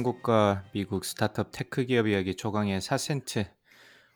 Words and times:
한국과 0.00 0.64
미국 0.72 1.04
스타트업 1.04 1.48
tech 1.52 1.84
기업 1.84 2.06
이야기 2.06 2.34
조강의 2.34 2.80
4센트. 2.80 3.46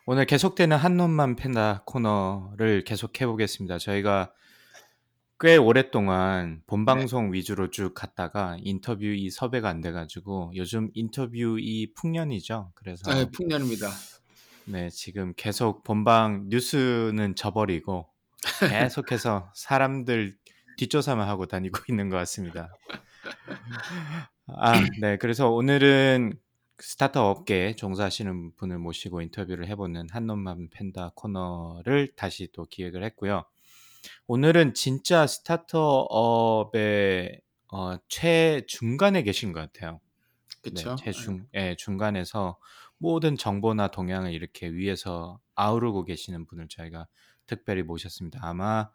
오늘 0.06 0.24
계속되는 0.24 0.74
한 0.76 0.96
놈만 0.96 1.36
팬다 1.36 1.82
코너를 1.84 2.84
계속해 2.84 3.26
보겠습니다. 3.26 3.78
저희가 3.78 4.32
꽤 5.40 5.56
오랫동안 5.56 6.62
본방송 6.66 7.34
위주로 7.34 7.70
쭉 7.70 7.92
갔다가 7.92 8.56
인터뷰 8.60 9.04
이 9.04 9.28
섭외가 9.28 9.68
안 9.68 9.82
돼가지고 9.82 10.52
요즘 10.54 10.90
인터뷰 10.94 11.58
이 11.60 11.92
풍년이죠. 11.92 12.72
그래서 12.74 13.12
네, 13.12 13.30
풍년입니다. 13.30 13.90
네, 14.66 14.88
지금 14.88 15.34
계속 15.36 15.82
본방 15.82 16.46
뉴스는 16.48 17.34
져버리고 17.36 18.08
계속해서 18.70 19.50
사람들 19.54 20.38
뒷조사만 20.78 21.28
하고 21.28 21.44
다니고 21.44 21.80
있는 21.90 22.08
것 22.08 22.16
같습니다. 22.16 22.70
아, 24.46 24.72
네. 25.00 25.16
그래서 25.16 25.50
오늘은 25.50 26.38
스타트업 26.78 27.38
업계에 27.38 27.76
종사하시는 27.76 28.56
분을 28.56 28.78
모시고 28.78 29.20
인터뷰를 29.22 29.68
해보는 29.68 30.08
한 30.10 30.26
놈만 30.26 30.68
팬다 30.70 31.12
코너를 31.14 32.14
다시 32.16 32.48
또 32.52 32.64
기획을 32.64 33.04
했고요. 33.04 33.44
오늘은 34.26 34.74
진짜 34.74 35.26
스타트업의 35.26 36.70
어, 37.72 37.96
최중간에 38.08 39.22
계신 39.22 39.52
것 39.52 39.60
같아요. 39.60 40.00
그렇죠. 40.62 40.96
네, 40.96 41.04
최중, 41.04 41.46
예, 41.54 41.74
중간에서 41.76 42.58
모든 42.98 43.36
정보나 43.36 43.88
동향을 43.88 44.32
이렇게 44.32 44.68
위에서 44.68 45.40
아우르고 45.54 46.04
계시는 46.04 46.46
분을 46.46 46.68
저희가 46.68 47.06
특별히 47.46 47.82
모셨습니다. 47.82 48.40
아마 48.42 48.90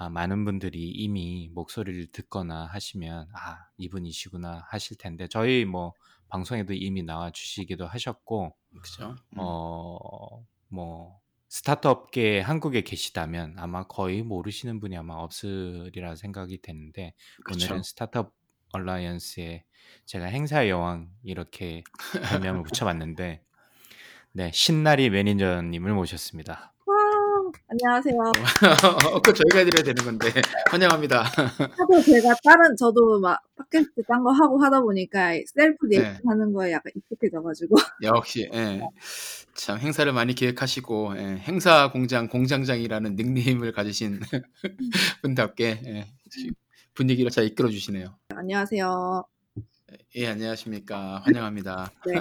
아, 0.00 0.08
많은 0.08 0.46
분들이 0.46 0.88
이미 0.88 1.50
목소리를 1.52 2.06
듣거나 2.06 2.64
하시면 2.64 3.28
아 3.34 3.66
이분이시구나 3.76 4.64
하실 4.66 4.96
텐데 4.96 5.28
저희 5.28 5.66
뭐 5.66 5.92
방송에도 6.30 6.72
이미 6.72 7.02
나와 7.02 7.30
주시기도 7.30 7.86
하셨고 7.86 8.56
그렇죠. 8.70 9.14
어뭐 9.36 11.20
스타트업계 11.50 12.40
한국에 12.40 12.80
계시다면 12.80 13.56
아마 13.58 13.86
거의 13.86 14.22
모르시는 14.22 14.80
분이 14.80 14.96
아마 14.96 15.16
없으리라 15.16 16.16
생각이 16.16 16.62
되는데 16.62 17.12
그렇죠. 17.44 17.66
오늘은 17.66 17.82
스타트업 17.82 18.32
얼라이언스의 18.72 19.64
제가 20.06 20.24
행사의 20.24 20.70
여왕 20.70 21.10
이렇게 21.22 21.84
별명을 22.30 22.62
붙여봤는데 22.62 23.44
네 24.32 24.50
신나리 24.54 25.10
매니저님을 25.10 25.92
모셨습니다. 25.92 26.72
와, 27.50 27.52
안녕하세요. 27.68 28.16
그 29.24 29.32
저희가 29.34 29.58
해드려야 29.58 29.82
되는 29.82 30.04
건데 30.04 30.28
환영합니다. 30.70 31.22
하도 31.78 32.02
제가 32.02 32.34
다른 32.44 32.76
저도 32.76 33.18
막 33.20 33.42
팟캐스트 33.56 34.02
딴 34.06 34.22
거 34.22 34.30
하고 34.30 34.62
하다 34.62 34.80
보니까 34.82 35.32
셀프 35.46 35.88
네. 35.88 35.98
리액션하는 35.98 36.52
거에 36.52 36.72
약간 36.72 36.92
익숙해져가지고 36.94 37.76
역시 38.02 38.48
예. 38.52 38.80
참 39.54 39.78
행사를 39.78 40.10
많이 40.12 40.34
기획하시고 40.34 41.14
예, 41.16 41.22
행사 41.38 41.90
공장 41.90 42.28
공장장이라는 42.28 43.16
닉네임을 43.16 43.72
가지신 43.72 44.20
분답게 45.22 45.80
예, 45.86 46.06
분위기를 46.94 47.30
잘 47.30 47.44
이끌어 47.46 47.68
주시네요. 47.68 48.16
안녕하세요. 48.34 49.24
예 50.16 50.28
안녕하십니까 50.28 51.22
환영합니다. 51.24 51.90
네. 52.06 52.14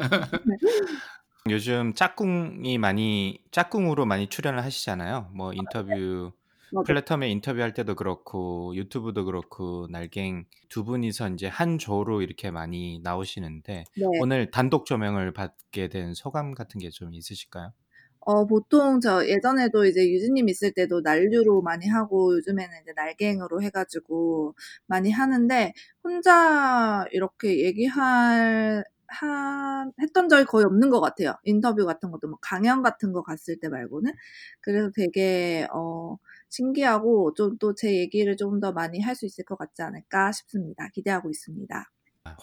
요즘 1.47 1.93
짝꿍이 1.93 2.77
많이 2.77 3.43
짝꿍으로 3.51 4.05
많이 4.05 4.27
출연을 4.29 4.63
하시잖아요. 4.63 5.31
뭐 5.33 5.53
인터뷰 5.53 6.31
맞아. 6.71 6.83
플랫폼에 6.83 7.29
인터뷰할 7.31 7.73
때도 7.73 7.95
그렇고 7.95 8.75
유튜브도 8.75 9.25
그렇고 9.25 9.87
날갱 9.89 10.45
두 10.69 10.83
분이서 10.85 11.29
이제 11.31 11.47
한 11.47 11.77
조로 11.77 12.21
이렇게 12.21 12.51
많이 12.51 12.99
나오시는데 13.03 13.83
네. 13.95 14.05
오늘 14.21 14.51
단독 14.51 14.85
조명을 14.85 15.33
받게 15.33 15.87
된 15.89 16.13
소감 16.13 16.53
같은 16.53 16.79
게 16.79 16.89
좀 16.91 17.13
있으실까요? 17.13 17.73
어, 18.21 18.45
보통 18.45 18.99
저 19.01 19.25
예전에도 19.27 19.85
이제 19.85 20.01
유진님 20.11 20.49
있을 20.49 20.71
때도 20.73 21.01
난류로 21.01 21.61
많이 21.61 21.87
하고 21.87 22.35
요즘에는 22.35 22.81
이제 22.83 22.91
날갱으로 22.95 23.61
해가지고 23.63 24.55
많이 24.87 25.09
하는데 25.11 25.73
혼자 26.03 27.05
이렇게 27.11 27.59
얘기할 27.65 28.83
한 29.09 29.91
했던 30.01 30.29
적이 30.29 30.45
거의 30.45 30.65
없는 30.65 30.89
것 30.89 31.01
같아요. 31.01 31.35
인터뷰 31.43 31.85
같은 31.85 32.11
것도 32.11 32.27
뭐 32.27 32.37
강연 32.41 32.83
같은 32.83 33.11
거 33.13 33.23
갔을 33.23 33.59
때 33.59 33.69
말고는 33.69 34.13
그래서 34.61 34.91
되게 34.95 35.67
어 35.73 36.17
신기하고 36.49 37.33
좀 37.35 37.57
또 37.59 37.73
제 37.75 37.95
얘기를 37.97 38.35
좀 38.37 38.59
더 38.59 38.71
많이 38.71 38.99
할 39.01 39.15
수 39.15 39.25
있을 39.25 39.45
것 39.45 39.57
같지 39.57 39.81
않을까 39.81 40.31
싶습니다. 40.31 40.87
기대하고 40.93 41.29
있습니다. 41.29 41.91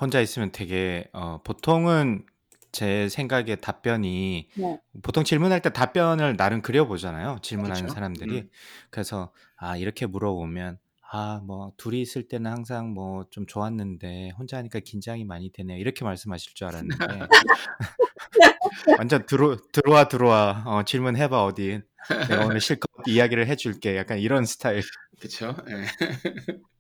혼자 0.01 0.21
있으면 0.21 0.51
되게 0.53 1.09
어, 1.13 1.41
보통은 1.45 2.25
제 2.73 3.09
생각에 3.09 3.57
답변이 3.57 4.49
네. 4.57 4.81
보통 5.03 5.25
질문할 5.25 5.63
때 5.63 5.71
답변을 5.73 6.37
나름 6.37 6.61
그려보잖아요. 6.63 7.39
질문하는 7.43 7.83
그렇죠. 7.83 7.95
사람들이. 7.95 8.41
음. 8.41 8.51
그래서 8.91 9.33
아 9.57 9.77
이렇게 9.77 10.07
물어보면 10.07 10.79
아 11.13 11.41
뭐 11.45 11.73
둘이 11.77 12.01
있을 12.03 12.27
때는 12.29 12.51
항상 12.51 12.93
뭐 12.93 13.25
좀 13.31 13.47
좋았는데 13.47 14.31
혼자 14.39 14.57
하니까 14.59 14.81
긴장이 14.81 15.25
많이 15.25 15.51
되네요. 15.53 15.79
이렇게 15.79 16.05
말씀하실 16.05 16.55
줄 16.55 16.67
알았는데 16.69 16.97
완전 18.99 19.27
들어 19.27 19.57
들어와 19.73 20.09
들어와 20.09 20.63
어, 20.67 20.85
질문해 20.85 21.29
봐 21.29 21.45
어디 21.45 21.81
내가 22.29 22.47
오늘 22.47 22.61
실컷 22.61 22.87
이야기를 23.07 23.47
해 23.49 23.57
줄게. 23.57 23.97
약간 23.97 24.19
이런 24.19 24.45
스타일. 24.45 24.83
그렇죠. 25.19 25.57
예. 25.69 25.87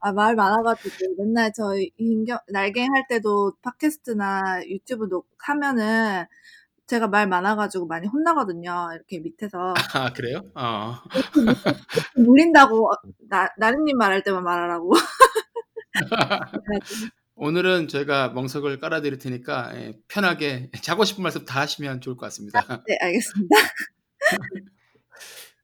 아, 0.00 0.12
말 0.12 0.36
많아 0.36 0.62
가지고 0.62 0.94
맨날 1.18 1.52
저희 1.52 1.90
인경, 1.96 2.38
날갱 2.48 2.92
할 2.94 3.04
때도 3.08 3.54
팟캐스트나 3.62 4.62
유튜브 4.68 5.08
녹 5.08 5.26
하면은 5.38 6.26
제가 6.86 7.08
말 7.08 7.26
많아가지고 7.26 7.86
많이 7.86 8.06
혼나거든요. 8.06 8.90
이렇게 8.94 9.18
밑에서. 9.20 9.74
아 9.94 10.12
그래요? 10.12 10.42
어. 10.54 10.94
물린다고, 12.16 12.92
나, 13.28 13.48
나름님 13.58 13.98
말할 13.98 14.22
때만 14.22 14.44
말하라고. 14.44 14.92
오늘은 17.34 17.88
저희가 17.88 18.30
멍석을 18.30 18.78
깔아드릴 18.78 19.18
테니까 19.18 19.72
예, 19.76 19.98
편하게 20.08 20.70
자고 20.82 21.04
싶은 21.04 21.22
말씀 21.22 21.44
다 21.44 21.60
하시면 21.60 22.00
좋을 22.00 22.16
것 22.16 22.26
같습니다. 22.26 22.62
네, 22.86 22.96
알겠습니다. 23.00 23.56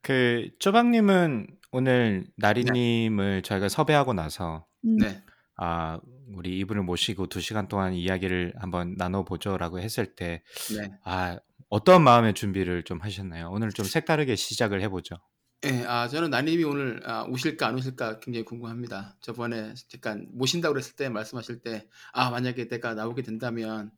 그 0.02 0.50
쪼박님은 0.58 1.46
오늘 1.70 2.26
나리님을 2.36 3.42
저희가 3.42 3.70
섭외하고 3.70 4.12
나서 4.12 4.66
음, 4.84 4.96
네. 4.98 5.22
아 5.56 5.98
우리 6.34 6.58
이분을 6.60 6.82
모시고 6.82 7.28
두 7.28 7.40
시간 7.40 7.68
동안 7.68 7.94
이야기를 7.94 8.54
한번 8.58 8.94
나눠보죠라고 8.96 9.80
했을 9.80 10.14
때 10.14 10.42
네. 10.76 10.90
아, 11.04 11.38
어떤 11.68 12.02
마음의 12.04 12.34
준비를 12.34 12.82
좀 12.84 13.00
하셨나요? 13.00 13.50
오늘 13.50 13.70
좀 13.70 13.84
색다르게 13.86 14.36
시작을 14.36 14.82
해보죠. 14.82 15.16
예, 15.64 15.84
아, 15.86 16.08
저는 16.08 16.30
나님이 16.30 16.64
오늘 16.64 17.00
아, 17.08 17.22
오실까 17.24 17.68
안 17.68 17.76
오실까 17.76 18.18
굉장히 18.20 18.44
궁금합니다. 18.44 19.16
저번에 19.20 19.74
잠깐 19.88 20.26
모신다고 20.32 20.72
그랬을 20.74 20.96
때 20.96 21.08
말씀하실 21.08 21.60
때, 21.60 21.86
아, 22.12 22.30
만약에 22.30 22.66
내가 22.66 22.94
나오게 22.94 23.22
된다면, 23.22 23.92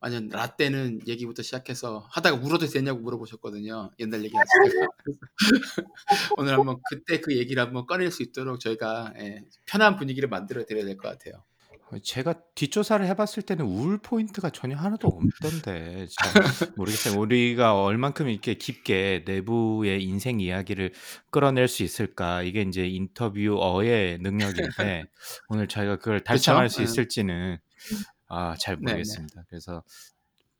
완전 0.00 0.28
라떼는 0.28 1.00
얘기부터 1.08 1.42
시작해서 1.42 2.06
하다가 2.10 2.36
울어도 2.36 2.66
되냐고 2.66 3.00
물어보셨거든요. 3.00 3.92
옛날 3.98 4.24
얘기 4.24 4.34
하시다가. 4.36 4.88
오늘 6.36 6.54
한번 6.54 6.78
그때 6.88 7.20
그 7.20 7.36
얘기를 7.36 7.62
한번 7.62 7.86
꺼낼 7.86 8.10
수 8.10 8.22
있도록 8.22 8.60
저희가 8.60 9.12
예, 9.18 9.42
편한 9.66 9.96
분위기를 9.96 10.28
만들어 10.28 10.64
드려야 10.64 10.84
될 10.84 10.96
것 10.96 11.08
같아요. 11.08 11.42
제가 12.02 12.34
뒷조사를 12.54 13.06
해 13.06 13.14
봤을 13.14 13.42
때는 13.42 13.64
울 13.64 13.98
포인트가 13.98 14.50
전혀 14.50 14.76
하나도 14.76 15.06
없던데 15.06 16.06
잘 16.10 16.32
모르겠어요. 16.76 17.18
우리가 17.18 17.80
얼만큼 17.80 18.28
이렇게 18.28 18.54
깊게 18.54 19.22
내부의 19.24 20.02
인생 20.02 20.40
이야기를 20.40 20.92
끌어낼 21.30 21.68
수 21.68 21.84
있을까? 21.84 22.42
이게 22.42 22.62
이제 22.62 22.86
인터뷰어의 22.88 24.18
능력인데 24.18 25.04
오늘 25.48 25.68
저희가 25.68 25.96
그걸 25.96 26.20
달성할 26.24 26.68
수 26.68 26.80
음. 26.80 26.84
있을지는 26.84 27.58
아, 28.26 28.56
잘 28.58 28.76
네네. 28.76 28.92
모르겠습니다. 28.92 29.44
그래서 29.48 29.84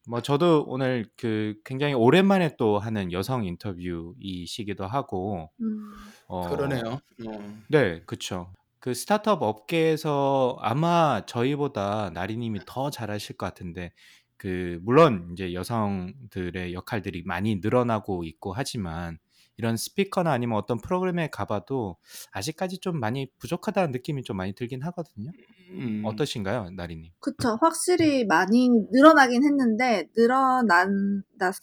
뭐 0.09 0.23
저도 0.23 0.65
오늘 0.69 1.07
그 1.17 1.57
굉장히 1.65 1.95
오랜만에 1.95 2.55
또 2.57 2.79
하는 2.79 3.11
여성 3.11 3.45
인터뷰이시기도 3.45 4.87
하고 4.87 5.51
음, 5.61 5.93
어, 6.29 6.49
그러네요. 6.49 7.01
어, 7.27 7.63
네, 7.69 8.03
그쵸. 8.07 8.53
그 8.87 8.95
스타트업 8.95 9.43
업계에서 9.43 10.59
아마 10.61 11.27
저희보다 11.27 12.13
나리님이 12.15 12.61
더 12.67 12.89
잘하실 12.89 13.37
것 13.37 13.47
같은데 13.47 13.91
그 14.37 14.79
물론 14.85 15.31
이제 15.33 15.53
여성들의 15.55 16.73
역할들이 16.73 17.25
많이 17.27 17.57
늘어나고 17.57 18.23
있고 18.23 18.53
하지만 18.53 19.19
이런 19.57 19.77
스피커나 19.77 20.31
아니면 20.31 20.57
어떤 20.57 20.79
프로그램에 20.79 21.29
가봐도 21.31 21.97
아직까지 22.31 22.79
좀 22.79 23.01
많이 23.01 23.29
부족하다는 23.41 23.91
느낌이 23.91 24.23
좀 24.23 24.37
많이 24.37 24.53
들긴 24.53 24.85
하거든요. 24.85 25.33
음. 25.71 26.03
어떠신가요, 26.05 26.71
나리님? 26.77 27.11
그쵸. 27.19 27.59
확실히 27.61 28.25
많이 28.25 28.69
늘어나긴 28.93 29.43
했는데 29.43 30.09
늘어났음에도 30.17 30.93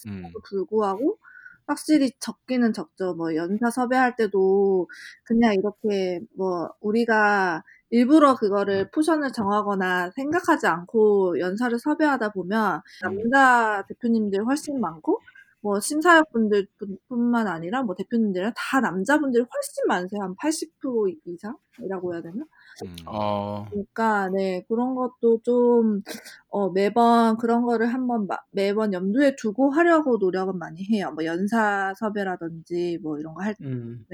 음. 0.09 0.33
불구하고 0.49 1.19
확실히 1.67 2.11
적기는 2.19 2.73
적죠. 2.73 3.13
뭐 3.15 3.35
연사 3.35 3.69
섭외할 3.69 4.15
때도 4.15 4.87
그냥 5.23 5.53
이렇게 5.55 6.19
뭐 6.37 6.69
우리가 6.81 7.63
일부러 7.89 8.35
그거를 8.35 8.89
포션을 8.91 9.31
정하거나 9.33 10.11
생각하지 10.11 10.67
않고 10.67 11.39
연사를 11.39 11.77
섭외하다 11.79 12.29
보면 12.33 12.81
남자 13.01 13.83
대표님들 13.87 14.45
훨씬 14.45 14.79
많고 14.81 15.19
뭐 15.63 15.79
심사역분들 15.79 16.67
뿐만 17.07 17.47
아니라 17.47 17.83
뭐 17.83 17.95
대표님들은 17.95 18.51
다 18.55 18.81
남자분들이 18.81 19.41
훨씬 19.43 19.87
많으세요. 19.87 20.21
한 20.21 20.35
80% 20.35 21.17
이상이라고 21.25 22.13
해야 22.13 22.21
되나? 22.21 22.43
음. 22.83 22.95
어. 23.05 23.65
그러니까 23.69 24.27
네 24.29 24.65
그런 24.67 24.93
것도 24.93 25.39
좀 25.43 26.01
어, 26.49 26.69
매번 26.69 27.37
그런 27.37 27.63
거를 27.63 27.87
한번 27.93 28.27
마- 28.27 28.37
매번 28.51 28.91
염두에 28.93 29.35
두고 29.37 29.71
하려고 29.71 30.17
노력은 30.17 30.57
많이 30.59 30.83
해요. 30.91 31.11
뭐 31.15 31.23
연사 31.25 31.93
섭외라든지 31.97 32.99
뭐 33.01 33.17
이런 33.19 33.33
거 33.33 33.41
할 33.41 33.55
때. 33.55 33.63
음. 33.65 34.05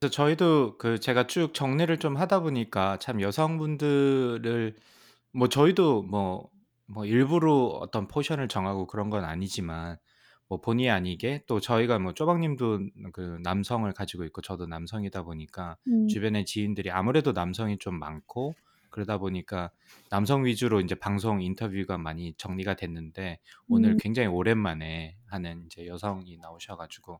그래서 0.00 0.12
저희도 0.12 0.78
그 0.78 1.00
제가 1.00 1.26
쭉 1.26 1.52
정리를 1.54 1.96
좀 1.98 2.16
하다 2.16 2.40
보니까 2.40 2.98
참 3.00 3.20
여성분들을 3.20 4.76
뭐 5.32 5.48
저희도 5.48 6.02
뭐, 6.02 6.48
뭐 6.86 7.04
일부러 7.06 7.52
어떤 7.80 8.06
포션을 8.08 8.48
정하고 8.48 8.86
그런 8.86 9.10
건 9.10 9.24
아니지만 9.24 9.96
뭐 10.52 10.60
본의 10.60 10.90
아니게 10.90 11.44
또 11.46 11.60
저희가 11.60 11.98
뭐 11.98 12.12
쪼박님도 12.12 12.80
그 13.14 13.38
남성을 13.42 13.90
가지고 13.92 14.24
있고 14.24 14.42
저도 14.42 14.66
남성이다 14.66 15.22
보니까 15.22 15.78
음, 15.88 16.08
주변에 16.08 16.44
지인들이 16.44 16.90
아무래도 16.90 17.32
남성이 17.32 17.78
좀 17.78 17.98
많고 17.98 18.54
그러다 18.90 19.16
보니까 19.16 19.70
남성 20.10 20.44
위주로 20.44 20.82
이제 20.82 20.94
방송 20.94 21.40
인터뷰가 21.40 21.96
많이 21.96 22.34
정리가 22.36 22.74
됐는데 22.74 23.38
오늘 23.66 23.92
음. 23.92 23.96
굉장히 23.98 24.28
오랜만에 24.28 25.16
하는 25.24 25.64
이제 25.64 25.86
여성이 25.86 26.36
나오셔가지고 26.36 27.18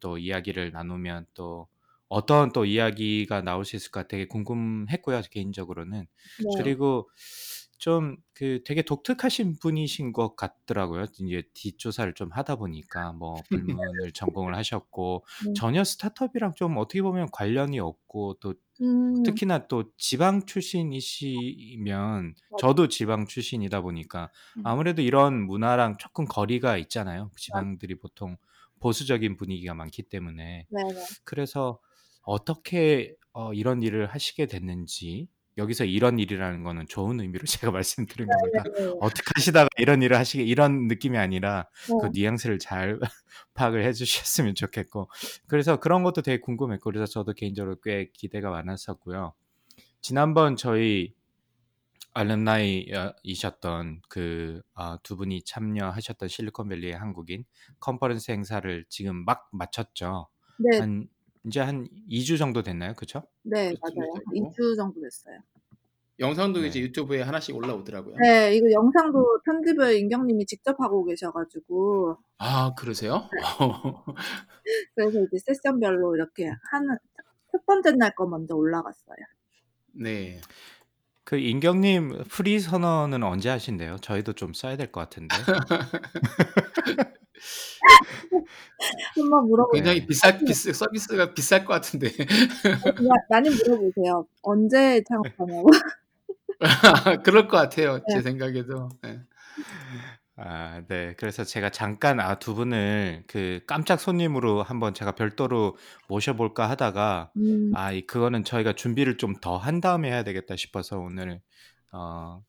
또 0.00 0.18
이야기를 0.18 0.72
나누면 0.72 1.26
또 1.34 1.68
어떤 2.08 2.50
또 2.50 2.64
이야기가 2.64 3.42
나올 3.42 3.64
수 3.64 3.76
있을까 3.76 4.08
되게 4.08 4.26
궁금했고요 4.26 5.20
개인적으로는 5.30 6.00
네. 6.00 6.50
그리고 6.58 7.08
좀 7.82 8.16
그 8.42 8.60
되게 8.64 8.82
독특하신 8.82 9.60
분이신 9.60 10.12
것 10.12 10.34
같더라고요. 10.34 11.06
이제 11.20 11.42
뒷조사를 11.54 12.12
좀 12.14 12.32
하다 12.32 12.56
보니까 12.56 13.12
뭐 13.12 13.36
불문을 13.50 13.52
전공을 14.14 14.56
하셨고 14.56 15.24
네. 15.46 15.52
전혀 15.54 15.84
스타트업이랑 15.84 16.54
좀 16.56 16.76
어떻게 16.78 17.02
보면 17.02 17.28
관련이 17.30 17.78
없고 17.78 18.38
또 18.40 18.54
음, 18.80 19.22
특히나 19.22 19.68
또 19.68 19.84
지방 19.96 20.44
출신이시면 20.44 22.34
저도 22.58 22.88
지방 22.88 23.26
출신이다 23.26 23.82
보니까 23.82 24.30
음. 24.56 24.66
아무래도 24.66 25.02
이런 25.02 25.46
문화랑 25.46 25.98
조금 25.98 26.24
거리가 26.24 26.78
있잖아요. 26.78 27.30
지방들이 27.36 28.00
보통 28.00 28.36
보수적인 28.80 29.36
분위기가 29.36 29.74
많기 29.74 30.02
때문에 30.02 30.66
네 30.68 30.82
네. 30.82 31.04
그래서 31.22 31.78
어떻게 32.22 33.14
어, 33.34 33.52
이런 33.52 33.82
일을 33.82 34.06
하시게 34.06 34.46
됐는지 34.46 35.28
여기서 35.58 35.84
이런 35.84 36.18
일이라는 36.18 36.62
거는 36.62 36.86
좋은 36.86 37.20
의미로 37.20 37.44
제가 37.46 37.72
말씀드린 37.72 38.28
겁니다. 38.28 38.62
네. 38.64 38.92
어떻게 39.00 39.22
하시다가 39.34 39.68
이런 39.78 40.02
일을 40.02 40.18
하시게 40.18 40.42
이런 40.42 40.86
느낌이 40.88 41.18
아니라 41.18 41.68
그 41.86 42.06
어, 42.06 42.10
뉘앙스를 42.12 42.58
잘 42.58 42.98
파악을 43.54 43.84
해주셨으면 43.84 44.54
좋겠고 44.54 45.10
그래서 45.46 45.78
그런 45.78 46.02
것도 46.02 46.22
되게 46.22 46.40
궁금했고 46.40 46.84
그래서 46.84 47.06
저도 47.06 47.34
개인적으로 47.34 47.76
꽤 47.82 48.10
기대가 48.12 48.50
많았었고요. 48.50 49.34
지난번 50.00 50.56
저희 50.56 51.14
알름나이이셨던 52.14 54.02
그두 54.08 55.16
분이 55.16 55.42
참여하셨던 55.44 56.28
실리콘밸리의 56.28 56.92
한국인 56.92 57.44
컨퍼런스 57.80 58.32
행사를 58.32 58.84
지금 58.88 59.24
막 59.24 59.48
마쳤죠. 59.52 60.28
네, 60.58 60.78
한 60.78 61.08
이제 61.44 61.60
한 61.60 61.86
2주 62.08 62.38
정도 62.38 62.62
됐나요? 62.62 62.94
그렇죠? 62.94 63.22
네, 63.42 63.70
그쯤 63.70 63.80
맞아요. 63.82 64.12
됐다고? 64.14 64.32
2주 64.36 64.76
정도 64.76 65.00
됐어요. 65.00 65.38
영상도 66.20 66.60
네. 66.60 66.68
이제 66.68 66.80
유튜브에 66.80 67.22
하나씩 67.22 67.56
올라오더라고요. 67.56 68.16
네, 68.22 68.54
이거 68.54 68.70
영상도 68.70 69.40
편집을 69.44 69.96
인경님이 69.96 70.46
직접 70.46 70.78
하고 70.80 71.04
계셔가지고, 71.04 72.18
아, 72.38 72.74
그러세요? 72.76 73.28
그래서 74.94 75.20
이제 75.22 75.38
세션별로 75.44 76.14
이렇게 76.14 76.50
하는, 76.70 76.96
첫 77.50 77.66
번째 77.66 77.92
날 77.92 78.14
거 78.14 78.26
먼저 78.26 78.54
올라갔어요. 78.54 79.16
네. 79.94 80.40
그 81.24 81.36
인경님 81.38 82.24
프리 82.28 82.60
선언은 82.60 83.22
언제 83.22 83.48
하신대요? 83.50 83.98
저희도 83.98 84.34
좀 84.34 84.52
써야 84.54 84.76
될 84.76 84.92
것 84.92 85.00
같은데. 85.00 85.34
한번 89.16 89.48
물어보세요. 89.48 89.72
굉장히 89.82 90.00
네. 90.00 90.06
비쌀 90.06 90.38
비스 90.38 90.72
서비스가 90.72 91.34
비쌀 91.34 91.64
것 91.64 91.72
같은데. 91.74 92.08
많이 93.30 93.48
물어보세요. 93.50 94.26
언제 94.42 95.02
창업하냐고. 95.08 95.68
그럴 97.24 97.48
것 97.48 97.56
같아요. 97.56 97.96
네. 97.98 98.04
제 98.14 98.22
생각에도. 98.22 98.88
네. 99.02 99.20
아, 100.36 100.82
네. 100.88 101.14
그래서 101.18 101.44
제가 101.44 101.70
잠깐 101.70 102.18
아, 102.18 102.36
두 102.38 102.54
분을 102.54 103.24
그 103.26 103.60
깜짝 103.66 104.00
손님으로 104.00 104.62
한번 104.62 104.94
제가 104.94 105.12
별도로 105.12 105.76
모셔볼까 106.08 106.68
하다가 106.70 107.30
음, 107.36 107.72
아, 107.74 107.92
이- 107.92 108.06
그거는 108.06 108.42
저희가 108.44 108.72
준비를 108.72 109.18
좀 109.18 109.34
더 109.40 109.58
한 109.58 109.80
다음에 109.80 110.08
해야 110.10 110.24
되겠다 110.24 110.56
싶어서 110.56 110.98
오늘 110.98 111.40
어, 111.92 112.42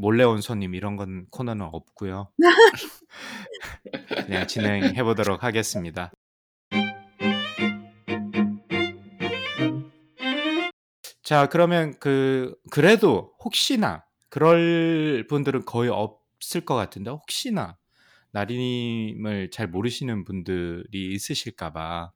몰래 0.00 0.22
온 0.22 0.40
손님 0.40 0.76
이런 0.76 0.94
건 0.94 1.26
코너는 1.30 1.66
없고요. 1.72 2.30
그냥 4.26 4.46
진행해 4.46 5.02
보도록 5.02 5.42
하겠습니다. 5.42 6.12
자, 11.24 11.48
그러면 11.48 11.98
그 11.98 12.54
그래도 12.70 13.34
혹시나 13.44 14.04
그럴 14.28 15.26
분들은 15.28 15.64
거의 15.64 15.90
없을 15.90 16.60
것 16.60 16.76
같은데 16.76 17.10
혹시나 17.10 17.76
나리님을 18.30 19.50
잘 19.50 19.66
모르시는 19.66 20.22
분들이 20.22 21.12
있으실까봐 21.12 22.12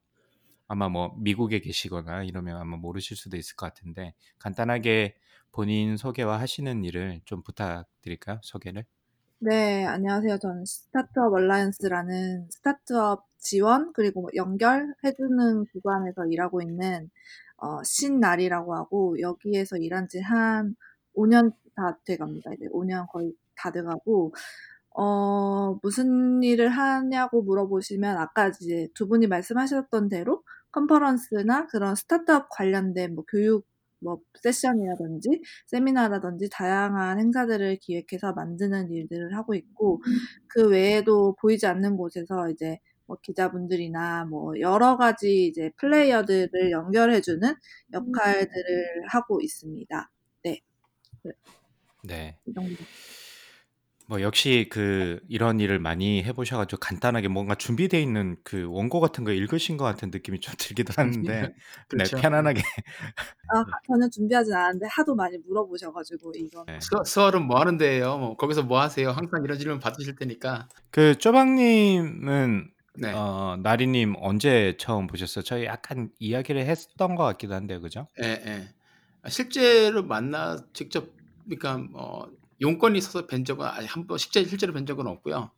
아마 0.68 0.88
뭐 0.88 1.16
미국에 1.18 1.59
계시거나 1.59 2.23
이러면 2.23 2.59
아마 2.59 2.76
모르실 2.76 3.16
수도 3.16 3.37
있을 3.37 3.56
것 3.56 3.66
같은데 3.66 4.14
간단하게 4.38 5.16
본인 5.52 5.97
소개와 5.97 6.40
하시는 6.40 6.85
일을 6.85 7.21
좀 7.25 7.42
부탁드릴까요? 7.42 8.40
소개를. 8.42 8.85
네, 9.38 9.85
안녕하세요. 9.87 10.38
저는 10.38 10.64
스타트업 10.64 11.32
얼라이언스라는 11.32 12.49
스타트업 12.50 13.26
지원 13.38 13.92
그리고 13.92 14.23
뭐 14.23 14.30
연결해주는 14.37 15.64
기관에서 15.73 16.26
일하고 16.30 16.62
있는 16.62 17.11
어, 17.56 17.82
신날이라고 17.85 18.75
하고 18.76 19.21
여기에서 19.21 19.76
일한 19.78 20.06
지 20.09 20.21
한 20.21 20.76
5년 21.14 21.52
다 21.75 21.99
돼갑니다. 22.04 22.52
이제 22.54 22.66
5년 22.73 23.06
거의 23.09 23.35
다 23.56 23.73
돼가고 23.73 24.32
어, 24.97 25.78
무슨 25.82 26.42
일을 26.42 26.68
하냐고 26.71 27.42
물어보시면 27.42 28.18
아까 28.18 28.49
이제 28.49 28.88
두 28.94 29.09
분이 29.09 29.26
말씀하셨던 29.26 30.09
대로 30.09 30.44
컨퍼런스나 30.73 31.66
그런 31.68 31.94
스타트업 31.97 32.49
관련된 32.50 33.14
뭐 33.14 33.25
교육 33.30 33.66
뭐 34.02 34.21
세션이라든지 34.42 35.42
세미나라든지 35.66 36.49
다양한 36.50 37.21
행사들을 37.21 37.76
기획해서 37.80 38.32
만드는 38.32 38.90
일들을 38.90 39.37
하고 39.37 39.54
있고 39.54 40.02
그 40.49 40.68
외에도 40.68 41.35
보이지 41.40 41.66
않는 41.66 41.97
곳에서 41.97 42.50
이제 42.50 42.78
뭐 43.06 43.16
기자분들이나 43.23 44.25
뭐 44.26 44.59
여러 44.61 44.97
가지 44.97 45.47
이제 45.47 45.71
플레이어들을 45.76 46.71
연결해주는 46.71 47.54
역할들을 47.92 49.04
하고 49.09 49.40
있습니다. 49.40 50.11
네. 50.44 50.61
이 52.47 52.52
정도. 52.54 52.75
뭐 54.12 54.21
역시 54.21 54.66
그 54.71 55.21
이런 55.26 55.59
일을 55.59 55.78
많이 55.78 56.23
해 56.23 56.35
보셔 56.35 56.59
가지고 56.59 56.81
간단하게 56.81 57.28
뭔가 57.28 57.54
준비되어 57.54 57.99
있는 57.99 58.37
그 58.45 58.66
원고 58.69 59.00
같은 59.00 59.25
거 59.25 59.33
읽으신 59.33 59.78
것 59.78 59.85
같은 59.85 60.11
느낌이 60.11 60.38
좀 60.40 60.52
들기도 60.61 60.92
하는데 60.95 61.40
네, 61.40 61.54
그렇죠. 61.88 62.19
편안하게 62.19 62.61
아, 62.61 63.64
전혀 63.87 64.11
준비하진 64.11 64.52
않았는데 64.52 64.87
하도 64.90 65.14
많이 65.14 65.38
물어보셔 65.38 65.90
가지고 65.95 66.31
이거. 66.37 66.62
네. 66.66 66.78
수, 66.83 66.90
수월은 67.07 67.47
뭐 67.47 67.59
하는데요? 67.59 68.19
뭐 68.19 68.37
거기서 68.37 68.64
뭐 68.64 68.83
하세요? 68.83 69.12
항상 69.12 69.42
이런 69.45 69.59
질문 69.59 69.81
받으실 69.81 70.14
테니까. 70.14 70.69
그 70.90 71.16
쪼박 71.16 71.49
님은 71.54 72.71
네. 72.99 73.14
어, 73.14 73.57
나리 73.62 73.87
님 73.87 74.14
언제 74.19 74.76
처음 74.78 75.07
보셨어요? 75.07 75.42
저희 75.42 75.64
약간 75.64 76.11
이야기를 76.19 76.66
했던 76.66 77.14
것 77.14 77.25
같기도 77.25 77.54
한데요, 77.54 77.81
그죠? 77.81 78.09
예, 78.23 78.42
예. 78.47 79.28
실제로 79.31 80.02
만나 80.02 80.59
직접 80.75 81.09
그러니까 81.49 81.88
어, 81.95 82.26
용건이 82.62 82.97
있어서 82.99 83.26
뵌 83.26 83.45
적은 83.45 83.66
아니 83.66 83.87
한번 83.87 84.16
실제 84.16 84.45
실제로 84.45 84.73
뵌 84.73 84.87
적은 84.87 85.07
없고요. 85.07 85.50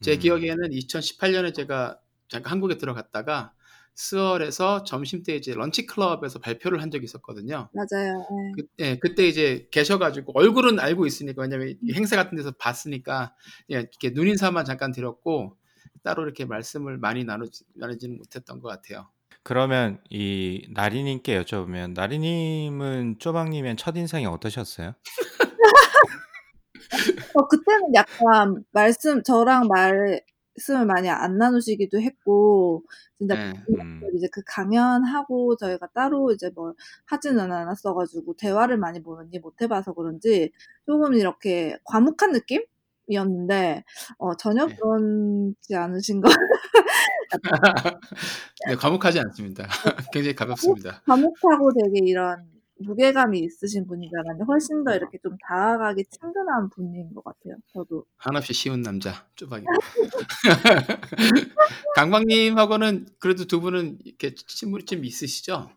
제 0.00 0.12
음. 0.12 0.18
기억에는 0.18 0.70
2018년에 0.70 1.54
제가 1.54 1.98
잠깐 2.28 2.52
한국에 2.52 2.76
들어갔다가 2.76 3.52
스월에서 3.96 4.84
점심 4.84 5.22
때 5.22 5.36
이제 5.36 5.54
런치 5.54 5.86
클럽에서 5.86 6.40
발표를 6.40 6.82
한 6.82 6.90
적이 6.90 7.04
있었거든요. 7.04 7.68
맞아요. 7.72 8.18
네. 8.18 8.52
그, 8.56 8.66
예, 8.80 8.98
그때 8.98 9.26
이제 9.26 9.68
계셔가지고 9.70 10.32
얼굴은 10.34 10.80
알고 10.80 11.06
있으니까 11.06 11.42
왜냐면 11.42 11.76
이 11.80 11.92
행사 11.94 12.16
같은 12.16 12.36
데서 12.36 12.50
봤으니까 12.52 13.34
예, 13.70 13.80
이렇게 13.80 14.12
눈 14.12 14.28
인사만 14.28 14.64
잠깐 14.64 14.92
드렸고 14.92 15.56
따로 16.02 16.24
이렇게 16.24 16.44
말씀을 16.44 16.98
많이 16.98 17.24
나누, 17.24 17.46
나누지는 17.74 18.18
못했던 18.18 18.60
것 18.60 18.68
같아요. 18.68 19.08
그러면 19.44 20.00
이 20.10 20.66
나리님께 20.70 21.42
여쭤보면 21.42 21.92
나리님은 21.92 23.16
쪼박님의 23.18 23.76
첫 23.76 23.96
인상이 23.96 24.26
어떠셨어요? 24.26 24.94
어, 27.34 27.48
그때는 27.48 27.94
약간 27.94 28.64
말씀, 28.72 29.22
저랑 29.22 29.68
말씀을 29.68 30.86
많이 30.86 31.08
안 31.10 31.38
나누시기도 31.38 32.00
했고, 32.00 32.84
진짜 33.18 33.34
네. 33.34 33.52
음. 33.78 34.02
이제 34.14 34.28
그 34.32 34.42
강연하고 34.46 35.56
저희가 35.56 35.88
따로 35.94 36.32
이제 36.32 36.50
뭘 36.54 36.74
하지는 37.06 37.50
않았어가지고, 37.52 38.34
대화를 38.36 38.78
많이 38.78 39.00
많이 39.00 39.38
못 39.38 39.60
해봐서 39.62 39.92
그런지, 39.94 40.52
조금 40.86 41.14
이렇게 41.14 41.76
과묵한 41.84 42.32
느낌 42.32 42.62
이었는데, 43.06 43.84
어, 44.18 44.36
전혀 44.36 44.66
네. 44.66 44.76
그렇지 44.76 45.74
않으신 45.76 46.20
거. 46.20 46.28
네, 48.68 48.76
과묵하지 48.76 49.20
않습니다. 49.20 49.66
굉장히 50.12 50.34
가볍습니다. 50.34 51.02
과묵하고 51.06 51.72
되게 51.74 52.00
이런 52.06 52.53
무게감이 52.78 53.38
있으신 53.40 53.86
분인 53.86 54.10
줄 54.10 54.18
알았는데, 54.18 54.44
훨씬 54.46 54.84
더 54.84 54.94
이렇게 54.94 55.18
좀 55.22 55.36
다가가기 55.48 56.04
친근한 56.10 56.68
분인 56.70 57.12
것 57.14 57.24
같아요. 57.24 57.56
저도. 57.72 58.04
한없이 58.16 58.52
쉬운 58.52 58.82
남자 58.82 59.26
쪼박이. 59.36 59.64
강박님하고는 61.94 63.06
그래도 63.18 63.46
두 63.46 63.60
분은 63.60 63.98
이렇게 64.04 64.34
친분이 64.34 64.84
좀 64.84 65.04
있으시죠? 65.04 65.70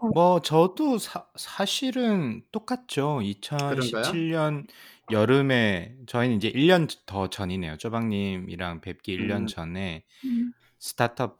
광- 0.00 0.10
뭐 0.14 0.40
저도 0.40 0.98
사, 0.98 1.26
사실은 1.36 2.42
똑같죠. 2.52 3.20
2017년 3.22 4.66
여름에 5.10 5.96
저희는 6.06 6.36
이제 6.36 6.50
1년 6.50 6.88
더 7.04 7.28
전이네요. 7.28 7.76
쪼박님이랑 7.76 8.80
뵙기 8.80 9.18
1년 9.18 9.40
음. 9.42 9.46
전에 9.46 10.04
음, 10.24 10.52
스타트업 10.78 11.38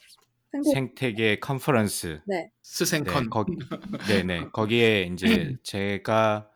생각- 0.62 0.72
생태 0.72 1.12
계 1.12 1.36
컨퍼런스 1.40 2.20
네. 2.26 2.50
스생컨. 2.62 3.24
네, 3.24 3.28
거기, 3.30 3.56
네네. 4.26 4.50
거기에 4.52 5.10
이제 5.12 5.56
제가 5.62 6.48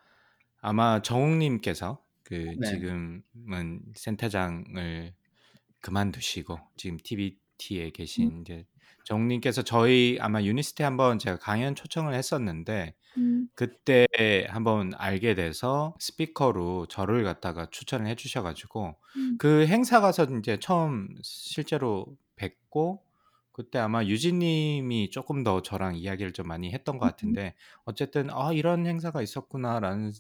아마 0.60 1.02
정욱님께서 1.02 2.02
그 2.22 2.54
네. 2.58 2.68
지금은 2.70 3.80
센터장을 3.94 5.12
그만두시고 5.80 6.58
지금 6.76 6.98
TBT에 7.02 7.90
계신 7.90 8.40
이제 8.42 8.66
정욱님께서 9.04 9.62
저희 9.62 10.18
아마 10.20 10.42
유니스트 10.42 10.82
한번 10.82 11.18
제가 11.18 11.38
강연 11.38 11.74
초청을 11.74 12.14
했었는데 12.14 12.94
음, 13.16 13.48
그때 13.54 14.06
한번 14.48 14.92
알게 14.96 15.34
돼서 15.34 15.94
스피커로 15.98 16.86
저를 16.86 17.24
갖다가 17.24 17.68
추천을 17.70 18.06
해주셔가지고 18.08 18.96
음. 19.16 19.36
그 19.38 19.66
행사 19.66 20.00
가서 20.00 20.24
이제 20.38 20.58
처음 20.60 21.08
실제로 21.22 22.06
뵙고 22.36 23.02
그때 23.58 23.78
아마 23.80 24.04
유진님이 24.04 25.10
조금 25.10 25.42
더 25.44 25.62
저랑 25.62 25.96
이야기를 25.96 26.32
좀 26.32 26.48
많이 26.48 26.72
했던 26.72 26.98
것 26.98 27.06
같은데 27.06 27.54
어쨌든 27.84 28.30
아 28.30 28.52
이런 28.54 28.86
행사가 28.86 29.22
있었구나라는 29.22 30.12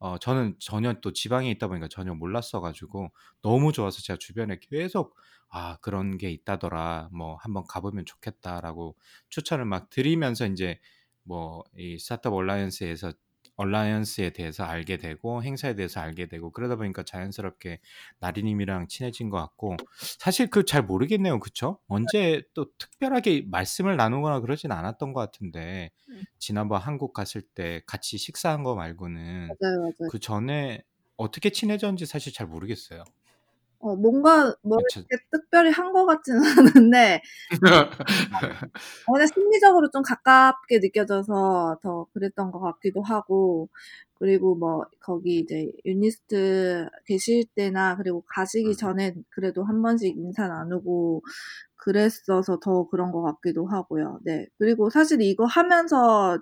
어 0.00 0.18
저는 0.18 0.56
전혀 0.60 0.94
또 1.00 1.12
지방에 1.12 1.50
있다 1.50 1.68
보니까 1.68 1.88
전혀 1.88 2.14
몰랐어가지고 2.14 3.10
너무 3.42 3.72
좋아서 3.72 4.00
제가 4.02 4.18
주변에 4.18 4.58
계속 4.60 5.16
아 5.50 5.78
그런 5.82 6.18
게 6.18 6.30
있다더라. 6.30 7.10
뭐 7.12 7.36
한번 7.36 7.64
가보면 7.68 8.06
좋겠다라고 8.06 8.96
추천을 9.30 9.64
막 9.64 9.90
드리면서 9.90 10.46
이제 10.46 10.80
뭐 11.24 11.64
이 11.76 11.98
스타트업 11.98 12.34
얼라이언스에서 12.34 13.12
얼라이언스에 13.58 14.30
대해서 14.30 14.64
알게 14.64 14.96
되고 14.98 15.42
행사에 15.42 15.74
대해서 15.74 16.00
알게 16.00 16.26
되고 16.26 16.50
그러다 16.52 16.76
보니까 16.76 17.02
자연스럽게 17.04 17.80
나리님이랑 18.20 18.88
친해진 18.88 19.30
것 19.30 19.38
같고 19.38 19.82
사실 20.18 20.48
그 20.50 20.64
잘 20.64 20.82
모르겠네요 20.82 21.38
그쵸? 21.40 21.80
언제 21.88 22.42
또 22.54 22.66
특별하게 22.78 23.44
말씀을 23.50 23.96
나누거나 23.96 24.40
그러진 24.40 24.72
않았던 24.72 25.12
것 25.12 25.20
같은데 25.20 25.90
네. 26.06 26.22
지난번 26.38 26.80
한국 26.80 27.12
갔을 27.12 27.42
때 27.42 27.82
같이 27.86 28.18
식사한 28.18 28.62
거 28.64 28.74
말고는 28.74 29.56
맞아요, 29.60 29.80
맞아요. 29.80 30.10
그 30.10 30.18
전에 30.20 30.82
어떻게 31.16 31.50
친해졌는지 31.50 32.06
사실 32.06 32.32
잘 32.32 32.46
모르겠어요. 32.46 33.04
어, 33.80 33.94
뭔가 33.96 34.54
뭐 34.62 34.78
저- 34.92 35.00
이렇게 35.08 35.24
특별히 35.30 35.70
한 35.70 35.92
것 35.92 36.06
같지는 36.06 36.40
않은데 36.84 37.22
어, 39.06 39.12
그냥 39.12 39.26
심리적으로 39.34 39.90
좀 39.90 40.02
가깝게 40.02 40.80
느껴져서 40.80 41.78
더 41.82 42.06
그랬던 42.12 42.50
것 42.50 42.60
같기도 42.60 43.02
하고 43.02 43.68
그리고 44.14 44.54
뭐 44.56 44.84
거기 45.00 45.38
이제 45.38 45.70
유니스트 45.84 46.88
계실 47.06 47.44
때나 47.54 47.96
그리고 47.96 48.22
가시기 48.26 48.68
음. 48.70 48.72
전에 48.74 49.14
그래도 49.30 49.64
한 49.64 49.80
번씩 49.82 50.16
인사 50.18 50.48
나누고 50.48 51.22
그랬어서 51.76 52.58
더 52.60 52.88
그런 52.88 53.12
것 53.12 53.22
같기도 53.22 53.66
하고요. 53.66 54.20
네. 54.24 54.46
그리고 54.58 54.90
사실 54.90 55.22
이거 55.22 55.44
하면서 55.46 56.38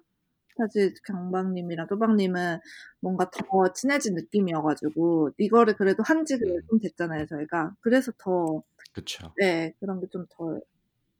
사실 0.57 0.95
경박님이랑 1.07 1.87
또박님은 1.89 2.61
뭔가 3.01 3.31
더 3.31 3.73
친해진 3.73 4.15
느낌이어가지고 4.15 5.31
이거를 5.39 5.75
그래도 5.77 6.03
한지 6.03 6.39
그래도 6.39 6.57
음. 6.57 6.67
좀 6.71 6.81
됐잖아요 6.81 7.27
저희가 7.27 7.75
그래서 7.81 8.13
더 8.19 8.63
그쵸. 8.93 9.33
네, 9.39 9.75
그런 9.81 10.01
게 10.01 10.07
좀 10.11 10.25
더, 10.31 10.61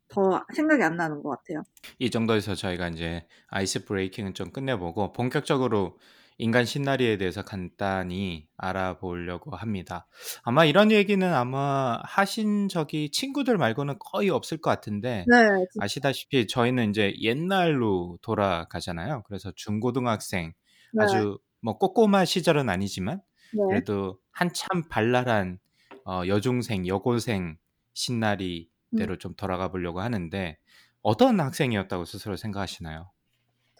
더 0.09 0.45
생각이 0.55 0.83
안 0.83 0.97
나는 0.97 1.23
것 1.23 1.31
같아요. 1.31 1.63
이 1.99 2.11
정도에서 2.11 2.55
저희가 2.55 2.89
이제 2.89 3.27
아이스 3.49 3.85
브레이킹은 3.85 4.35
좀 4.35 4.51
끝내보고 4.51 5.13
본격적으로 5.13 5.99
인간 6.39 6.65
신나리에 6.65 7.17
대해서 7.17 7.43
간단히 7.43 8.47
알아보려고 8.57 9.57
합니다. 9.57 10.07
아마 10.43 10.65
이런 10.65 10.91
얘기는 10.91 11.27
아마 11.33 11.99
하신 12.05 12.69
적이 12.69 13.11
친구들 13.11 13.57
말고는 13.57 13.99
거의 13.99 14.29
없을 14.29 14.59
것 14.59 14.71
같은데 14.71 15.25
네, 15.29 15.37
아시다시피 15.81 16.47
저희는 16.47 16.91
이제 16.91 17.15
옛날로 17.21 18.19
돌아가잖아요. 18.23 19.23
그래서 19.27 19.51
중고등학생 19.55 20.53
네, 20.93 21.05
아주 21.05 21.39
뭐 21.63 21.79
꼬꼬마 21.79 22.25
시절은 22.25 22.69
아니지만 22.69 23.23
네. 23.55 23.63
그래도 23.69 24.19
한참 24.31 24.89
발랄한 24.89 25.59
어, 26.05 26.23
여중생, 26.27 26.87
여고생 26.87 27.57
신나리대로 27.95 29.15
음. 29.15 29.19
좀 29.19 29.35
돌아가 29.35 29.69
보려고 29.69 30.01
하는데 30.01 30.59
어떤 31.03 31.41
학생이었다고 31.41 32.05
스스로 32.05 32.37
생각하시나요? 32.37 33.11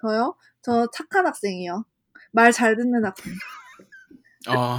저요? 0.01 0.37
저 0.63 0.89
착한 0.93 1.27
학생이요. 1.27 1.85
말 2.33 2.53
잘 2.53 2.77
듣는 2.77 3.05
학생. 3.05 3.33
어, 4.49 4.79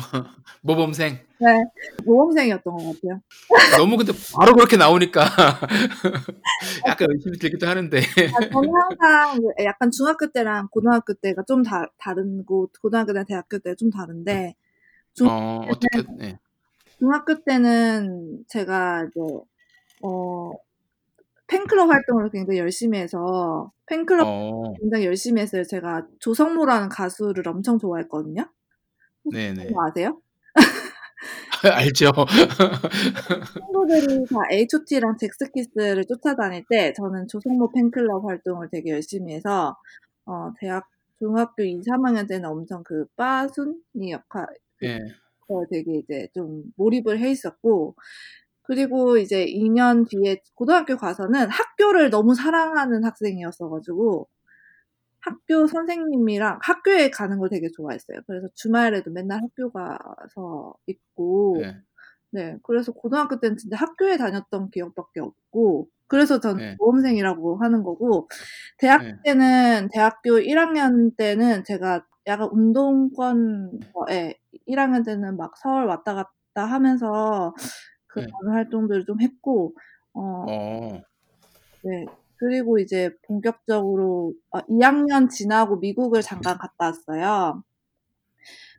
모범생. 0.61 1.19
네, 1.39 1.63
모범생이었던 2.05 2.73
것 2.73 2.77
같아요. 3.01 3.21
너무 3.77 3.97
근데 3.97 4.13
바로 4.33 4.53
그렇게 4.55 4.77
나오니까 4.77 5.23
약간 6.87 7.09
의심이 7.11 7.37
들기도 7.37 7.67
하는데. 7.67 7.97
아, 7.99 8.49
저는 8.49 8.69
항상 8.73 9.41
그 9.41 9.63
약간 9.65 9.91
중학교 9.91 10.31
때랑 10.31 10.69
고등학교 10.71 11.13
때가 11.13 11.43
좀 11.43 11.63
다, 11.63 11.91
다른고, 11.97 12.69
고등학교랑 12.81 13.25
대학교 13.25 13.59
때가 13.59 13.75
좀 13.75 13.89
다른데, 13.91 14.55
중, 15.13 15.27
어, 15.27 15.65
어떻게, 15.69 16.03
네. 16.17 16.39
중학교 16.99 17.43
때는 17.43 18.45
제가 18.47 19.05
이제, 19.09 19.19
어, 20.01 20.51
팬클럽 21.47 21.89
활동을 21.89 22.29
굉장히 22.29 22.59
열심히 22.59 22.99
해서, 22.99 23.71
팬클럽 23.87 24.27
어, 24.27 24.73
굉장히 24.79 25.05
열심히 25.05 25.41
했어요. 25.41 25.63
제가 25.63 26.07
조성모라는 26.19 26.89
가수를 26.89 27.47
엄청 27.47 27.79
좋아했거든요. 27.79 28.49
네네. 29.31 29.69
아세요? 29.77 30.21
알죠. 31.63 32.11
친구들이 33.53 34.25
다 34.27 34.35
H.O.T랑 34.51 35.17
잭스키스를 35.17 36.05
쫓아다닐 36.05 36.63
때 36.69 36.93
저는 36.93 37.27
조성모 37.27 37.71
팬클럽 37.71 38.25
활동을 38.25 38.69
되게 38.71 38.91
열심히 38.91 39.33
해서 39.33 39.75
어, 40.25 40.51
대학 40.59 40.87
중학교 41.19 41.63
2, 41.63 41.81
3학년 41.81 42.27
때는 42.27 42.47
엄청 42.47 42.83
그 42.83 43.05
빠순이 43.15 44.11
역할 44.11 44.45
예. 44.83 44.99
어, 45.47 45.65
되게 45.69 45.99
이제 45.99 46.27
좀 46.33 46.63
몰입을 46.75 47.19
해 47.19 47.31
있었고 47.31 47.95
그리고 48.67 49.17
이제 49.17 49.45
2년 49.47 50.05
뒤에 50.09 50.41
고등학교 50.55 50.97
가서는 50.97 51.49
학교를 51.49 52.09
너무 52.11 52.35
사랑하는 52.35 53.05
학생이었어가지고 53.05 54.27
학교 55.21 55.67
선생님이랑 55.67 56.59
학교에 56.63 57.09
가는 57.11 57.39
걸 57.39 57.49
되게 57.49 57.69
좋아했어요. 57.75 58.19
그래서 58.27 58.47
주말에도 58.55 59.11
맨날 59.11 59.41
학교 59.43 59.71
가서 59.71 60.75
있고 60.87 61.57
네. 61.59 61.81
네, 62.31 62.57
그래서 62.63 62.91
고등학교 62.93 63.39
때는 63.39 63.57
진짜 63.57 63.77
학교에 63.77 64.17
다녔던 64.17 64.71
기억밖에 64.71 65.21
없고, 65.21 65.89
그래서 66.07 66.39
전 66.41 66.57
네. 66.57 66.75
모험생이라고 66.77 67.57
하는 67.57 67.83
거고 67.83 68.29
대학 68.79 69.01
네. 69.03 69.15
때는 69.25 69.89
대학교 69.93 70.39
1학년 70.41 71.15
때는 71.17 71.63
제가 71.65 72.05
약간 72.27 72.49
운동권 72.51 73.71
에 74.11 74.35
1학년 74.67 75.05
때는 75.05 75.37
막 75.37 75.57
서울 75.57 75.85
왔다 75.87 76.15
갔다 76.15 76.65
하면서 76.65 77.53
그런 78.21 78.45
네. 78.45 78.51
활동들을 78.51 79.05
좀 79.05 79.21
했고 79.21 79.75
어, 80.13 80.45
어. 80.49 81.01
네. 81.83 82.05
그리고 82.37 82.77
이제 82.79 83.11
본격적으로 83.27 84.33
아, 84.51 84.61
2학년 84.69 85.29
지나고 85.29 85.77
미국을 85.77 86.21
잠깐 86.21 86.57
갔다 86.57 86.85
왔어요. 86.85 87.63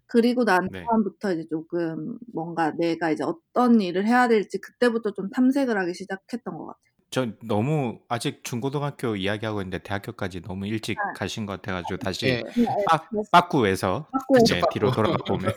그리고 0.07 0.45
난 0.45 0.68
네. 0.71 0.85
다음부터 0.85 1.33
이제 1.35 1.47
조금 1.50 2.18
뭔가 2.33 2.71
내가 2.71 3.11
이제 3.11 3.25
어떤 3.25 3.80
일을 3.80 4.07
해야 4.07 4.26
될지 4.26 4.59
그때부터 4.59 5.12
좀 5.12 5.28
탐색을 5.30 5.78
하기 5.78 5.92
시작했던 5.95 6.57
것 6.57 6.66
같아요. 6.66 6.88
저 7.11 7.26
너무 7.42 8.00
아직 8.09 8.45
중고등학교 8.45 9.16
이야기하고 9.16 9.62
있는데 9.62 9.78
대학교까지 9.78 10.42
너무 10.42 10.66
일찍 10.66 10.99
아. 10.99 11.12
가신 11.14 11.47
것 11.47 11.54
같아가지고 11.54 11.99
다시 11.99 12.26
예. 12.26 12.42
네, 12.42 12.66
빠, 12.87 13.00
빠꾸에서. 13.30 14.07
네, 14.47 14.61
뒤로 14.73 14.90
돌아가 14.90 15.16
보면 15.26 15.52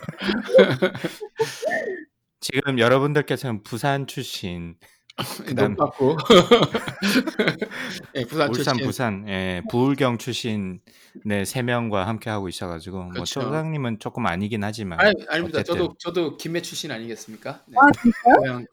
지금 2.42 2.78
여러분들께서는 2.78 3.62
부산 3.62 4.06
출신 4.06 4.74
그다음- 5.46 5.76
받고. 5.76 6.16
예, 8.16 8.24
부산 8.24 8.48
울산 8.48 8.74
출신. 8.74 8.86
부산 8.86 9.28
예, 9.28 9.62
부울경 9.70 10.18
출신 10.18 10.80
네세 11.24 11.62
명과 11.62 12.06
함께 12.06 12.30
하고 12.30 12.48
있어가지고 12.48 13.02
뭐 13.04 13.12
그렇죠. 13.12 13.40
초장님은 13.42 13.98
조금 14.00 14.26
아니긴 14.26 14.64
하지만 14.64 14.98
아니, 15.00 15.12
아닙니다. 15.28 15.60
어쨌든. 15.60 15.76
저도 15.76 15.94
저도 15.98 16.36
김해 16.36 16.60
출신 16.62 16.90
아니겠습니까? 16.90 17.62
네. 17.68 17.76
아 17.78 17.90
진짜요? 17.92 18.34
고향, 18.40 18.66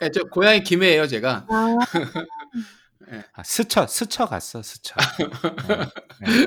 네, 0.00 0.10
저 0.10 0.22
고향이 0.24 0.62
김해예요, 0.62 1.06
제가. 1.06 1.46
아, 1.48 1.76
아, 3.34 3.42
스쳐 3.44 3.86
스쳐 3.86 4.26
갔어 4.26 4.62
스쳐. 4.62 4.94
네, 6.20 6.26
네. 6.26 6.46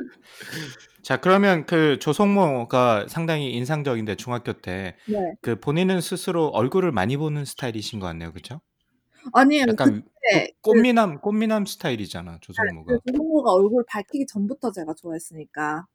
자 1.02 1.18
그러면 1.20 1.66
그 1.66 1.98
조성모가 1.98 3.06
상당히 3.08 3.52
인상적인데 3.52 4.16
중학교 4.16 4.52
때 4.54 4.96
네. 5.08 5.34
그 5.40 5.58
본인은 5.58 6.00
스스로 6.00 6.46
얼굴을 6.48 6.92
많이 6.92 7.16
보는 7.16 7.44
스타일이신 7.44 8.00
것 8.00 8.06
같네요, 8.06 8.32
그렇죠? 8.32 8.60
아니에요. 9.32 9.66
약간 9.68 10.02
그때 10.04 10.52
꽃- 10.60 10.74
꽃미남 10.74 11.20
꽃미남 11.20 11.66
스타일이잖아 11.66 12.38
조성모가. 12.40 12.92
그 13.04 13.12
조성모가 13.12 13.52
얼굴 13.52 13.84
밝히기 13.88 14.26
전부터 14.26 14.72
제가 14.72 14.94
좋아했으니까. 14.94 15.86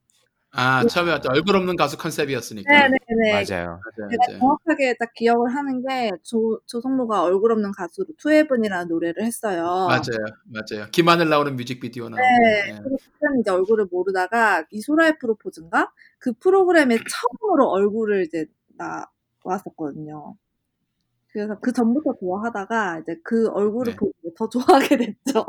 아, 0.56 0.86
처음에 0.86 1.12
왔던 1.12 1.32
얼굴 1.34 1.54
없는 1.56 1.76
가수 1.76 1.98
컨셉이었으니까. 1.98 2.72
네네네. 2.72 3.32
맞아요. 3.32 3.78
맞아요, 3.96 4.10
제가 4.10 4.22
맞아요. 4.26 4.38
정확하게 4.38 4.96
딱 4.98 5.12
기억을 5.12 5.54
하는 5.54 5.86
게 5.86 6.10
조, 6.22 6.58
조성모가 6.66 7.22
얼굴 7.22 7.52
없는 7.52 7.72
가수로 7.72 8.06
투헤븐이라는 8.16 8.88
노래를 8.88 9.22
했어요. 9.22 9.86
맞아요, 9.88 10.24
맞아요. 10.46 10.86
김하늘 10.90 11.28
나오는 11.28 11.54
뮤직비디오 11.56 12.08
나오고. 12.08 12.22
네. 12.22 12.70
예. 12.70 12.78
그리고 12.82 12.96
그때는 12.96 13.40
이제 13.40 13.50
얼굴을 13.50 13.88
모르다가 13.90 14.64
이소라의 14.70 15.18
프로포즈인가? 15.18 15.92
그 16.18 16.32
프로그램에 16.32 16.96
처음으로 16.96 17.68
얼굴을 17.68 18.22
이제 18.22 18.46
나왔었거든요. 19.44 20.36
그래서 21.32 21.58
그 21.60 21.70
전부터 21.70 22.14
좋아하다가 22.18 23.00
이제 23.00 23.20
그 23.22 23.48
얼굴을 23.50 23.92
네. 23.92 23.96
보고 23.96 24.14
더 24.38 24.48
좋아하게 24.48 24.96
됐죠. 24.96 25.44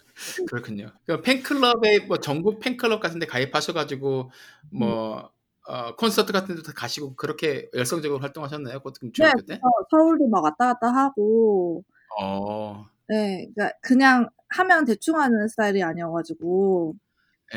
그렇군요. 0.48 0.92
그 1.06 1.22
팬클럽에 1.22 2.06
뭐 2.08 2.18
전국 2.18 2.60
팬클럽 2.60 3.00
같은 3.02 3.20
데 3.20 3.26
가입하셔가지고 3.26 4.32
뭐 4.72 5.32
어, 5.68 5.96
콘서트 5.96 6.34
같은 6.34 6.56
데도 6.56 6.74
가시고 6.74 7.16
그렇게 7.16 7.70
열성적으로 7.74 8.20
활동하셨나요? 8.20 8.80
그것도 8.80 9.00
네, 9.18 9.32
때? 9.48 9.60
서울도 9.90 10.28
막 10.28 10.44
왔다 10.44 10.74
갔다 10.74 10.88
하고, 10.94 11.84
어, 12.22 12.86
네, 13.08 13.48
그러니까 13.54 13.78
그냥 13.82 14.30
하면 14.50 14.86
대충 14.86 15.20
하는 15.20 15.48
스타일이 15.48 15.84
아니어가지고, 15.84 16.96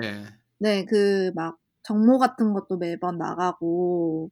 예. 0.02 0.26
네, 0.58 0.84
그 0.84 1.30
막 1.34 1.58
정모 1.82 2.18
같은 2.18 2.52
것도 2.52 2.78
매번 2.78 3.18
나가고, 3.18 4.30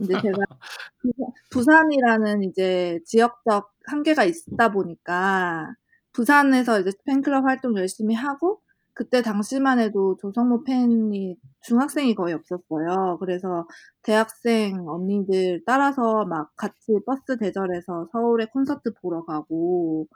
이제 0.00 0.14
제가 0.22 0.36
부산- 1.02 1.32
부산이라는 1.50 2.44
이제 2.44 3.00
지역적 3.06 3.72
한계가 3.86 4.24
있다 4.24 4.72
보니까 4.72 5.74
부산에서 6.14 6.80
이제 6.80 6.90
팬클럽 7.04 7.44
활동 7.44 7.76
열심히 7.76 8.14
하고 8.14 8.60
그때 8.94 9.22
당시만 9.22 9.80
해도 9.80 10.16
조성모 10.20 10.62
팬이 10.64 11.36
중학생이 11.62 12.14
거의 12.14 12.34
없었어요. 12.34 13.18
그래서 13.18 13.66
대학생 14.02 14.88
언니들 14.88 15.62
따라서 15.66 16.24
막 16.24 16.54
같이 16.56 16.92
버스 17.04 17.36
대절해서 17.38 18.08
서울에 18.12 18.46
콘서트 18.46 18.92
보러 19.02 19.24
가고 19.24 20.06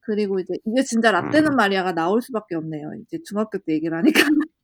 그리고 0.00 0.38
이제 0.40 0.54
이게 0.66 0.82
진짜 0.82 1.10
라떼는 1.10 1.56
마리아가 1.56 1.92
나올 1.92 2.20
수밖에 2.20 2.54
없네요. 2.54 2.92
이제 3.02 3.18
중학교 3.24 3.58
때 3.58 3.72
얘기를 3.72 3.96
하니까 3.96 4.20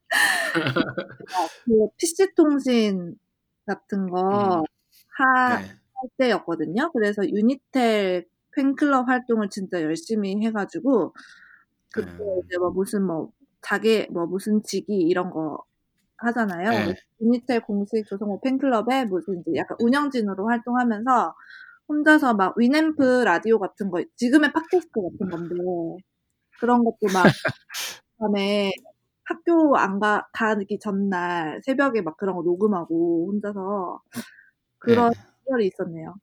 그 1.64 1.88
PC 1.96 2.34
통신 2.34 3.16
같은 3.66 4.08
거 4.10 4.60
음. 4.60 4.64
하, 5.16 5.60
네. 5.60 5.66
할 5.66 6.08
때였거든요. 6.18 6.92
그래서 6.92 7.26
유니텔 7.26 8.26
팬클럽 8.56 9.08
활동을 9.08 9.48
진짜 9.50 9.82
열심히 9.82 10.44
해가지고 10.44 11.14
그때 11.92 12.10
음. 12.10 12.40
이제 12.44 12.58
뭐 12.58 12.70
무슨 12.70 13.04
뭐 13.04 13.30
자기 13.62 14.06
뭐 14.10 14.26
무슨 14.26 14.62
직위 14.62 15.00
이런 15.02 15.30
거 15.30 15.64
하잖아요. 16.18 16.70
네. 16.70 16.94
유니텔 17.20 17.60
공식 17.62 18.06
조성모 18.06 18.40
팬클럽에 18.40 19.06
무슨 19.06 19.40
이제 19.40 19.56
약간 19.56 19.76
운영진으로 19.80 20.46
활동하면서 20.48 21.34
혼자서 21.88 22.34
막 22.34 22.56
위앰프 22.56 23.24
라디오 23.24 23.58
같은 23.58 23.90
거 23.90 24.02
지금의 24.16 24.52
팟캐스트 24.52 24.90
같은 24.92 25.30
건데 25.30 25.54
그런 26.60 26.84
것도 26.84 26.96
막 27.12 27.24
밤에 28.18 28.70
학교 29.24 29.76
안 29.76 29.98
가, 30.00 30.26
가기 30.32 30.78
전날 30.78 31.60
새벽에 31.64 32.02
막 32.02 32.16
그런 32.16 32.36
거 32.36 32.42
녹음하고 32.42 33.28
혼자서 33.32 34.00
그런 34.78 35.12
네. 35.12 35.33
시절이 35.44 35.66
있었네요. 35.66 36.14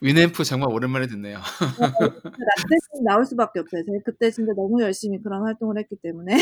위넴프 0.00 0.44
정말 0.44 0.72
오랜만에 0.72 1.06
듣네요. 1.06 1.38
라떼는 1.38 3.04
나올 3.04 3.24
수밖에 3.24 3.60
없어요. 3.60 3.84
제가 3.84 3.98
그때 4.04 4.30
진짜 4.30 4.52
너무 4.54 4.82
열심히 4.82 5.22
그런 5.22 5.42
활동을 5.42 5.78
했기 5.78 5.96
때문에. 5.96 6.36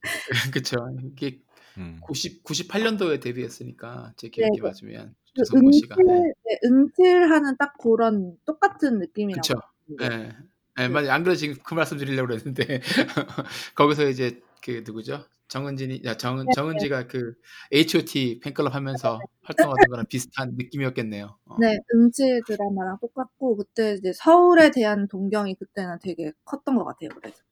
그쵸. 0.54 0.76
이게 1.04 1.40
음. 1.78 1.98
90, 2.02 2.44
98년도에 2.44 3.20
데뷔했으니까 3.20 4.12
제 4.16 4.28
기억이 4.28 4.56
네. 4.56 4.62
맞으면 4.62 5.14
그 5.34 5.44
조성모 5.44 5.72
씨가. 5.72 5.96
은실, 5.98 6.06
네. 6.06 6.32
네, 6.44 6.58
은실하는 6.64 7.56
딱 7.58 7.76
그런 7.78 8.36
똑같은 8.44 8.98
느낌이라고. 8.98 9.42
생각해요. 9.46 10.32
예. 10.32 10.36
예, 10.82 10.88
맞아요. 10.88 11.10
안 11.10 11.22
그래도 11.22 11.36
지금 11.36 11.56
그 11.62 11.74
말씀 11.74 11.98
드리려고 11.98 12.28
그랬는데 12.28 12.80
거기서 13.74 14.08
이제 14.08 14.40
그 14.62 14.82
누구죠? 14.84 15.24
정은진이 15.50 16.02
야, 16.04 16.16
정 16.16 16.44
정은지가 16.54 17.06
그 17.08 17.34
H.O.T 17.72 18.40
팬클럽 18.42 18.74
하면서 18.74 19.18
활동하던 19.42 19.88
거랑 19.90 20.06
비슷한 20.08 20.52
느낌이었겠네요. 20.56 21.36
어. 21.46 21.56
네, 21.58 21.78
은실 21.94 22.42
드라마랑 22.46 22.98
똑같고 23.00 23.56
그때 23.56 23.94
이제 23.94 24.12
서울에 24.14 24.70
대한 24.70 25.08
동경이 25.08 25.56
그때는 25.56 25.98
되게 26.02 26.32
컸던 26.44 26.76
것 26.76 26.84
같아요. 26.84 27.10
그래서 27.20 27.42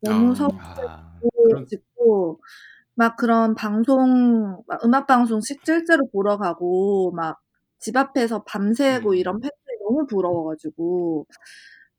너무 0.00 0.32
아. 0.32 0.34
서울 0.34 0.50
아, 0.60 1.18
그럼- 1.48 1.66
듣고 1.66 2.40
막 2.94 3.16
그런 3.16 3.54
방송 3.54 4.62
막 4.66 4.84
음악 4.84 5.06
방송 5.06 5.40
실- 5.40 5.58
실제로 5.64 6.08
보러 6.10 6.38
가고 6.38 7.12
막 7.12 7.40
집 7.80 7.96
앞에서 7.96 8.44
밤새고 8.44 9.10
음. 9.12 9.14
이런 9.14 9.40
팬들이 9.40 9.78
너무 9.82 10.06
부러워가지고 10.06 11.26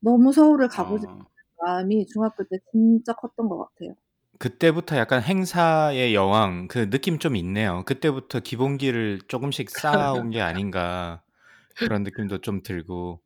너무 0.00 0.32
서울을 0.32 0.68
가고 0.68 0.98
싶은 0.98 1.12
어. 1.12 1.26
마음이 1.60 2.06
중학교 2.06 2.44
때 2.44 2.58
진짜 2.70 3.12
컸던 3.14 3.48
것 3.48 3.58
같아요. 3.58 3.94
그때부터 4.42 4.96
약간 4.96 5.22
행사의 5.22 6.14
여왕 6.14 6.66
그 6.68 6.90
느낌 6.90 7.18
좀 7.20 7.36
있네요. 7.36 7.84
그때부터 7.86 8.40
기본기를 8.40 9.20
조금씩 9.28 9.70
쌓아온 9.70 10.30
게 10.30 10.40
아닌가 10.40 11.22
그런 11.78 12.02
느낌도 12.04 12.38
좀 12.42 12.62
들고 12.62 13.22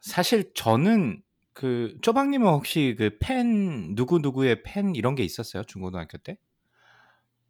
사실 0.00 0.52
저는 0.54 1.22
그 1.54 1.96
쪼박님은 2.02 2.48
혹시 2.48 2.96
그 2.98 3.18
팬 3.20 3.94
누구 3.96 4.18
누구의 4.20 4.62
팬 4.64 4.94
이런 4.96 5.14
게 5.14 5.24
있었어요 5.24 5.64
중고등학교 5.64 6.18
때? 6.18 6.38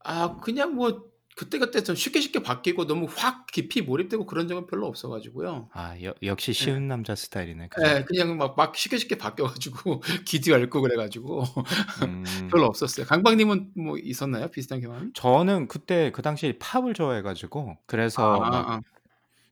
아 0.05 0.37
그냥 0.41 0.75
뭐 0.75 1.10
그때 1.41 1.59
그때 1.59 1.83
좀 1.83 1.97
쉽게 1.97 2.21
쉽게 2.21 2.43
바뀌고 2.43 2.87
너무 2.87 3.07
확 3.11 3.47
깊이 3.47 3.81
몰입되고 3.83 4.27
그런 4.27 4.47
적은 4.49 4.67
별로 4.67 4.87
없어가지고요. 4.87 5.71
아 5.71 5.97
여- 6.03 6.15
역시 6.23 6.53
쉬운 6.53 6.87
남자 6.89 7.15
스타일이네. 7.17 7.69
그죠? 7.69 7.99
예, 7.99 8.05
그냥 8.05 8.37
막, 8.37 8.57
막 8.57 8.75
쉽게 8.77 8.97
쉽게 8.99 9.17
바뀌어가지고 9.17 10.01
귀도 10.27 10.53
얇고 10.53 10.81
그래가지고 10.83 11.45
음, 11.97 12.53
별로 12.53 12.67
없었어요. 12.67 13.07
강박님은 13.07 13.73
뭐 13.77 13.97
있었나요? 13.99 14.49
비슷한 14.51 14.81
경험? 14.81 15.13
저는 15.15 15.69
그때 15.69 16.11
그 16.13 16.23
당시 16.23 16.57
팝을 16.61 16.95
좋아해가지고 16.95 17.79
그래서 17.87 18.41
아, 18.43 18.49
막 18.51 18.71
아, 18.77 18.81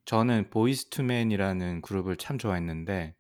저는 0.07 0.51
보이스투맨이라는 0.51 1.83
그룹을 1.83 2.17
참 2.17 2.39
좋아했는데 2.39 3.15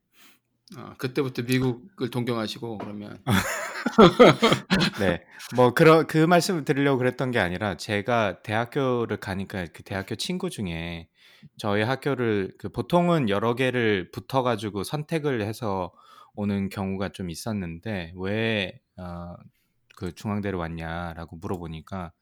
아, 0.77 0.95
그때부터 0.99 1.43
미국을 1.43 2.11
동경하시고 2.11 2.79
그러면 2.79 3.23
네. 5.01 5.23
뭐 5.57 5.73
그런 5.73 6.07
그 6.07 6.19
말씀을 6.19 6.65
드리려고 6.65 6.99
그랬던 6.99 7.31
게 7.31 7.39
아니라 7.39 7.77
제가 7.77 8.43
대학교를 8.43 9.17
가니까 9.19 9.67
그 9.73 9.83
대학교 9.83 10.15
친구 10.15 10.51
중에 10.51 11.09
저희 11.57 11.83
학교를 11.83 12.53
그 12.59 12.69
보통은 12.69 13.29
여러 13.29 13.55
개를 13.55 14.11
붙어 14.11 14.43
가지고 14.43 14.85
선택을 14.85 15.43
해서 15.43 15.93
오는 16.35 16.69
경우가 16.69 17.11
좀 17.11 17.31
있었는데 17.31 18.13
왜 18.17 18.81
어 18.99 19.37
그 19.99 20.15
중앙대를 20.15 20.57
왔냐라고 20.57 21.37
물어보니까 21.39 22.13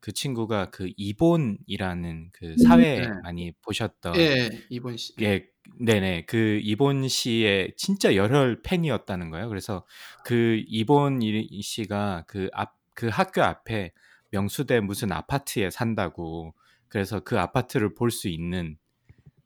그 0.00 0.10
친구가 0.10 0.70
그 0.70 0.90
이본이라는 0.96 2.30
그 2.32 2.56
사회 2.56 3.00
네. 3.00 3.08
많이 3.22 3.52
보셨던 3.60 4.16
예, 4.16 4.48
이번 4.70 4.96
씨. 4.96 5.12
예, 5.20 5.46
네네. 5.78 6.24
그 6.26 6.60
이본 6.62 7.08
씨의 7.08 7.72
진짜 7.76 8.14
열혈 8.14 8.62
팬이었다는 8.62 9.30
거예요. 9.30 9.48
그래서 9.48 9.84
그 10.24 10.62
이본 10.66 11.22
이- 11.22 11.62
씨가 11.62 12.24
그 12.26 12.48
앞, 12.52 12.74
그 12.94 13.08
학교 13.08 13.42
앞에 13.42 13.92
명수대 14.30 14.80
무슨 14.80 15.12
아파트에 15.12 15.70
산다고. 15.70 16.54
그래서 16.88 17.20
그 17.20 17.38
아파트를 17.38 17.94
볼 17.94 18.10
수 18.10 18.28
있는, 18.28 18.76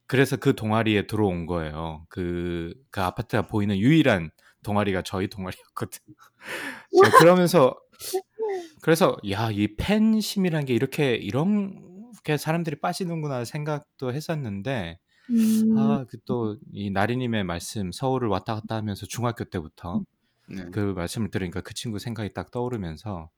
그래서 0.07 0.37
그 0.37 0.55
동아리에 0.55 1.07
들어온 1.07 1.47
거예요. 1.47 2.07
그, 2.09 2.75
그 2.91 3.01
아파트가 3.03 3.47
보이는 3.47 3.77
유일한 3.79 4.31
동아리가 4.63 5.03
저희 5.03 5.29
동아리였거든. 5.29 6.01
요 6.09 7.11
그러면서, 7.19 7.77
그래서, 8.83 9.17
야, 9.31 9.51
이 9.51 9.77
팬심이라는 9.77 10.67
게 10.67 10.75
이렇게, 10.75 11.15
이렇게 11.15 12.37
사람들이 12.39 12.77
빠지는구나 12.81 13.45
생각도 13.45 14.13
했었는데, 14.13 14.99
음, 15.31 15.77
아, 15.79 16.05
그 16.09 16.19
또 16.25 16.57
이 16.73 16.91
나리님의 16.91 17.45
말씀 17.45 17.93
서울을 17.93 18.29
왔다 18.29 18.55
갔다 18.57 18.77
하면서 18.77 19.07
중학교 19.07 19.45
때부터 19.45 20.05
네. 20.49 20.65
그 20.73 20.81
말씀을 20.95 21.31
들으니까 21.31 21.61
그 21.63 21.75
친구 21.75 21.99
생각이 21.99 22.33
딱 22.35 22.51
떠오르면서 22.51 23.31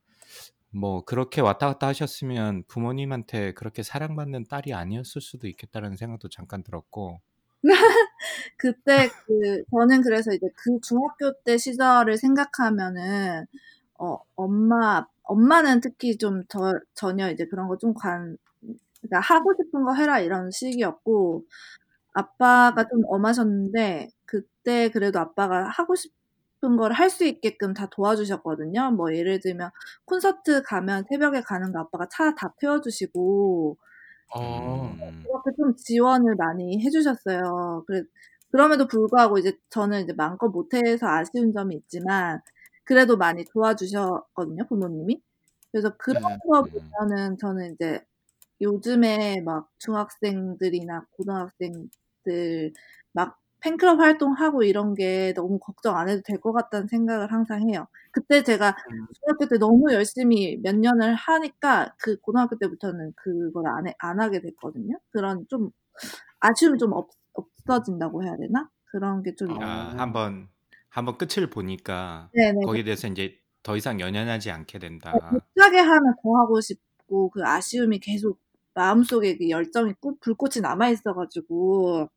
뭐 0.72 1.04
그렇게 1.04 1.40
왔다 1.40 1.66
갔다 1.68 1.88
하셨으면 1.88 2.64
부모님한테 2.68 3.54
그렇게 3.54 3.82
사랑받는 3.82 4.44
딸이 4.48 4.74
아니었을 4.74 5.20
수도 5.22 5.48
있겠다라는 5.48 5.96
생각도 5.96 6.28
잠깐 6.28 6.62
들었고. 6.62 7.20
그때 8.56 9.08
그 9.26 9.62
저는 9.70 10.02
그래서 10.02 10.32
이제 10.32 10.46
그 10.56 10.78
중학교 10.82 11.32
때 11.44 11.56
시절을 11.58 12.16
생각하면은 12.18 13.46
어 13.98 14.18
엄마 14.36 15.06
엄마는 15.24 15.80
특히 15.80 16.18
좀 16.18 16.44
저, 16.48 16.74
전혀 16.94 17.30
이제 17.30 17.46
그런 17.46 17.68
거 17.68 17.76
좀 17.78 17.94
관 17.94 18.36
그러니까 19.02 19.20
하고 19.20 19.54
싶은 19.54 19.84
거 19.84 19.94
해라 19.94 20.20
이런 20.20 20.50
식이었고 20.50 21.44
아빠가 22.14 22.88
좀 22.88 23.02
엄하셨는데 23.06 24.08
그때 24.26 24.90
그래도 24.90 25.20
아빠가 25.20 25.68
하고 25.68 25.94
싶은 25.94 26.76
걸 26.78 26.92
할 26.92 27.10
수 27.10 27.24
있게끔 27.26 27.74
다 27.74 27.88
도와주셨거든요. 27.90 28.92
뭐 28.92 29.14
예를 29.14 29.40
들면 29.40 29.70
콘서트 30.06 30.62
가면 30.62 31.04
새벽에 31.10 31.42
가는 31.42 31.72
거 31.72 31.80
아빠가 31.80 32.08
차 32.10 32.34
다 32.34 32.54
태워주시고 32.60 33.76
어, 34.34 34.96
음, 35.00 35.24
그렇게 35.24 35.50
좀 35.56 35.76
지원을 35.76 36.34
많이 36.36 36.82
해주셨어요. 36.84 37.84
그래, 37.86 38.02
그럼에도 38.50 38.86
불구하고 38.88 39.38
이제 39.38 39.58
저는 39.70 40.02
이제 40.04 40.12
마음껏 40.14 40.48
못해서 40.48 41.06
아쉬운 41.08 41.52
점이 41.52 41.76
있지만 41.76 42.40
그래도 42.84 43.16
많이 43.16 43.44
도와주셨거든요, 43.44 44.66
부모님이. 44.68 45.22
그래서 45.72 45.96
그런 45.98 46.22
네. 46.22 46.38
거 46.48 46.60
음. 46.60 46.64
보면은 46.70 47.38
저는 47.38 47.74
이제 47.74 48.00
요즘에 48.60 49.40
막 49.42 49.70
중학생들이나 49.78 51.06
고등학생들 51.12 52.72
막 53.12 53.38
팬클럽 53.60 53.98
활동하고 54.00 54.62
이런 54.64 54.94
게 54.94 55.32
너무 55.34 55.58
걱정 55.58 55.96
안 55.96 56.08
해도 56.08 56.22
될 56.24 56.38
것 56.40 56.52
같다는 56.52 56.86
생각을 56.88 57.32
항상 57.32 57.68
해요. 57.68 57.86
그때 58.12 58.42
제가 58.42 58.76
음. 58.90 59.06
중학교 59.20 59.46
때 59.48 59.58
너무 59.58 59.92
열심히 59.92 60.58
몇 60.62 60.76
년을 60.76 61.14
하니까 61.14 61.94
그 61.98 62.16
고등학교 62.20 62.58
때부터는 62.58 63.12
그걸 63.16 63.66
안, 63.68 63.86
해, 63.88 63.94
안 63.98 64.20
하게 64.20 64.40
됐거든요. 64.40 64.98
그런 65.10 65.46
좀 65.48 65.70
아쉬움이 66.40 66.78
좀 66.78 66.92
없, 66.94 67.10
없어진다고 67.34 68.24
해야 68.24 68.36
되나? 68.38 68.70
그런 68.86 69.22
게좀 69.22 69.58
어. 69.58 69.60
아, 69.60 69.94
한번 69.96 70.50
한번 70.88 71.18
끝을 71.18 71.50
보니까 71.50 72.32
네네. 72.32 72.60
거기에 72.60 72.84
대해서 72.84 73.08
이제 73.08 73.40
더 73.62 73.76
이상 73.76 74.00
연연하지 74.00 74.50
않게 74.50 74.78
된다. 74.78 75.46
못하게 75.56 75.78
하면 75.78 76.14
더 76.22 76.36
하고 76.36 76.60
싶고 76.60 77.30
그 77.30 77.42
아쉬움이 77.44 77.98
계속 78.00 78.40
마음속에 78.76 79.38
그 79.38 79.50
열정이 79.50 79.94
꾸, 80.00 80.16
불꽃이 80.20 80.62
남아 80.62 80.90
있어가지고 80.90 82.08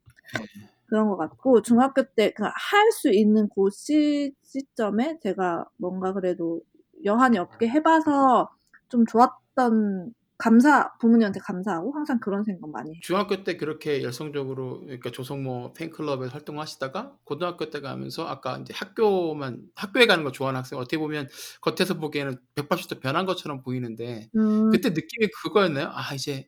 그런 0.87 1.09
것 1.09 1.17
같고 1.17 1.61
중학교 1.61 2.03
때 2.15 2.31
그 2.33 2.43
할 2.45 2.91
수 2.91 3.09
있는 3.11 3.47
그 3.55 3.69
시, 3.71 4.33
시점에 4.43 5.19
제가 5.21 5.65
뭔가 5.77 6.13
그래도 6.13 6.61
여한이 7.05 7.37
없게 7.37 7.69
해봐서 7.69 8.49
좀 8.89 9.05
좋았던 9.05 10.13
감사 10.39 10.91
부모님한테 10.99 11.41
감사하고 11.41 11.91
항상 11.93 12.19
그런 12.19 12.43
생각 12.45 12.71
많이 12.71 12.91
해요. 12.91 12.99
중학교 13.03 13.43
때 13.43 13.57
그렇게 13.57 14.01
열성적으로 14.03 14.79
그러니까 14.81 15.11
조성모 15.11 15.73
팬클럽에서 15.73 16.31
활동하시다가 16.31 17.17
고등학교 17.25 17.69
때 17.69 17.81
가면서 17.81 18.25
아까 18.25 18.57
이제 18.57 18.73
학교만 18.73 19.63
학교에 19.75 20.05
가는 20.07 20.23
거 20.23 20.31
좋아하는 20.31 20.59
학생 20.59 20.79
어떻게 20.79 20.97
보면 20.97 21.27
겉에서 21.61 21.95
보기에는 21.95 22.37
180도 22.55 23.01
변한 23.01 23.25
것처럼 23.25 23.61
보이는데 23.61 24.29
음, 24.35 24.69
그때 24.71 24.89
느낌이 24.89 25.27
그거였나요? 25.43 25.91
아 25.93 26.13
이제 26.15 26.47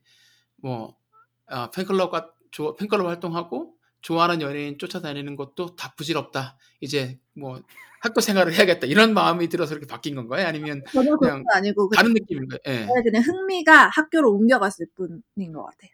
뭐 0.58 0.96
아, 1.48 1.70
팬클럽과 1.72 2.32
조, 2.52 2.76
팬클럽 2.76 3.08
활동하고 3.08 3.76
좋아하는 4.02 4.42
연예인 4.42 4.78
쫓아다니는 4.78 5.36
것도 5.36 5.76
다 5.76 5.94
부질없다. 5.96 6.58
이제 6.80 7.20
뭐 7.34 7.62
학교 8.02 8.20
생활을 8.20 8.54
해야겠다. 8.54 8.88
이런 8.88 9.14
마음이 9.14 9.48
들어서 9.50 9.74
이렇게 9.76 9.86
바뀐 9.88 10.16
건가요? 10.16 10.48
아니면 10.48 10.82
그냥 10.92 11.44
거 11.44 11.54
아니고 11.54 11.90
다른 11.96 12.14
느낌인가요? 12.14 12.60
예. 12.68 12.88
그냥 13.04 13.22
흥미가 13.24 13.90
학교로 13.94 14.34
옮겨갔을 14.34 14.88
뿐인 14.96 15.54
것 15.54 15.64
같아요. 15.66 15.92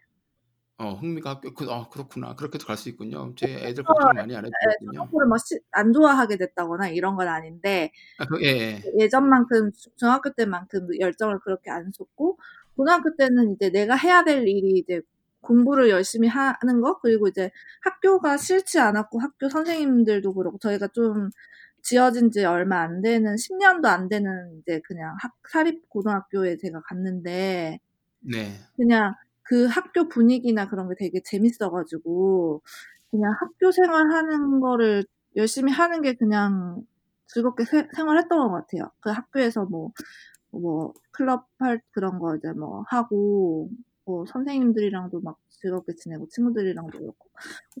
어, 0.80 0.92
흥미가 0.94 1.30
학교 1.30 1.52
그, 1.54 1.66
아, 1.70 1.88
그렇구나. 1.88 2.34
그렇게도 2.36 2.64
갈 2.66 2.76
수 2.76 2.88
있군요. 2.88 3.34
제 3.36 3.46
애들 3.46 3.82
걱정 3.82 4.12
많이 4.14 4.34
안 4.36 4.44
해도 4.46 4.52
되거든요. 4.80 5.02
학교를 5.02 5.26
뭐안 5.26 5.92
좋아하게 5.92 6.36
됐다거나 6.38 6.88
이런 6.90 7.16
건 7.16 7.26
아닌데 7.28 7.90
아, 8.18 8.24
그, 8.26 8.40
예, 8.42 8.46
예. 8.46 8.82
예전만큼 9.00 9.72
주- 9.72 9.90
중학교 9.96 10.32
때만큼 10.32 10.88
열정을 11.00 11.40
그렇게 11.40 11.70
안 11.70 11.90
쏟고 11.90 12.38
고등학교 12.76 13.16
때는 13.16 13.52
이제 13.54 13.70
내가 13.70 13.96
해야 13.96 14.22
될 14.22 14.46
일이 14.46 14.78
이제 14.78 15.00
공부를 15.40 15.90
열심히 15.90 16.28
하는 16.28 16.80
거 16.80 16.98
그리고 17.00 17.28
이제 17.28 17.50
학교가 17.82 18.36
싫지 18.36 18.78
않았고 18.80 19.20
학교 19.20 19.48
선생님들도 19.48 20.34
그렇고 20.34 20.58
저희가 20.58 20.88
좀 20.88 21.30
지어진 21.82 22.30
지 22.30 22.44
얼마 22.44 22.80
안 22.82 23.00
되는 23.02 23.36
10년도 23.36 23.88
안 23.88 24.08
되는 24.08 24.58
이제 24.60 24.80
그냥 24.86 25.16
학 25.20 25.32
사립 25.50 25.88
고등학교에 25.88 26.56
제가 26.58 26.82
갔는데 26.82 27.78
네. 28.20 28.52
그냥 28.76 29.14
그 29.42 29.66
학교 29.66 30.08
분위기나 30.08 30.68
그런 30.68 30.88
게 30.88 30.94
되게 30.98 31.20
재밌어가지고 31.24 32.62
그냥 33.10 33.32
학교 33.40 33.72
생활하는 33.72 34.60
거를 34.60 35.04
열심히 35.36 35.72
하는 35.72 36.02
게 36.02 36.14
그냥 36.14 36.82
즐겁게 37.28 37.64
세- 37.64 37.88
생활했던 37.94 38.38
것 38.38 38.50
같아요. 38.52 38.90
그 39.00 39.10
학교에서 39.10 39.64
뭐, 39.66 39.92
뭐, 40.50 40.94
클럽 41.12 41.46
할 41.60 41.80
그런 41.92 42.18
거 42.18 42.36
이제 42.36 42.52
뭐 42.52 42.84
하고, 42.88 43.70
뭐 44.08 44.24
선생님들이랑도 44.26 45.20
막 45.20 45.36
즐겁게 45.50 45.94
지내고 45.94 46.28
친구들이랑도 46.30 46.98
그렇고 46.98 47.28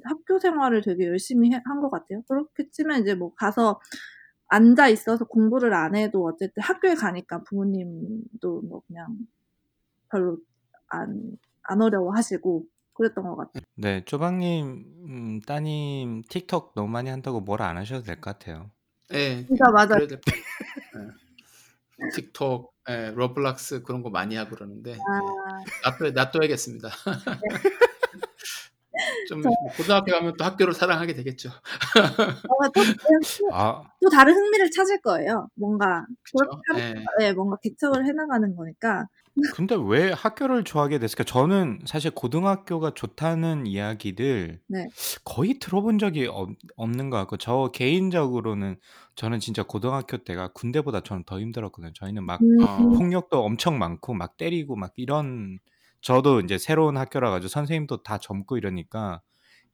학교 0.04 0.38
생활을 0.38 0.82
되게 0.82 1.06
열심히 1.06 1.50
한 1.52 1.80
것 1.80 1.88
같아요. 1.90 2.22
그렇게 2.28 2.68
치면 2.70 3.00
이제 3.02 3.14
뭐 3.14 3.32
가서 3.34 3.80
앉아 4.48 4.88
있어서 4.88 5.24
공부를 5.24 5.72
안 5.74 5.96
해도 5.96 6.24
어쨌든 6.26 6.62
학교에 6.62 6.94
가니까 6.94 7.42
부모님도 7.44 8.62
뭐 8.62 8.82
그냥 8.86 9.16
별로 10.10 10.38
안, 10.88 11.38
안 11.62 11.80
어려워하시고 11.82 12.64
그랬던 12.94 13.24
것 13.24 13.36
같아요. 13.36 13.62
네, 13.76 14.04
쪼박님 14.04 14.84
음, 15.08 15.40
따님 15.46 16.22
틱톡 16.28 16.72
너무 16.74 16.88
많이 16.90 17.08
한다고 17.10 17.40
뭐라 17.40 17.68
안 17.68 17.78
하셔도 17.78 18.02
될 18.04 18.16
것 18.20 18.38
같아요. 18.38 18.70
예. 19.14 19.46
진짜 19.46 19.64
맞아요. 19.70 20.06
것 20.06 20.08
같아요. 20.08 20.18
예. 20.96 22.10
틱톡, 22.16 22.72
예, 22.90 23.12
Roblox 23.14 23.82
그런 23.82 24.02
거 24.02 24.10
많이 24.10 24.36
하고 24.36 24.54
그러는데 24.54 24.92
예. 24.92 24.96
아, 25.84 25.90
놔둬, 25.90 26.10
놔둬 26.12 26.38
야겠습니다. 26.44 26.88
좀 29.28 29.42
고등학교 29.76 30.12
가면 30.12 30.36
또 30.36 30.44
학교를 30.44 30.72
사랑하게 30.74 31.14
되겠죠. 31.14 31.50
뭔가 32.48 32.70
또, 32.74 32.80
또, 33.40 33.54
아, 33.54 33.82
또 34.02 34.08
다른 34.10 34.34
흥미를 34.34 34.70
찾을 34.70 35.00
거예요. 35.00 35.48
뭔가 35.54 36.06
그렇죠? 36.32 36.60
하면 36.68 37.04
네, 37.18 37.32
뭔가 37.32 37.56
개척을 37.62 38.06
해나가는 38.06 38.54
거니까. 38.56 39.06
근데 39.54 39.76
왜 39.78 40.12
학교를 40.12 40.64
좋아하게 40.64 40.98
됐을까? 40.98 41.24
저는 41.24 41.80
사실 41.84 42.10
고등학교가 42.10 42.92
좋다는 42.94 43.66
이야기를 43.66 44.60
네. 44.66 44.88
거의 45.24 45.58
들어본 45.58 45.98
적이 45.98 46.26
없, 46.26 46.50
없는 46.76 47.10
것 47.10 47.16
같고 47.18 47.36
저 47.36 47.70
개인적으로는 47.72 48.76
저는 49.14 49.40
진짜 49.40 49.62
고등학교 49.62 50.18
때가 50.18 50.48
군대보다 50.48 51.00
저는 51.00 51.24
더 51.24 51.40
힘들었거든요. 51.40 51.92
저희는 51.94 52.24
막 52.24 52.40
음, 52.42 52.62
어, 52.62 52.76
폭력도 52.96 53.42
엄청 53.42 53.78
많고 53.78 54.14
막 54.14 54.36
때리고 54.36 54.76
막 54.76 54.92
이런 54.96 55.58
저도 56.00 56.40
이제 56.40 56.58
새로운 56.58 56.96
학교라 56.96 57.30
가지고 57.30 57.48
선생님도 57.48 58.02
다 58.02 58.18
젊고 58.18 58.56
이러니까 58.56 59.20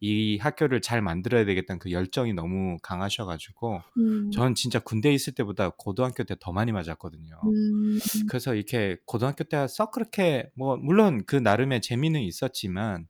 이 0.07 0.39
학교를 0.39 0.81
잘 0.83 1.01
만들어야 1.03 1.45
되겠다는 1.47 1.79
그 1.79 1.91
열정이 1.93 2.35
너무 2.35 2.77
강하셔가지고 2.83 3.81
음. 3.99 4.31
전 4.31 4.55
진짜 4.55 4.79
군대 4.81 5.11
에 5.11 5.15
있을 5.15 5.35
때보다 5.35 5.71
고등학교 5.79 6.25
때 6.25 6.35
더 6.41 6.53
많이 6.53 6.73
맞았거든요. 6.73 7.37
음. 7.45 7.99
그래서 8.29 8.55
이렇게 8.55 8.99
고등학교 9.07 9.45
때 9.45 9.67
썩 9.69 9.93
그렇게 9.93 10.51
뭐 10.57 10.77
물론 10.77 11.25
그 11.27 11.37
나름의 11.37 11.81
재미는 11.83 12.21
있었지만 12.23 13.07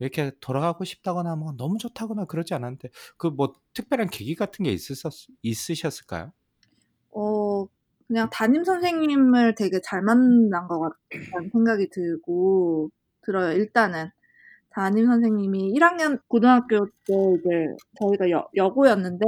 왜 0.00 0.06
이렇게 0.06 0.32
돌아가고 0.40 0.84
싶다거나 0.84 1.36
뭐 1.36 1.52
너무 1.56 1.78
좋다거나 1.78 2.26
그러지 2.26 2.54
않았는데 2.54 2.90
그 3.18 3.28
뭐 3.28 3.54
특별한 3.74 4.08
계기 4.10 4.34
같은 4.36 4.64
게 4.64 4.72
있으셨, 4.72 5.12
있으셨을까요? 5.42 6.32
어, 7.12 7.66
그냥 8.08 8.28
담임 8.30 8.64
선생님을 8.64 9.54
되게 9.56 9.80
잘 9.82 10.02
만난 10.02 10.68
것 10.68 10.80
같다는 10.80 11.50
생각이 11.52 11.88
들고, 11.90 12.90
들어요. 13.22 13.52
일단은. 13.52 14.10
담임 14.70 15.06
선생님이 15.06 15.72
1학년, 15.74 16.20
고등학교 16.28 16.86
때 17.06 17.14
이제 17.38 17.76
저희가 18.00 18.30
여, 18.30 18.48
여고였는데, 18.56 19.26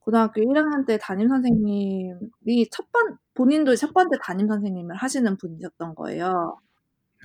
고등학교 0.00 0.42
1학년 0.42 0.86
때 0.86 0.98
담임 0.98 1.28
선생님이 1.28 2.68
첫 2.70 2.90
번, 2.92 3.16
본인도 3.34 3.74
첫 3.76 3.92
번째 3.94 4.16
담임 4.22 4.48
선생님을 4.48 4.96
하시는 4.96 5.36
분이셨던 5.38 5.94
거예요. 5.94 6.58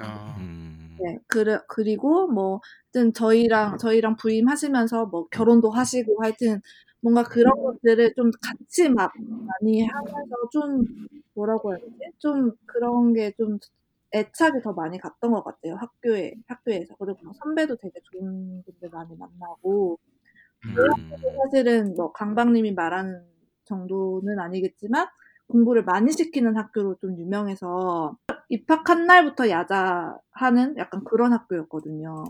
어, 0.02 0.36
음, 0.40 0.96
네, 1.00 1.18
그래, 1.28 1.60
그리고 1.68 2.28
뭐, 2.28 2.62
하여튼 2.94 3.14
저희랑, 3.14 3.78
저희랑 3.78 4.16
부임하시면서 4.18 5.08
뭐 5.08 5.28
결혼도 5.30 5.72
하시고 5.72 6.22
하여튼 6.24 6.62
뭔가 7.02 7.24
그런 7.24 7.54
것들을 7.62 8.14
좀 8.16 8.32
같이 8.42 8.90
막 8.90 9.12
많이 9.18 9.84
하면서 9.86 10.36
좀, 10.52 10.86
뭐라고 11.34 11.72
해야 11.74 11.80
되지? 11.80 11.98
좀 12.20 12.52
그런 12.66 13.14
게 13.14 13.32
좀 13.38 13.60
애착이 14.14 14.62
더 14.64 14.74
많이 14.74 14.98
갔던 14.98 15.32
것 15.32 15.44
같아요. 15.44 15.76
학교에, 15.76 16.34
학교에서. 16.48 16.96
그리고 16.96 17.18
뭐 17.24 17.34
선배도 17.34 17.78
되게 17.78 18.00
좋은 18.12 18.64
분들 18.64 18.90
많이 18.90 19.16
만나고, 19.16 20.00
음, 20.66 20.76
사실은 21.44 21.94
뭐 21.96 22.12
강박님이 22.12 22.74
말하는 22.74 23.24
정도는 23.66 24.40
아니겠지만 24.40 25.08
공부를 25.48 25.84
많이 25.84 26.12
시키는 26.12 26.58
학교로 26.58 26.96
좀 27.02 27.18
유명해서 27.18 28.18
입학한 28.50 29.06
날부터 29.06 29.50
야자하는 29.50 30.78
약간 30.78 31.04
그런 31.04 31.34
학교였거든요. 31.34 32.26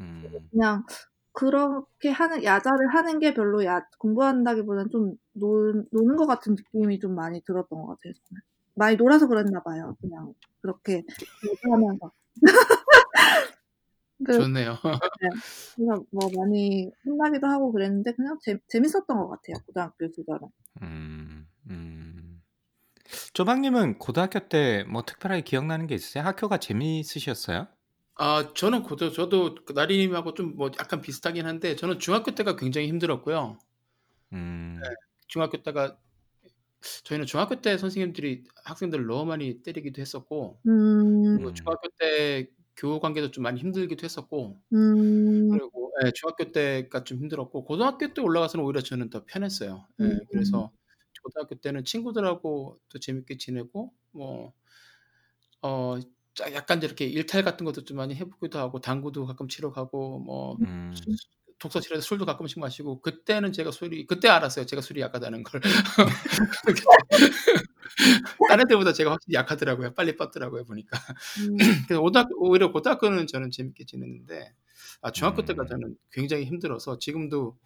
음, 0.00 0.48
그냥 0.50 0.84
그렇게 1.32 2.10
하는 2.10 2.42
야자를 2.44 2.88
하는 2.94 3.18
게 3.18 3.34
별로 3.34 3.64
야 3.64 3.86
공부한다기보다는 3.98 4.90
좀 4.90 5.14
놀, 5.32 5.84
노는 5.92 6.16
것 6.16 6.26
같은 6.26 6.54
느낌이 6.54 6.98
좀 6.98 7.14
많이 7.14 7.40
들었던 7.42 7.80
것 7.80 7.86
같아요. 7.86 8.12
저는. 8.12 8.42
많이 8.80 8.96
놀아서 8.96 9.28
그랬나 9.28 9.62
봐요. 9.62 9.96
그냥 10.00 10.34
그렇게 10.62 11.04
얘기하면서. 11.46 12.12
그, 14.26 14.32
좋네요. 14.34 14.76
그래서 15.76 16.04
뭐 16.10 16.30
많이 16.36 16.90
혼나기도 17.06 17.46
하고 17.46 17.72
그랬는데 17.72 18.12
그냥 18.14 18.38
재, 18.42 18.58
재밌었던 18.68 19.06
것 19.06 19.28
같아요. 19.28 19.56
고등학교 19.66 20.08
시절은. 20.08 20.40
음, 20.82 21.46
음. 21.70 22.42
조방님은 23.32 23.98
고등학교 23.98 24.40
때 24.48 24.84
뭐 24.88 25.02
특별하게 25.04 25.42
기억나는 25.42 25.86
게 25.86 25.94
있으세요? 25.94 26.24
학교가 26.24 26.58
재미있으셨어요? 26.58 27.68
아, 28.16 28.52
저는 28.54 28.82
고등, 28.82 29.10
저도 29.12 29.54
그 29.64 29.72
나리님하고 29.72 30.34
좀 30.34 30.54
뭐 30.56 30.70
약간 30.78 31.00
비슷하긴 31.00 31.46
한데, 31.46 31.74
저는 31.76 31.98
중학교 31.98 32.32
때가 32.34 32.56
굉장히 32.56 32.88
힘들었고요. 32.88 33.58
음, 34.34 34.78
중학교 35.26 35.62
때가, 35.62 35.96
저희는 37.04 37.26
중학교 37.26 37.60
때 37.60 37.76
선생님들이 37.78 38.44
학생들을 38.64 39.06
너무 39.06 39.26
많이 39.26 39.62
때리기도 39.62 40.00
했었고, 40.00 40.60
음, 40.66 41.36
그리고 41.36 41.50
음. 41.50 41.54
중학교 41.54 41.88
때 41.98 42.50
교우 42.76 43.00
관계도 43.00 43.30
좀 43.32 43.42
많이 43.44 43.60
힘들기도 43.60 44.04
했었고, 44.04 44.62
음, 44.72 45.50
그리고 45.50 45.92
예, 46.06 46.12
중학교 46.12 46.52
때가 46.52 47.04
좀 47.04 47.18
힘들었고, 47.18 47.64
고등학교 47.64 48.12
때 48.14 48.22
올라가서는 48.22 48.64
오히려 48.64 48.80
저는 48.82 49.10
더 49.10 49.24
편했어요. 49.26 49.88
예, 50.02 50.04
음. 50.04 50.18
그래서 50.30 50.72
고등학교 51.22 51.56
때는 51.56 51.84
친구들하고 51.84 52.80
또 52.88 52.98
재밌게 53.00 53.36
지내고, 53.38 53.94
뭐, 54.12 54.54
어, 55.62 55.96
짜- 56.34 56.52
약간 56.54 56.82
이렇게 56.82 57.06
일탈 57.06 57.42
같은 57.44 57.64
것도 57.66 57.84
좀 57.84 57.96
많이 57.96 58.14
해보기도 58.14 58.58
하고, 58.58 58.80
당구도 58.80 59.26
가끔 59.26 59.48
치러 59.48 59.72
가고, 59.72 60.18
뭐, 60.20 60.60
음, 60.60 60.92
독서실에서 61.60 62.00
술도 62.02 62.26
가끔씩 62.26 62.58
마시고, 62.60 63.00
그때는 63.02 63.52
제가 63.52 63.70
술이, 63.72 64.06
그때 64.06 64.28
알았어요. 64.28 64.66
제가 64.66 64.82
술이 64.82 65.00
약하다는 65.02 65.42
걸. 65.44 65.60
다른 68.48 68.66
때보다 68.68 68.92
제가 68.92 69.12
확실히 69.12 69.34
약하더라고요. 69.34 69.94
빨리 69.94 70.16
뻗더라고요, 70.16 70.64
보니까. 70.64 70.98
음, 71.40 71.56
그래서 71.88 72.00
고등학교, 72.02 72.34
오히려 72.38 72.72
고등학교는 72.72 73.26
저는 73.26 73.50
재밌게 73.50 73.84
지냈는데, 73.84 74.52
아, 75.02 75.10
중학교 75.12 75.44
때가 75.44 75.62
음. 75.64 75.68
저는 75.68 75.96
굉장히 76.12 76.44
힘들어서 76.44 76.98
지금도 76.98 77.58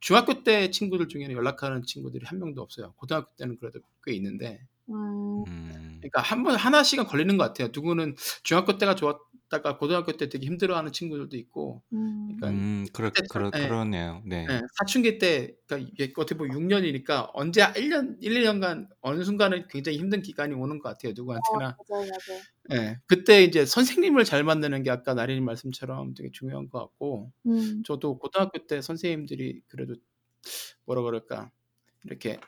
중학교 0.00 0.42
때 0.44 0.70
친구들 0.70 1.08
중에는 1.08 1.32
연락하는 1.34 1.82
친구들이 1.84 2.26
한 2.26 2.38
명도 2.38 2.60
없어요. 2.62 2.92
고등학교 2.96 3.30
때는 3.36 3.56
그래도 3.58 3.80
꽤 4.04 4.12
있는데, 4.14 4.60
음, 4.90 5.44
음, 5.46 5.98
그러니까 6.00 6.20
한 6.22 6.42
번 6.44 6.56
하나씩은 6.56 7.06
걸리는 7.06 7.36
것 7.38 7.44
같아요. 7.44 7.68
누구는 7.72 8.16
중학교 8.42 8.78
때가 8.78 8.94
좋았 8.96 9.16
다가 9.52 9.76
고등학교 9.76 10.12
때 10.16 10.30
되게 10.30 10.46
힘들어하는 10.46 10.92
친구들도 10.92 11.36
있고, 11.36 11.82
음, 11.92 12.36
그러니까 12.38 12.48
음, 12.48 12.86
그러, 12.94 13.10
그때 13.10 13.26
그러, 13.30 13.50
참- 13.50 13.60
예. 13.62 13.68
그러네요. 13.68 14.22
네. 14.24 14.46
예, 14.50 14.62
사춘기 14.78 15.18
때, 15.18 15.54
그러니까 15.66 15.90
이게 15.92 16.10
어떻게 16.16 16.38
보면 16.38 16.56
6년이니까 16.56 17.30
언제 17.34 17.60
1년, 17.62 18.16
1, 18.22 18.32
2년간 18.42 18.88
어느 19.02 19.22
순간은 19.24 19.68
굉장히 19.68 19.98
힘든 19.98 20.22
기간이 20.22 20.54
오는 20.54 20.78
것 20.78 20.88
같아요. 20.88 21.12
누구한테나. 21.14 21.76
맞아요, 21.90 22.08
맞아요. 22.10 22.40
예, 22.72 22.98
그때 23.06 23.44
이제 23.44 23.66
선생님을 23.66 24.24
잘 24.24 24.42
만나는 24.42 24.82
게 24.84 24.90
아까 24.90 25.12
나린이 25.12 25.40
말씀처럼 25.42 26.14
되게 26.14 26.30
중요한 26.32 26.70
것 26.70 26.78
같고, 26.78 27.30
음, 27.46 27.82
저도 27.84 28.18
고등학교 28.18 28.66
때 28.66 28.80
선생님들이 28.80 29.60
그래도 29.68 29.96
뭐라 30.86 31.02
그럴까 31.02 31.50
이렇게 32.04 32.40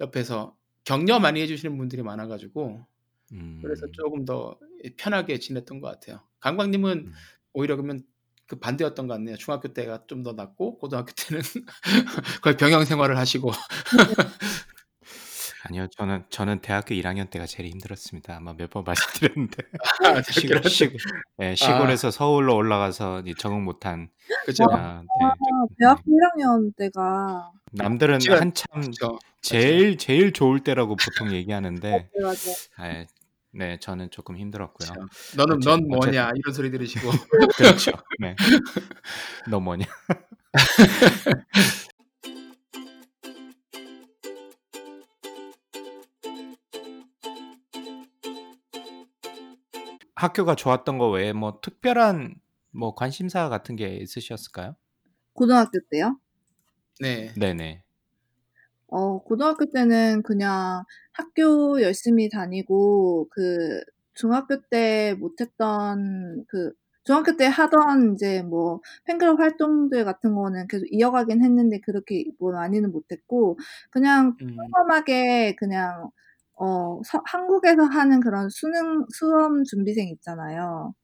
옆에서 0.00 0.56
격려 0.84 1.20
많이 1.20 1.40
해주시는 1.42 1.76
분들이 1.78 2.02
많아가지고 2.02 2.86
음, 3.32 3.60
그래서 3.62 3.86
조금 3.92 4.24
더 4.24 4.58
편하게 4.96 5.38
지냈던 5.38 5.80
것 5.80 5.88
같아요. 5.88 6.20
강광님은 6.40 6.98
음. 7.06 7.12
오히려 7.52 7.76
그러면 7.76 8.02
그 8.46 8.56
반대였던 8.58 9.06
것 9.06 9.14
같네요. 9.14 9.36
중학교 9.36 9.72
때가 9.72 10.04
좀 10.06 10.22
더 10.22 10.32
낫고 10.34 10.78
고등학교 10.78 11.12
때는 11.12 11.42
거의 12.42 12.56
병영 12.56 12.84
생활을 12.84 13.16
하시고 13.18 13.50
아니요, 15.64 15.86
저는 15.96 16.24
저는 16.28 16.60
대학교 16.60 16.92
1학년 16.94 17.30
때가 17.30 17.46
제일 17.46 17.68
힘들었습니다. 17.70 18.36
아마 18.36 18.52
몇 18.52 18.68
번 18.70 18.82
말씀드렸는데 18.84 19.58
아, 20.04 20.22
시골, 20.22 20.62
시골, 20.68 20.96
예, 21.40 21.54
시골에서 21.54 22.10
서울로 22.10 22.56
올라가서 22.56 23.22
적응 23.38 23.62
못한 23.64 24.08
그죠? 24.44 24.64
아, 24.72 25.02
네, 25.02 25.24
아, 25.24 25.66
대학교 25.78 26.02
1학년 26.10 26.74
때가 26.76 27.52
남들은 27.72 28.18
한참 28.30 28.66
그렇죠. 28.80 29.18
제일 29.40 29.96
제일 29.98 30.32
좋을 30.32 30.60
때라고 30.64 30.96
보통 30.96 31.32
얘기하는데 31.32 31.90
맞아요, 32.20 32.34
맞아요. 32.78 33.06
아, 33.54 33.58
네, 33.58 33.78
저는 33.78 34.10
조금 34.10 34.36
힘들었고요. 34.36 34.92
그렇죠. 34.92 35.08
너는 35.36 35.60
넌 35.60 35.86
뭐냐 35.86 36.32
이런 36.34 36.54
소리 36.54 36.70
들으시고 36.70 37.10
그렇죠. 37.56 37.92
네. 38.18 38.34
너 39.50 39.60
뭐냐? 39.60 39.84
학교가 50.14 50.54
좋았던 50.54 50.98
거 50.98 51.10
외에 51.10 51.32
뭐 51.32 51.58
특별한 51.60 52.36
뭐 52.70 52.94
관심사 52.94 53.48
같은 53.48 53.76
게 53.76 53.96
있으셨을까요? 53.96 54.76
고등학교 55.34 55.78
때요? 55.90 56.18
네. 57.00 57.34
네네. 57.34 57.81
어, 58.92 59.22
고등학교 59.22 59.66
때는 59.70 60.22
그냥 60.22 60.84
학교 61.12 61.80
열심히 61.82 62.28
다니고, 62.28 63.28
그, 63.30 63.80
중학교 64.14 64.60
때 64.70 65.14
못했던, 65.18 66.44
그, 66.48 66.72
중학교 67.04 67.36
때 67.36 67.46
하던 67.46 68.14
이제 68.14 68.42
뭐, 68.42 68.80
팬클럽 69.06 69.38
활동들 69.40 70.04
같은 70.04 70.34
거는 70.34 70.68
계속 70.68 70.86
이어가긴 70.90 71.42
했는데, 71.42 71.80
그렇게 71.80 72.24
뭐 72.38 72.52
많이는 72.52 72.92
못했고, 72.92 73.58
그냥 73.90 74.36
음, 74.40 74.74
평범하게 74.74 75.56
그냥, 75.56 76.10
어, 76.54 77.00
서- 77.04 77.22
한국에서 77.26 77.84
하는 77.84 78.20
그런 78.20 78.48
수능, 78.50 79.06
수험 79.10 79.64
준비생 79.64 80.08
있잖아요. 80.08 80.94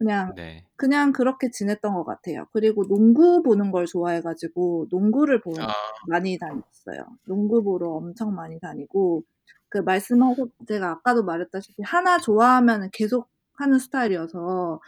그냥 0.00 0.34
네. 0.36 0.64
그냥 0.76 1.12
그렇게 1.12 1.50
지냈던 1.52 1.94
것 1.94 2.04
같아요. 2.04 2.46
그리고 2.54 2.88
농구 2.88 3.42
보는 3.44 3.70
걸 3.72 3.86
좋아해가지고 3.86 4.88
농구를 4.90 5.42
보러 5.42 5.64
아, 5.64 5.74
많이 6.08 6.38
다녔어요. 6.38 7.06
농구 7.26 7.62
보러 7.64 7.90
엄청 7.90 8.34
많이 8.34 8.58
다니고 8.60 9.24
그 9.68 9.78
말씀하셨 9.78 10.48
제가 10.68 10.90
아까도 10.92 11.24
말했다시피 11.24 11.82
하나 11.84 12.18
좋아하면 12.18 12.90
계속 12.92 13.28
하는 13.54 13.78
스타일이어서 13.78 14.80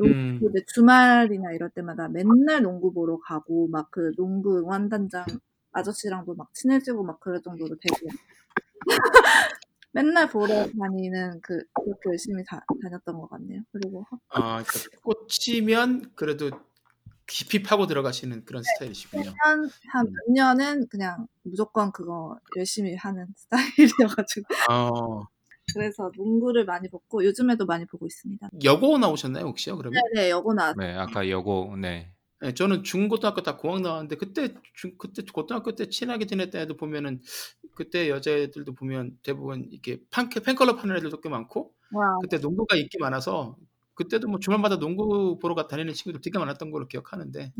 음, 0.00 0.40
주말이나 0.74 1.52
이럴 1.52 1.70
때마다 1.70 2.08
맨날 2.08 2.62
농구 2.62 2.92
보러 2.92 3.18
가고 3.18 3.68
막 3.68 3.90
그 3.90 4.12
농구 4.16 4.58
응원단장 4.58 5.24
아저씨랑도 5.72 6.34
막 6.34 6.54
친해지고 6.54 7.04
막 7.04 7.20
그럴 7.20 7.42
정도로 7.42 7.76
되게 7.80 8.06
맨날 9.92 10.28
보러 10.28 10.46
다니는 10.78 11.40
그 11.42 11.58
그렇게 11.74 12.00
열심히 12.10 12.42
다, 12.44 12.64
다녔던 12.82 13.18
것 13.18 13.28
같네요. 13.30 13.62
그리고 13.72 14.06
학- 14.10 14.20
아, 14.30 14.62
그러니까 14.62 15.00
꽂히면 15.02 16.12
그래도 16.14 16.50
깊이 17.26 17.62
파고 17.62 17.86
들어가시는 17.86 18.44
그런 18.44 18.62
스타일이시군요. 18.62 19.34
한, 19.42 19.68
한 19.88 20.06
음. 20.06 20.12
몇 20.12 20.32
년은 20.32 20.88
그냥 20.88 21.26
무조건 21.42 21.92
그거 21.92 22.38
열심히 22.56 22.94
하는 22.96 23.26
스타일이어가지고. 23.36 24.46
어, 24.70 25.24
그래서 25.74 26.10
농구를 26.16 26.64
많이 26.64 26.88
보고 26.88 27.24
요즘에도 27.24 27.66
많이 27.66 27.86
보고 27.86 28.06
있습니다. 28.06 28.48
여고 28.64 28.98
나오셨나요 28.98 29.46
혹시요? 29.46 29.76
그러면? 29.76 30.02
네네, 30.14 30.30
여고 30.30 30.52
나왔 30.54 30.76
네, 30.76 30.94
아까 30.94 31.28
여고 31.28 31.76
네. 31.76 32.12
네, 32.42 32.52
저는 32.54 32.82
중고등학교 32.82 33.42
다 33.42 33.56
공학 33.56 33.82
나왔는데 33.82 34.16
그때 34.16 34.52
중 34.74 34.92
그때 34.98 35.22
고등학교 35.32 35.76
때 35.76 35.88
친하게 35.88 36.26
지냈던 36.26 36.60
애들 36.62 36.76
보면은 36.76 37.20
그때 37.76 38.10
여자애들도 38.10 38.74
보면 38.74 39.18
대부분 39.22 39.68
이렇게 39.70 40.00
fan 40.12 40.28
팬클럽 40.28 40.82
하는 40.82 40.96
애들도 40.96 41.20
꽤 41.20 41.28
많고 41.28 41.72
와, 41.92 42.06
그때 42.20 42.38
농구가 42.38 42.74
인기 42.76 42.98
많아서 42.98 43.56
그때도 43.94 44.26
뭐 44.28 44.40
주말마다 44.40 44.78
농구 44.78 45.38
보러 45.38 45.54
가 45.54 45.68
다니는 45.68 45.92
친구들 45.94 46.20
되게 46.20 46.38
많았던 46.38 46.72
걸로 46.72 46.88
기억하는데 46.88 47.52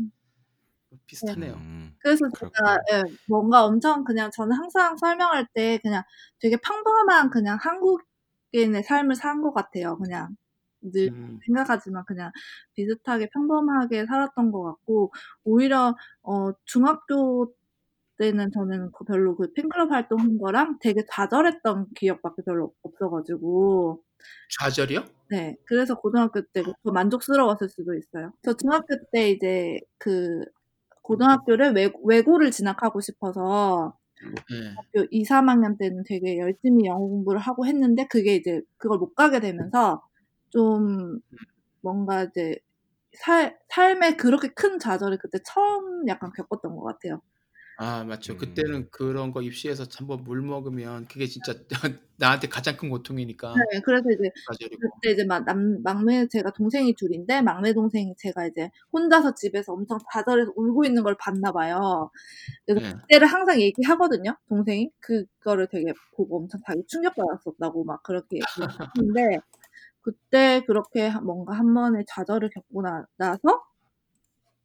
비슷하네요. 1.07 1.53
음, 1.55 1.95
그래서 1.99 2.25
그렇구나. 2.33 2.77
제가 2.89 2.99
예, 2.99 3.03
뭔가 3.27 3.65
엄청 3.65 4.03
그냥 4.03 4.29
저는 4.31 4.55
항상 4.55 4.97
설명할 4.97 5.47
때 5.53 5.79
그냥 5.81 6.03
되게 6.39 6.57
평범한 6.57 7.29
그냥 7.29 7.57
한국인의 7.61 8.83
삶을 8.83 9.15
산 9.15 9.41
것 9.41 9.53
같아요. 9.53 9.97
그냥 9.97 10.35
늘 10.91 11.07
음, 11.07 11.41
생각하지만 11.45 12.05
그냥 12.05 12.31
비슷하게 12.75 13.29
평범하게 13.33 14.05
살았던 14.05 14.51
것 14.51 14.63
같고 14.63 15.11
오히려 15.43 15.95
어 16.23 16.51
중학교 16.65 17.53
때는 18.17 18.51
저는 18.51 18.91
그 18.93 19.05
별로 19.05 19.35
그 19.35 19.53
팬클럽 19.53 19.91
활동한 19.91 20.37
거랑 20.39 20.79
되게 20.81 21.03
좌절했던 21.11 21.89
기억밖에 21.95 22.43
별로 22.43 22.73
없어가지고 22.83 24.03
좌절이요? 24.49 25.03
네 25.29 25.55
그래서 25.65 25.95
고등학교 25.99 26.41
때 26.41 26.61
더 26.63 26.73
만족스러웠을 26.91 27.69
수도 27.69 27.95
있어요. 27.95 28.33
저 28.43 28.53
중학교 28.53 28.95
때 29.11 29.29
이제 29.31 29.79
그 29.97 30.43
고등학교를 31.03 31.73
외, 31.73 31.91
외고를 32.03 32.51
진학하고 32.51 33.01
싶어서 33.01 33.97
네. 34.49 34.83
학교 34.93 35.07
2, 35.11 35.25
3학년 35.25 35.77
때는 35.77 36.03
되게 36.07 36.37
열심히 36.39 36.85
영어 36.87 36.99
공부를 37.07 37.39
하고 37.41 37.65
했는데 37.67 38.07
그게 38.09 38.35
이제 38.35 38.61
그걸 38.77 38.99
못 38.99 39.15
가게 39.15 39.39
되면서 39.41 40.03
좀 40.53 41.19
뭔가 41.81 42.23
이제 42.23 42.55
살, 43.17 43.57
삶에 43.69 44.15
그렇게 44.15 44.49
큰 44.49 44.77
좌절을 44.79 45.17
그때 45.17 45.39
처음 45.45 46.07
약간 46.07 46.31
겪었던 46.35 46.75
것 46.75 46.83
같아요. 46.83 47.21
아 47.79 48.03
맞죠. 48.03 48.33
음. 48.33 48.37
그때는 48.37 48.87
그런 48.91 49.31
거 49.31 49.41
입시에서 49.41 49.85
한번 49.97 50.23
물 50.23 50.43
먹으면 50.43 51.05
그게 51.05 51.25
진짜 51.25 51.53
나한테 52.17 52.47
가장 52.47 52.77
큰 52.77 52.91
고통이니까 52.91 53.55
네, 53.55 53.81
그래서 53.83 54.11
이제 54.11 54.29
좌절이고. 54.47 54.79
그때 54.79 55.13
이제 55.13 55.25
막 55.25 55.43
남, 55.43 55.81
막내 55.81 56.27
제가 56.27 56.51
동생이 56.51 56.93
둘인데 56.93 57.41
막내 57.41 57.73
동생이 57.73 58.13
제가 58.19 58.45
이제 58.45 58.69
혼자서 58.91 59.33
집에서 59.33 59.73
엄청 59.73 59.97
좌절해서 60.13 60.53
울고 60.55 60.85
있는 60.85 61.01
걸 61.01 61.17
봤나 61.19 61.51
봐요. 61.51 62.11
그래서 62.67 62.87
네. 62.87 62.93
그때를 63.01 63.25
항상 63.25 63.59
얘기하거든요. 63.59 64.37
동생이 64.47 64.91
그거를 64.99 65.67
되게 65.71 65.93
보고 66.15 66.37
엄청 66.37 66.61
자기 66.67 66.83
충격받았었다고 66.87 67.85
막 67.85 68.03
그렇게 68.03 68.37
얘기했는데 68.37 69.39
그때 70.03 70.61
그렇게 70.67 71.07
하- 71.07 71.21
뭔가 71.21 71.53
한 71.53 71.73
번의 71.73 72.05
좌절을 72.07 72.49
겪고 72.51 72.81
나, 72.83 73.05
나서 73.17 73.63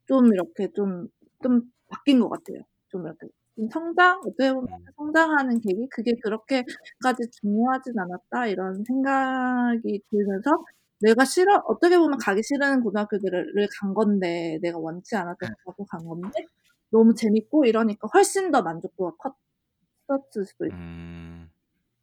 좀 0.06 0.32
이렇게 0.32 0.68
좀, 0.74 1.08
좀 1.42 1.62
바뀐 1.88 2.20
것 2.20 2.28
같아요. 2.28 2.62
좀 2.88 3.06
이렇게 3.06 3.28
좀 3.56 3.68
성장, 3.70 4.20
어떻게 4.20 4.52
보면 4.52 4.68
음. 4.72 4.84
성장하는 4.96 5.60
계기? 5.60 5.88
그게 5.90 6.14
그렇게까지 6.22 7.30
중요하진 7.40 7.98
않았다. 7.98 8.46
이런 8.46 8.84
생각이 8.84 10.02
들면서 10.10 10.64
내가 11.00 11.24
싫어, 11.24 11.62
어떻게 11.66 11.98
보면 11.98 12.18
가기 12.18 12.42
싫은 12.42 12.82
고등학교들을 12.82 13.68
간 13.80 13.94
건데, 13.94 14.58
내가 14.62 14.78
원치 14.78 15.16
않았던 15.16 15.50
고등학교 15.64 15.84
간 15.86 16.04
건데, 16.06 16.44
너무 16.90 17.14
재밌고 17.14 17.66
이러니까 17.66 18.08
훨씬 18.14 18.50
더 18.50 18.62
만족도가 18.62 19.12
컸었을 20.08 20.46
수도 20.46 20.66
있어요. 20.66 20.78
음, 20.78 21.37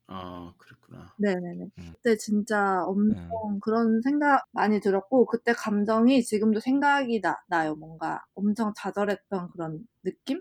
아 0.07 0.53
그렇구나. 0.57 1.15
네네네. 1.17 1.69
음. 1.79 1.95
그때 2.03 2.17
진짜 2.17 2.83
엄청 2.85 3.15
음. 3.15 3.61
그런 3.61 4.01
생각 4.01 4.45
많이 4.51 4.79
들었고, 4.81 5.25
그때 5.27 5.53
감정이 5.53 6.23
지금도 6.23 6.59
생각이 6.59 7.21
나, 7.21 7.37
나요. 7.47 7.75
뭔가 7.75 8.23
엄청 8.33 8.73
좌절했던 8.75 9.51
그런 9.51 9.87
느낌? 10.03 10.39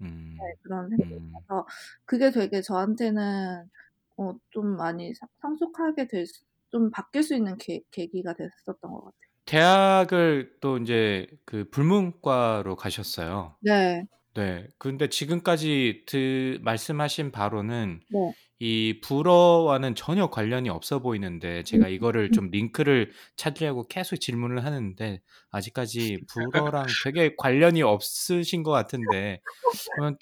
음, 0.00 0.52
네, 0.52 0.54
그런 0.62 0.88
생각이 0.90 1.00
음. 1.00 1.46
나서, 1.48 1.66
그게 2.06 2.30
되게 2.32 2.62
저한테는, 2.62 3.70
어, 4.18 4.34
좀 4.50 4.76
많이 4.76 5.14
사- 5.14 5.26
성숙하게 5.42 6.08
될 6.08 6.26
수, 6.26 6.44
좀 6.70 6.90
바뀔 6.92 7.22
수 7.24 7.34
있는 7.36 7.56
계, 7.58 7.82
계기가 7.92 8.34
됐었던 8.34 8.78
것 8.92 9.00
같아요. 9.04 9.12
대학을 9.46 10.58
또 10.60 10.78
이제 10.78 11.26
그 11.44 11.68
불문과로 11.70 12.76
가셨어요. 12.76 13.56
네, 13.60 14.06
네. 14.34 14.68
근데 14.78 15.08
지금까지 15.08 16.04
드, 16.06 16.58
말씀하신 16.62 17.32
바로는 17.32 18.02
네. 18.08 18.34
이 18.64 19.00
불어와는 19.00 19.96
전혀 19.96 20.30
관련이 20.30 20.68
없어 20.68 21.00
보이는데 21.00 21.64
제가 21.64 21.88
이거를 21.88 22.30
좀 22.30 22.48
링크를 22.48 23.10
찾으려고 23.34 23.88
계속 23.88 24.18
질문을 24.18 24.64
하는데 24.64 25.20
아직까지 25.50 26.18
불어랑 26.32 26.86
되게 27.04 27.34
관련이 27.36 27.82
없으신 27.82 28.62
것 28.62 28.70
같은데 28.70 29.40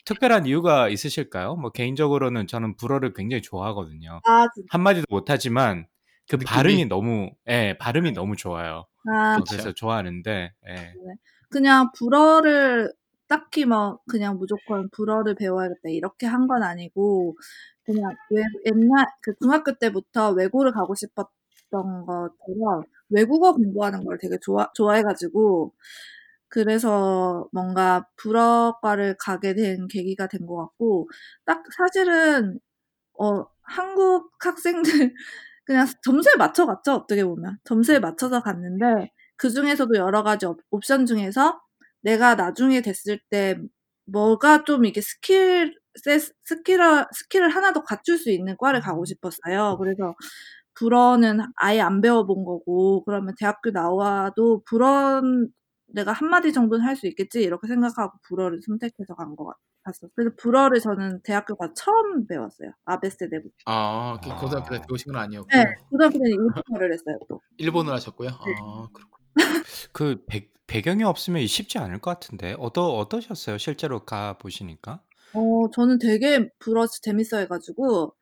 특별한 0.07 0.46
이유가 0.46 0.88
있으실까요? 0.88 1.57
뭐 1.57 1.70
개인적으로는 1.70 2.46
저는 2.46 2.79
불어를 2.79 3.12
굉장히 3.12 3.42
좋아하거든요. 3.42 4.22
아. 4.26 4.46
한마디도 4.70 5.05
못하지만 5.11 5.87
그 6.26 6.37
느낌이? 6.37 6.46
발음이 6.46 6.85
너무 6.87 7.31
예, 7.46 7.76
발음이 7.79 8.12
너무 8.12 8.37
좋아요. 8.37 8.87
아, 9.07 9.37
어, 9.38 9.44
그래서 9.50 9.72
좋아하는데 9.72 10.53
예. 10.66 10.92
그냥 11.50 11.90
불어를 11.94 12.90
딱히 13.31 13.66
뭐 13.66 14.01
그냥 14.11 14.38
무조건 14.38 14.90
불어를 14.90 15.37
배워야겠다 15.37 15.90
이렇게 15.90 16.27
한 16.29 16.49
건 16.49 16.62
아니고 16.64 17.38
그냥 17.85 18.16
외, 18.31 18.43
옛날 18.66 19.07
그 19.23 19.35
중학교 19.40 19.75
때부터 19.79 20.33
외고를 20.33 20.73
가고 20.73 20.95
싶었던 20.97 21.31
것처럼 22.07 22.85
외국어 23.11 23.55
공부하는 23.55 24.05
걸 24.05 24.19
되게 24.19 24.38
좋아 24.43 24.69
좋아해가지고 24.75 25.75
그래서 26.49 27.49
뭔가 27.53 28.07
불어과를 28.16 29.16
가게 29.19 29.55
된 29.55 29.87
계기가 29.88 30.27
된 30.29 30.47
것 30.47 30.57
같고 30.59 31.09
딱 31.45 31.62
사실은 31.77 32.59
어 33.21 33.47
한국 33.62 34.33
학생들 34.40 34.83
그냥 35.64 35.87
점수에 36.05 36.35
맞춰 36.38 36.66
갔죠 36.66 36.95
어떻게 36.95 37.25
보면. 37.25 37.59
점수에 37.64 38.01
맞춰서 38.01 38.43
갔는데 38.43 39.12
그 39.37 39.51
중에서도 39.51 39.95
여러 39.97 40.23
가지 40.25 40.47
옵- 40.47 40.61
옵션 40.71 41.07
중에서 41.07 41.61
내가 42.03 42.35
나중에 42.35 42.81
됐을 42.83 43.19
때 43.31 43.57
뭐가 44.07 44.65
좀 44.65 44.85
이게 44.85 45.01
스킬 45.01 45.75
세- 46.03 46.19
skill을 46.45 47.07
skill을 47.12 47.49
하나 47.51 47.73
더 47.73 47.83
갖출 47.83 48.19
수 48.19 48.31
있는 48.31 48.57
과를 48.59 48.81
가고 48.81 49.05
싶었어요. 49.05 49.77
그래서 49.79 50.15
불어는 50.75 51.41
아예 51.57 51.81
안 51.81 52.01
배워본 52.01 52.45
거고 52.45 53.05
그러면 53.05 53.35
대학교 53.39 53.71
나와도 53.71 54.63
불어 54.67 55.21
내가 55.89 56.13
한 56.13 56.29
마디 56.31 56.53
정도는 56.53 56.85
할 56.87 56.97
수 56.97 57.07
있겠지 57.09 57.43
이렇게 57.43 57.67
생각하고 57.69 58.19
불어를 58.29 58.61
선택해서 58.65 59.15
간 59.17 59.35
것 59.37 59.53
같았어요. 59.85 60.11
그래서 60.15 60.35
불어를 60.39 60.81
저는 60.81 61.21
대학교 61.25 61.57
가서 61.57 61.75
처음 61.75 62.27
배웠어요. 62.27 62.71
ABCD부터. 62.85 63.51
아, 63.67 64.19
그 64.23 64.31
아. 64.31 64.37
고등학교 64.37 64.71
때 64.77 64.83
배우신 64.89 65.13
건 65.13 65.23
아니었고 65.23 65.49
네, 65.53 65.65
고등학교 65.91 66.13
때는 66.19 66.31
일본어를 66.31 66.93
했어요. 66.93 67.19
또. 67.29 67.41
일본어를 67.59 67.97
하셨고요. 67.97 68.29
아 68.31 68.89
그렇군. 68.93 69.20
그 69.93 70.25
배, 70.27 70.49
배경이 70.66 71.05
없으면 71.05 71.47
쉽지 71.47 71.79
않을 71.79 72.01
것 72.01 72.11
같은데 72.12 72.55
어떠 72.59 72.87
어떠셨어요? 72.97 73.59
실제로 73.59 74.05
가 74.05 74.38
보시니까? 74.38 75.03
어, 75.33 75.71
저는 75.71 75.99
되게 76.01 76.49
불어 76.59 76.87
재밌어 76.88 77.38
해 77.38 77.47
가지고, 77.47 78.16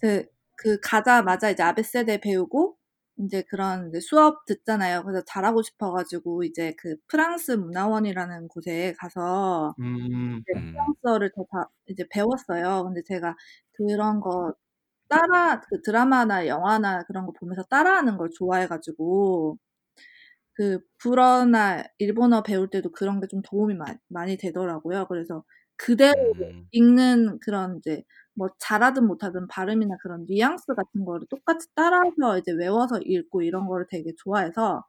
제, 0.00 0.26
그, 0.56 0.80
가자마자 0.80 1.50
이제 1.50 1.62
아베세데 1.62 2.20
배우고, 2.20 2.78
이제 3.18 3.42
그런 3.50 3.88
이제 3.90 4.00
수업 4.00 4.46
듣잖아요. 4.46 5.04
그래서 5.04 5.24
잘하고 5.26 5.62
싶어 5.62 5.92
가지고, 5.92 6.44
이제 6.44 6.74
그 6.78 6.96
프랑스 7.08 7.52
문화원이라는 7.52 8.48
곳에 8.48 8.94
가서, 8.98 9.76
음, 9.78 10.44
이제 10.46 10.54
음. 10.54 10.94
프랑스어를 11.02 11.32
더 11.36 11.44
다, 11.52 11.70
이제 11.88 12.06
배웠어요. 12.10 12.84
근데 12.84 13.02
제가 13.06 13.36
그런 13.72 14.20
거 14.20 14.54
따라, 15.08 15.60
그 15.62 15.82
드라마나 15.82 16.46
영화나 16.48 17.04
그런 17.04 17.26
거 17.26 17.32
보면서 17.32 17.64
따라하는 17.64 18.18
걸 18.18 18.30
좋아해 18.36 18.66
가지고, 18.68 19.58
그 20.54 20.80
불어나 20.98 21.84
일본어 21.98 22.42
배울 22.42 22.68
때도 22.70 22.90
그런 22.92 23.20
게 23.20 23.26
좀 23.28 23.42
도움이 23.42 23.74
마, 23.74 23.86
많이 24.08 24.36
되더라고요. 24.36 25.06
그래서 25.08 25.44
그대로 25.76 26.14
음. 26.18 26.68
읽는 26.72 27.38
그런 27.40 27.78
이제 27.78 28.02
뭐 28.34 28.48
잘하든 28.58 29.06
못하든 29.06 29.48
발음이나 29.48 29.96
그런 30.02 30.26
뉘앙스 30.28 30.74
같은 30.74 31.04
거를 31.04 31.26
똑같이 31.30 31.68
따라서 31.74 32.38
이제 32.38 32.52
외워서 32.52 32.98
읽고 33.02 33.42
이런 33.42 33.66
거를 33.66 33.86
되게 33.90 34.12
좋아해서 34.18 34.84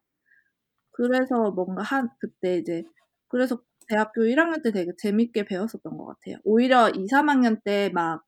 그래서 0.92 1.52
뭔가 1.52 1.82
한 1.84 2.10
그때 2.20 2.58
이제 2.58 2.84
그래서 3.28 3.62
대학교 3.90 4.24
1학년 4.26 4.62
때 4.64 4.72
되게 4.72 4.92
재밌게 4.98 5.46
배웠었던 5.46 5.98
것 5.98 6.06
같아요. 6.06 6.38
오히려 6.44 6.90
2, 6.90 7.08
3학년 7.08 7.62
때 7.64 7.90
막 7.94 8.24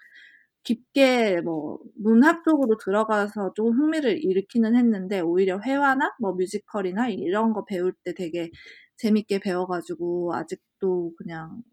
깊게 0.66 1.42
뭐 1.42 1.80
문학 1.96 2.44
쪽으로 2.44 2.78
들어가서 2.78 3.54
좀 3.56 3.72
흥미를 3.74 4.24
일으키는 4.24 4.76
했는데 4.76 5.22
오히려 5.22 5.60
회화나 5.62 6.14
뭐 6.20 6.34
뮤지컬이나 6.34 7.10
이런 7.10 7.54
거 7.54 7.66
배울 7.66 7.94
때 8.04 8.14
되게 8.14 8.52
재밌게 8.98 9.40
배워 9.40 9.68
가지고 9.68 10.36
아직도 10.36 11.14
그냥 11.18 11.64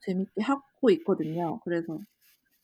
재밌게 0.00 0.42
하고 0.42 0.90
있거든요. 0.90 1.60
그래서 1.64 1.98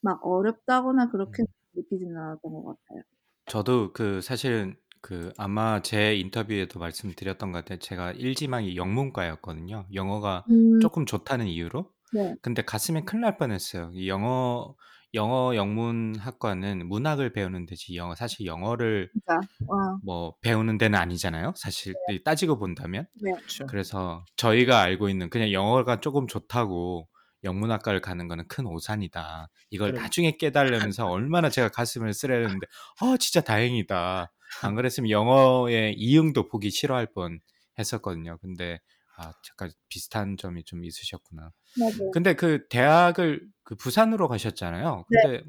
막 0.03 0.20
어렵다거나 0.24 1.11
그렇게 1.11 1.42
음. 1.42 1.46
느끼지는 1.74 2.16
않았던 2.16 2.53
것 2.53 2.64
같아요. 2.64 3.03
저도 3.46 3.92
그 3.92 4.20
사실은 4.20 4.76
그 5.00 5.32
아마 5.36 5.82
제 5.82 6.14
인터뷰에도 6.16 6.78
말씀드렸던 6.78 7.53
것 7.53 7.59
같아요. 7.59 7.78
제가 7.78 8.12
1지망이 8.12 8.76
영문과였거든요. 8.76 9.86
영어가 9.92 10.46
음. 10.50 10.80
조금 10.80 11.07
좋다는 11.07 11.46
이유로. 11.48 11.90
네. 12.12 12.36
근데 12.40 12.62
갔으면 12.62 13.05
큰일 13.05 13.22
날 13.22 13.36
뻔했어요. 13.36 13.90
이 13.94 14.09
영어 14.09 14.76
영어 15.14 15.54
영문학과는 15.54 16.88
문학을 16.88 17.32
배우는 17.32 17.66
데지 17.66 17.96
영어 17.96 18.14
사실 18.14 18.46
영어를. 18.46 19.10
어. 19.28 19.98
뭐 20.04 20.34
배우는 20.40 20.78
데는 20.78 20.98
아니잖아요. 20.98 21.52
사실 21.56 21.94
따지고 22.24 22.58
본다면. 22.58 23.06
네. 23.22 23.32
그렇죠. 23.32 23.66
그래서 23.66 24.24
저희가 24.36 24.80
알고 24.80 25.08
있는 25.08 25.28
그냥 25.30 25.52
영어가 25.52 26.00
조금 26.00 26.26
좋다고 26.26 27.08
영문학과를 27.44 28.00
가는 28.00 28.28
거는 28.28 28.46
큰 28.48 28.66
오산이다. 28.66 29.48
이걸 29.70 29.92
그래. 29.92 30.02
나중에 30.02 30.36
깨달으면서 30.36 31.06
얼마나 31.06 31.50
제가 31.50 31.68
가슴을 31.68 32.14
쓰려는데 32.14 32.66
어 33.02 33.16
진짜 33.16 33.40
다행이다. 33.40 34.32
안 34.62 34.74
그랬으면 34.74 35.10
영어의 35.10 35.94
이응도 35.96 36.48
보기 36.48 36.70
싫어할 36.70 37.08
뻔 37.14 37.40
했었거든요. 37.78 38.38
근데 38.40 38.80
아 39.16 39.32
잠깐 39.44 39.70
비슷한 39.88 40.36
점이 40.36 40.64
좀 40.64 40.84
있으셨구나. 40.84 41.52
맞아요. 41.76 42.10
근데 42.12 42.34
그 42.34 42.66
대학을 42.68 43.48
그 43.64 43.76
부산으로 43.76 44.28
가셨잖아요. 44.28 45.06
네. 45.08 45.18
근데 45.22 45.44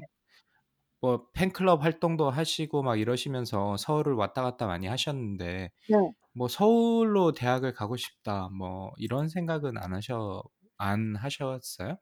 뭐 1.00 1.28
팬클럽 1.34 1.82
활동도 1.84 2.30
하시고 2.30 2.82
막 2.82 2.96
이러시면서 2.98 3.76
서울을 3.76 4.14
왔다 4.14 4.42
갔다 4.42 4.66
많이 4.66 4.86
하셨는데 4.86 5.70
네. 5.86 5.96
뭐 6.34 6.48
서울로 6.48 7.32
대학을 7.32 7.74
가고 7.74 7.96
싶다 7.96 8.48
뭐 8.50 8.92
이런 8.98 9.28
생각은 9.28 9.78
안 9.78 9.94
하셔 9.94 10.42
안 10.78 11.16
하셨어요? 11.16 11.98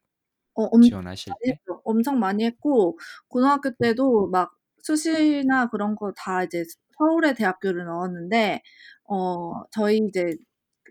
어 0.54 0.64
엄청 0.64 0.90
지원하실 0.90 1.36
때? 1.44 1.60
했죠. 1.66 1.80
엄청 1.84 2.18
많이 2.18 2.44
했고 2.44 2.98
고등학교 3.28 3.70
때도 3.80 4.28
막 4.28 4.52
수시나 4.82 5.68
그런 5.70 5.96
거 5.96 6.12
다 6.16 6.44
이제 6.44 6.64
서울의 6.98 7.34
대학교를 7.34 7.84
넣었는데 7.86 8.62
어 9.04 9.64
저희 9.72 9.98
이제 10.08 10.36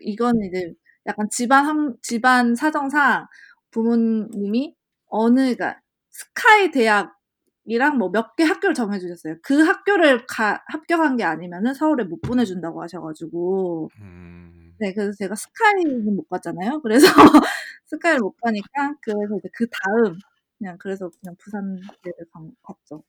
이거는 0.02 0.42
이제 0.46 0.74
약간 1.06 1.28
집안 1.30 1.66
환 1.66 1.96
집안 2.02 2.54
사정상 2.54 3.26
부모님이 3.70 4.76
어느 5.08 5.40
그러니까 5.54 5.80
스카이 6.10 6.70
대학이랑 6.72 7.98
뭐 7.98 8.10
몇 8.10 8.36
개 8.36 8.44
학교를 8.44 8.74
정해 8.74 8.98
주셨어요. 8.98 9.36
그 9.42 9.62
학교를 9.62 10.26
가 10.26 10.62
합격한 10.68 11.16
게 11.16 11.24
아니면은 11.24 11.74
서울에 11.74 12.04
못 12.04 12.20
보내 12.22 12.44
준다고 12.44 12.82
하셔 12.82 13.00
가지고 13.00 13.90
음. 14.00 14.74
네 14.78 14.92
그래서 14.94 15.12
제가 15.18 15.34
스카이는 15.36 16.16
못 16.16 16.28
갔잖아요. 16.28 16.80
그래서 16.82 17.06
스카이를 17.86 18.20
못 18.20 18.32
가니까 18.40 18.94
그래서 19.02 19.36
이제 19.38 19.48
그 19.54 19.66
다음 19.70 20.18
그냥 20.58 20.76
그래서 20.78 21.10
그냥 21.20 21.36
부산대를 21.38 22.26
간 22.32 22.52
갔죠. 22.62 23.02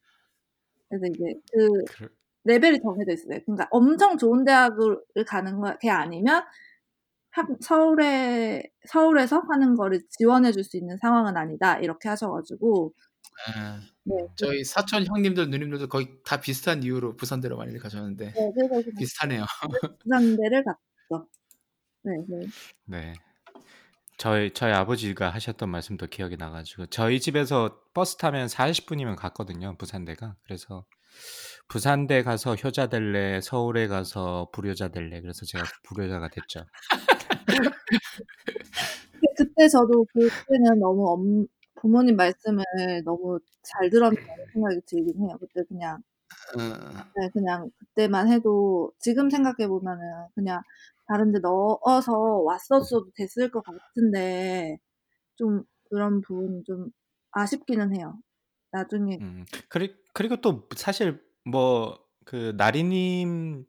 그래서 0.89 1.05
이제 1.07 1.35
그그 1.53 2.07
레벨이 2.45 2.79
정해져 2.81 3.13
있어요. 3.13 3.39
그러니까 3.45 3.67
엄청 3.71 4.17
좋은 4.17 4.43
대학을 4.45 4.99
가는 5.27 5.59
거게 5.61 5.89
아니면 5.89 6.43
학 7.33 7.47
서울에 7.61 8.63
"서울에서 8.87 9.41
하는 9.49 9.75
거를 9.75 10.01
지원해 10.09 10.51
줄 10.51 10.63
수 10.63 10.77
있는 10.77 10.97
상황은 10.97 11.37
아니다." 11.37 11.79
이렇게 11.79 12.09
하셔 12.09 12.31
가지고 12.31 12.93
예. 13.57 13.61
네. 14.05 14.15
그 14.29 14.35
저희 14.35 14.63
사촌 14.63 15.05
형님들 15.05 15.49
누님들도 15.49 15.87
거의 15.87 16.07
다 16.25 16.39
비슷한 16.41 16.83
이유로 16.83 17.15
부산대로 17.15 17.57
많이들 17.57 17.79
가셨는데 17.79 18.33
네. 18.33 18.51
비슷하네요. 18.99 19.45
그래서 19.61 19.97
부산대를 20.03 20.63
갔죠. 20.65 21.27
네. 22.03 22.13
네. 22.27 22.45
네. 22.85 23.13
저희 24.17 24.51
저희 24.53 24.71
아버지가 24.71 25.29
하셨던 25.31 25.69
말씀도 25.69 26.07
기억이 26.07 26.37
나 26.37 26.49
가지고 26.51 26.85
저희 26.87 27.19
집에서 27.19 27.81
버스 27.93 28.17
타면 28.17 28.47
40 28.47 28.85
분이면 28.85 29.15
갔거든요, 29.15 29.75
부산대가. 29.77 30.35
그래서 30.43 30.85
부산대 31.67 32.23
가서 32.23 32.55
효자 32.55 32.87
될래, 32.87 33.41
서울에 33.41 33.87
가서 33.87 34.49
불효자 34.53 34.89
될래. 34.89 35.21
그래서 35.21 35.45
제가 35.45 35.63
불효자가 35.83 36.29
됐죠. 36.29 36.65
그때 39.37 39.67
저도 39.67 40.05
그때는 40.05 40.79
너무 40.79 41.09
엄 41.09 41.47
부모님 41.75 42.15
말씀을 42.15 42.63
너무 43.03 43.39
잘 43.63 43.89
들었다는 43.89 44.45
생각이 44.53 44.81
들긴 44.85 45.21
해요. 45.21 45.37
그때 45.39 45.63
그냥 45.67 46.01
어. 46.57 46.59
네 47.15 47.29
그냥 47.33 47.69
그때만 47.77 48.31
해도 48.31 48.91
지금 48.99 49.29
생각해 49.29 49.67
보면은 49.67 50.01
그냥 50.35 50.61
다른 51.07 51.31
데 51.31 51.39
넣어서 51.39 52.13
왔었어도 52.13 53.11
됐을 53.15 53.49
것 53.51 53.63
같은데 53.63 54.77
좀 55.35 55.63
그런 55.89 56.21
부분이 56.21 56.63
좀 56.63 56.89
아쉽기는 57.31 57.95
해요. 57.95 58.17
나중에 58.71 59.17
음. 59.21 59.45
그리 59.69 59.95
그리고 60.13 60.37
또 60.37 60.67
사실 60.75 61.21
뭐 61.45 62.03
그 62.25 62.53
나리님 62.57 63.65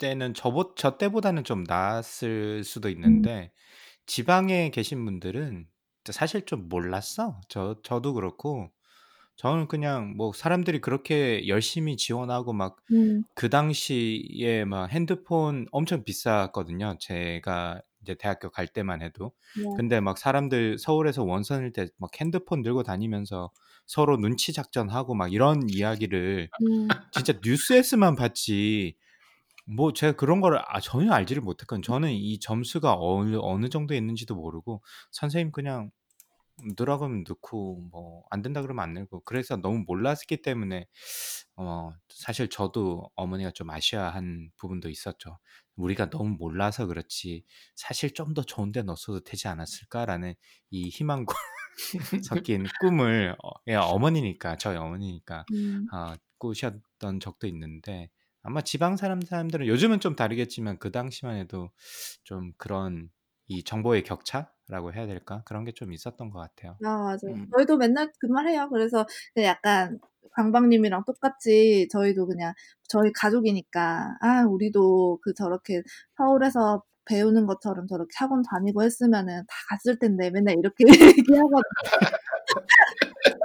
때는 0.00 0.34
저보 0.34 0.74
저 0.74 0.98
때보다는 0.98 1.44
좀 1.44 1.62
나았을 1.62 2.64
수도 2.64 2.88
음. 2.88 2.94
있는데 2.94 3.52
지방에 4.06 4.70
계신 4.70 5.04
분들은 5.04 5.68
사실 6.10 6.44
좀 6.46 6.68
몰랐어. 6.68 7.40
저 7.48 7.76
저도 7.84 8.14
그렇고 8.14 8.70
저는 9.36 9.68
그냥 9.68 10.16
뭐 10.16 10.32
사람들이 10.34 10.80
그렇게 10.80 11.46
열심히 11.48 11.96
지원하고 11.96 12.52
막 12.52 12.76
음. 12.92 13.22
그 13.34 13.48
당시에 13.48 14.64
막 14.66 14.90
핸드폰 14.90 15.66
엄청 15.72 16.04
비쌌거든요. 16.04 16.96
제가 16.98 17.80
이제 18.02 18.14
대학교 18.14 18.50
갈 18.50 18.66
때만 18.66 19.02
해도. 19.02 19.32
네. 19.56 19.64
근데 19.76 20.00
막 20.00 20.18
사람들 20.18 20.78
서울에서 20.78 21.24
원서낼 21.24 21.72
때막 21.72 21.90
핸드폰 22.20 22.62
들고 22.62 22.82
다니면서 22.82 23.50
서로 23.86 24.16
눈치 24.16 24.52
작전하고 24.52 25.14
막 25.14 25.32
이런 25.32 25.68
이야기를 25.70 26.50
음. 26.62 26.88
진짜 27.12 27.34
뉴스에서만 27.44 28.16
봤지 28.16 28.96
뭐 29.66 29.92
제가 29.92 30.12
그런 30.16 30.40
거를 30.40 30.58
아 30.66 30.80
전혀 30.80 31.12
알지를 31.12 31.42
못했거든요. 31.42 31.82
저는 31.82 32.12
이 32.12 32.38
점수가 32.40 32.96
어느 32.98 33.36
어느 33.40 33.68
정도에 33.68 33.96
있는지도 33.98 34.34
모르고 34.36 34.82
선생님 35.12 35.52
그냥 35.52 35.90
넣으라고 36.78 37.06
하면 37.06 37.24
넣고 37.28 37.88
뭐 37.90 38.24
안 38.30 38.42
된다 38.42 38.62
그러면 38.62 38.82
안 38.84 38.92
내고 38.94 39.20
그래서 39.24 39.56
너무 39.56 39.84
몰랐기 39.86 40.42
때문에 40.42 40.86
어 41.56 41.92
사실 42.10 42.48
저도 42.50 43.10
어머니가 43.16 43.50
좀 43.52 43.70
아쉬워한 43.70 44.50
부분도 44.56 44.88
있었죠. 44.90 45.38
'우리가 45.76 46.10
너무 46.10 46.36
몰라서 46.38 46.86
그렇지 46.86 47.44
사실 47.76 48.12
좀 48.14 48.34
더 48.34 48.42
좋은 48.44 48.72
데 48.72 48.82
넣었어도 48.82 49.20
되지 49.24 49.48
않았을까?'라는 49.48 50.34
이 50.70 50.88
희망과 50.90 51.34
섞인 52.20 52.72
꿈을 52.78 53.36
어 53.42 53.50
예 53.68 53.74
어머니니까 53.76 54.56
저희 54.56 54.76
어머니니까 54.76 55.46
음. 55.50 55.92
어 55.92 56.14
꾸셨던 56.38 57.20
적도 57.20 57.46
있는데 57.48 58.10
아마 58.42 58.62
지방 58.62 58.96
사람 58.96 59.20
사람들은 59.22 59.66
요즘은 59.66 60.00
좀 60.00 60.16
다르겠지만 60.16 60.78
그 60.78 60.90
당시만 60.92 61.36
해도 61.36 61.70
좀 62.24 62.52
그런 62.58 63.10
이 63.48 63.62
정보의 63.64 64.02
격차라고 64.04 64.92
해야 64.94 65.06
될까? 65.06 65.42
그런 65.46 65.64
게 65.64 65.72
좀 65.72 65.92
있었던 65.92 66.30
것 66.30 66.38
같아요. 66.40 66.80
아 66.84 66.88
맞아요. 66.98 67.18
음. 67.28 67.54
저희도 67.54 67.76
맨날 67.76 68.10
그 68.20 68.26
말 68.28 68.48
해요. 68.48 68.68
그래서 68.70 69.06
그 69.34 69.42
약간 69.42 69.98
광방님이랑 70.36 71.04
똑같이 71.06 71.88
저희도 71.90 72.26
그냥 72.26 72.54
저희 72.88 73.12
가족이니까 73.12 74.16
'아 74.20 74.44
우리도 74.46 75.18
그 75.22 75.34
저렇게 75.34 75.82
서울에서 76.16 76.82
배우는 77.10 77.46
것처럼 77.46 77.88
저렇게 77.88 78.10
학원 78.18 78.42
다니고 78.42 78.82
했으면은 78.84 79.38
다 79.48 79.54
갔을 79.70 79.98
텐데.' 80.00 80.30
맨날 80.30 80.56
이렇게 80.58 80.84
얘기하거든요. 81.26 81.64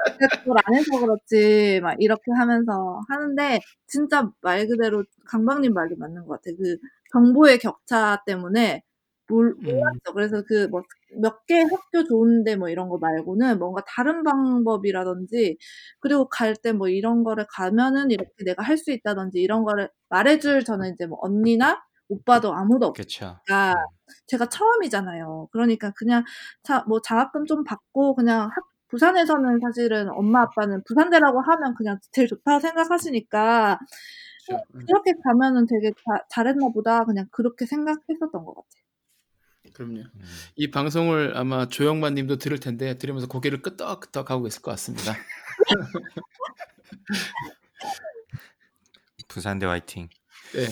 그걸 0.43 0.57
안 0.65 0.73
해서 0.75 0.99
그렇지 0.99 1.79
막 1.81 1.95
이렇게 1.99 2.31
하면서 2.31 3.01
하는데 3.09 3.59
진짜 3.87 4.29
말 4.41 4.67
그대로 4.67 5.03
강박님 5.27 5.73
말이 5.73 5.95
맞는 5.97 6.25
것 6.25 6.41
같아요. 6.41 6.55
그 6.57 6.77
정보의 7.11 7.59
격차 7.59 8.21
때문에 8.25 8.81
몰 9.27 9.55
음. 9.57 9.63
몰랐죠. 9.63 10.13
그래서 10.13 10.41
그 10.43 10.67
뭐 10.69 10.81
몇 11.17 11.45
개 11.47 11.61
학교 11.61 12.03
좋은데 12.03 12.55
뭐 12.57 12.67
이런 12.69 12.89
거 12.89 12.97
말고는 12.97 13.57
뭔가 13.59 13.81
다른 13.87 14.23
방법이라든지 14.23 15.57
그리고 15.99 16.27
갈 16.29 16.55
때 16.61 16.73
뭐 16.73 16.89
이런 16.89 17.23
거를 17.23 17.45
가면은 17.49 18.11
이렇게 18.11 18.31
내가 18.45 18.63
할 18.63 18.77
수 18.77 18.91
있다든지 18.91 19.39
이런 19.39 19.63
거를 19.63 19.89
말해 20.09 20.39
줄 20.39 20.63
저는 20.65 20.93
이제 20.93 21.05
뭐 21.07 21.17
언니나 21.21 21.81
오빠도 22.09 22.53
아무도 22.53 22.93
그쵸. 22.93 23.39
없으니까 23.47 23.73
음. 23.73 23.75
제가 24.27 24.47
처음이잖아요. 24.49 25.49
그러니까 25.51 25.91
그냥 25.97 26.23
자 26.63 26.83
뭐 26.87 27.01
장학금 27.01 27.45
좀 27.45 27.63
받고 27.63 28.15
그냥 28.15 28.49
학 28.49 28.63
부산에서는 28.89 29.59
사실은 29.61 30.09
엄마 30.11 30.41
아빠는 30.43 30.83
부산대라고 30.87 31.41
하면 31.41 31.75
그냥 31.75 31.99
제일 32.11 32.27
좋다고 32.27 32.59
생각하시니까 32.61 33.79
그쵸. 34.39 34.55
어 34.57 34.61
음. 34.75 34.85
'그렇게 34.87 35.13
가면은 35.23 35.65
되게 35.67 35.91
자 35.93 36.23
잘했나 36.29 36.69
보다.' 36.69 37.05
그냥 37.05 37.27
그렇게 37.31 37.65
생각했었던 37.65 38.31
것 38.45 38.55
같아요. 38.55 38.85
그럼요. 39.73 40.01
음. 40.01 40.21
이 40.55 40.69
방송을 40.71 41.35
아마 41.35 41.67
조영만 41.67 42.13
님도 42.15 42.37
들을 42.37 42.59
텐데 42.59 42.97
들으면서 42.97 43.27
고개를 43.27 43.61
끄덕끄덕 43.61 44.29
하고 44.31 44.47
있을 44.47 44.61
것 44.61 44.71
같습니다. 44.71 45.13
부산대 49.27 49.65
화이팅. 49.65 50.09
네. 50.53 50.67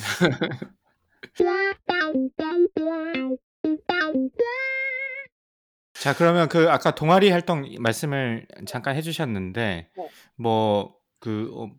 자, 5.93 6.13
그러면 6.15 6.49
그 6.49 6.69
아까 6.69 6.95
동아리 6.95 7.29
활동 7.29 7.65
말씀을 7.79 8.47
잠깐 8.67 8.95
해주셨는데, 8.95 9.89
네. 9.95 10.09
뭐, 10.35 10.95
그, 11.19 11.49
어, 11.55 11.71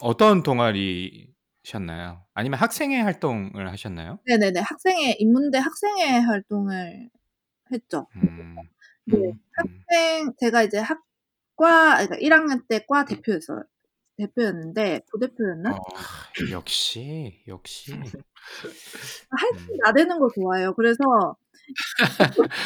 어떤 0.00 0.42
동아리셨나요? 0.42 2.24
아니면 2.34 2.58
학생회 2.58 3.00
활동을 3.00 3.70
하셨나요? 3.70 4.18
네네네. 4.26 4.60
학생회, 4.60 5.16
인문대 5.18 5.58
학생회 5.58 6.18
활동을 6.20 7.08
했죠. 7.72 8.08
음, 8.16 8.56
네. 9.06 9.16
음, 9.18 9.32
음. 9.66 9.84
학생, 9.88 10.32
제가 10.40 10.62
이제 10.64 10.78
학과, 10.78 12.04
그러니까 12.06 12.16
1학년 12.18 12.66
때 12.68 12.80
과 12.88 13.04
대표였어요. 13.04 13.64
대표였는데, 14.26 15.02
부대표였나? 15.10 15.72
어, 15.72 16.50
역시, 16.50 17.42
역시. 17.48 17.92
할줄 19.30 19.76
나대는 19.84 20.18
거 20.18 20.28
좋아해요. 20.34 20.74
그래서 20.74 21.36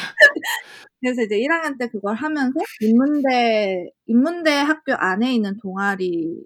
그래서 1.01 1.21
이제 1.23 1.37
1학년 1.37 1.77
때 1.77 1.87
그걸 1.89 2.15
하면서 2.15 2.53
인문대 2.81 3.89
인문대 4.07 4.51
학교 4.51 4.93
안에 4.95 5.33
있는 5.33 5.57
동아리를 5.61 6.45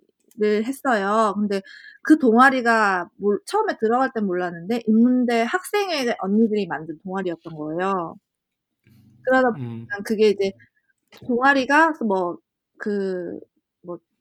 했어요. 0.66 1.34
근데 1.38 1.62
그 2.04 2.18
동아리가 2.20 3.10
몰- 3.18 3.40
처음에 3.46 3.78
들어갈 3.80 4.12
땐 4.14 4.26
몰랐는데 4.26 4.84
인문대 4.88 5.44
학생회 5.44 6.16
언니들이 6.20 6.68
만든 6.68 6.98
동아리였던 7.04 7.56
거예요. 7.56 8.16
그러다 9.24 9.50
음, 9.58 9.88
보니까 9.88 10.04
그게 10.06 10.30
이제 10.30 10.52
동아리가 11.28 11.94
뭐 12.06 12.38
그 12.82 13.40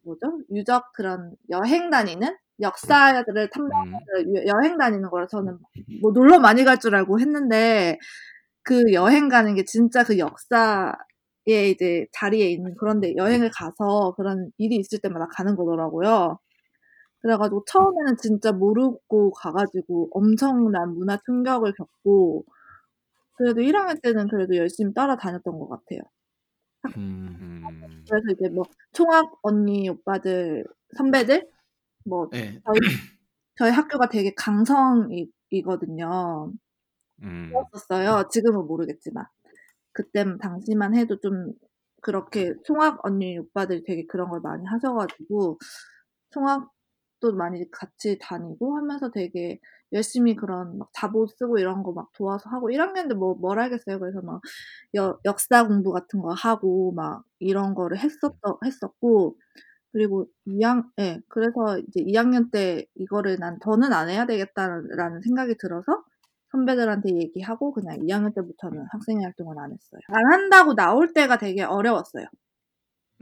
뭐 0.02 0.16
뭐죠 0.20 0.38
유적 0.52 0.92
그런 0.94 1.34
여행 1.50 1.90
다니는 1.90 2.36
역사를 2.60 3.24
탐방 3.50 3.70
음, 3.88 4.36
여- 4.36 4.44
여행 4.56 4.76
다니는 4.78 5.10
거라 5.10 5.26
저는 5.26 5.58
뭐 6.02 6.12
놀러 6.12 6.38
많이 6.40 6.64
갈 6.64 6.78
줄 6.78 6.94
알고 6.94 7.20
했는데 7.20 7.98
그 8.62 8.92
여행 8.92 9.28
가는 9.28 9.54
게 9.54 9.64
진짜 9.64 10.04
그 10.04 10.18
역사에 10.18 10.94
이제 11.70 12.06
자리에 12.12 12.50
있는 12.50 12.74
그런데 12.78 13.14
여행을 13.16 13.50
가서 13.54 14.14
그런 14.16 14.50
일이 14.58 14.76
있을 14.76 14.98
때마다 15.00 15.26
가는 15.34 15.56
거더라고요. 15.56 16.38
그래가지고 17.22 17.64
처음에는 17.66 18.16
진짜 18.18 18.52
모르고 18.52 19.32
가가지고 19.32 20.10
엄청난 20.12 20.94
문화 20.94 21.18
충격을 21.26 21.74
겪고 21.74 22.44
그래도 23.36 23.60
1학년 23.62 24.00
때는 24.02 24.28
그래도 24.28 24.56
열심히 24.56 24.94
따라다녔던 24.94 25.58
것 25.58 25.68
같아요. 25.68 26.00
음, 26.96 27.36
음. 27.40 28.04
그래서 28.08 28.24
이제 28.32 28.48
뭐 28.48 28.64
총학 28.92 29.32
언니 29.42 29.88
오빠들 29.88 30.64
선배들 30.96 31.48
뭐 32.04 32.28
예. 32.34 32.60
저희 32.64 32.78
저희 33.56 33.70
학교가 33.72 34.08
되게 34.08 34.32
강성이거든요. 34.34 35.28
음. 37.22 37.52
그랬었어요. 37.52 38.28
지금은 38.30 38.66
모르겠지만 38.66 39.26
그때 39.92 40.24
당시만 40.38 40.96
해도 40.96 41.20
좀 41.20 41.52
그렇게 42.02 42.54
총학 42.64 43.04
언니 43.04 43.38
오빠들이 43.38 43.84
되게 43.84 44.06
그런 44.06 44.30
걸 44.30 44.40
많이 44.40 44.64
하셔가지고 44.66 45.58
총학도 46.30 47.34
많이 47.36 47.70
같이 47.70 48.18
다니고 48.20 48.76
하면서 48.78 49.10
되게 49.10 49.60
열심히 49.92 50.36
그런 50.36 50.78
막 50.78 50.88
자보 50.94 51.26
쓰고 51.26 51.58
이런 51.58 51.82
거 51.82 51.92
막 51.92 52.10
도와서 52.14 52.48
하고 52.50 52.70
1학년 52.70 53.08
때뭐뭘 53.08 53.58
알겠어요. 53.60 53.98
그래서 54.00 54.20
막 54.22 54.40
여, 54.96 55.18
역사 55.24 55.66
공부 55.66 55.92
같은 55.92 56.20
거 56.22 56.32
하고 56.34 56.92
막 56.92 57.24
이런 57.40 57.74
거를 57.74 57.98
했었 57.98 58.34
했었고 58.64 59.36
그리고 59.92 60.26
2학 60.46 60.84
예 61.00 61.20
그래서 61.28 61.78
이제 61.88 62.00
2학년 62.02 62.50
때 62.50 62.86
이거를 62.96 63.38
난 63.40 63.58
더는 63.60 63.92
안 63.92 64.08
해야 64.10 64.26
되겠다라는 64.26 65.22
생각이 65.22 65.56
들어서 65.58 66.04
선배들한테 66.52 67.14
얘기하고 67.16 67.72
그냥 67.72 67.98
2학년 68.02 68.34
때부터는 68.34 68.86
학생회 68.92 69.24
활동을 69.24 69.58
안 69.58 69.72
했어요. 69.72 70.00
안 70.08 70.32
한다고 70.32 70.74
나올 70.74 71.12
때가 71.14 71.38
되게 71.38 71.62
어려웠어요. 71.64 72.26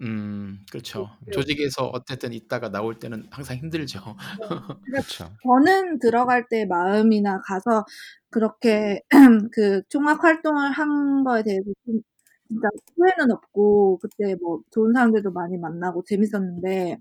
음, 0.00 0.64
그렇죠. 0.70 1.10
네. 1.26 1.32
조직에서 1.32 1.86
어쨌든 1.88 2.32
있다가 2.32 2.70
나올 2.70 2.98
때는 2.98 3.26
항상 3.30 3.56
힘들죠. 3.56 4.00
그렇죠. 4.84 5.30
저는 5.42 5.98
들어갈 5.98 6.46
때 6.48 6.66
마음이나 6.66 7.40
가서 7.42 7.84
그렇게 8.30 9.00
그 9.52 9.82
총학 9.88 10.22
활동을 10.22 10.70
한 10.72 11.24
거에 11.24 11.42
대해서 11.42 11.64
좀 11.84 12.00
진짜 12.48 12.68
후회는 12.96 13.30
없고 13.32 13.98
그때 14.00 14.36
뭐 14.40 14.60
좋은 14.70 14.92
사람들도 14.92 15.32
많이 15.32 15.58
만나고 15.58 16.04
재밌었는데 16.04 16.98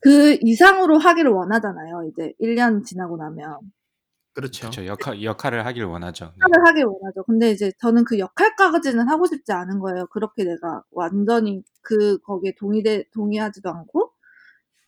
그 0.00 0.36
이상으로 0.42 0.98
하기를 0.98 1.30
원하잖아요. 1.30 2.10
이제 2.12 2.32
1년 2.40 2.84
지나고 2.84 3.16
나면. 3.16 3.58
그렇죠. 4.34 4.62
그렇죠. 4.70 4.86
역할, 4.86 5.22
역할을 5.22 5.66
하길 5.66 5.84
원하죠. 5.84 6.26
네. 6.26 6.32
역할을 6.42 6.66
하길 6.68 6.84
원하죠. 6.86 7.22
근데 7.24 7.50
이제 7.50 7.72
저는 7.80 8.04
그 8.04 8.18
역할까지는 8.18 9.08
하고 9.08 9.26
싶지 9.26 9.52
않은 9.52 9.78
거예요. 9.78 10.06
그렇게 10.06 10.44
내가 10.44 10.82
완전히 10.90 11.62
그 11.82 12.18
거기에 12.20 12.54
동의돼 12.58 13.04
동의하지도 13.12 13.68
않고 13.70 14.12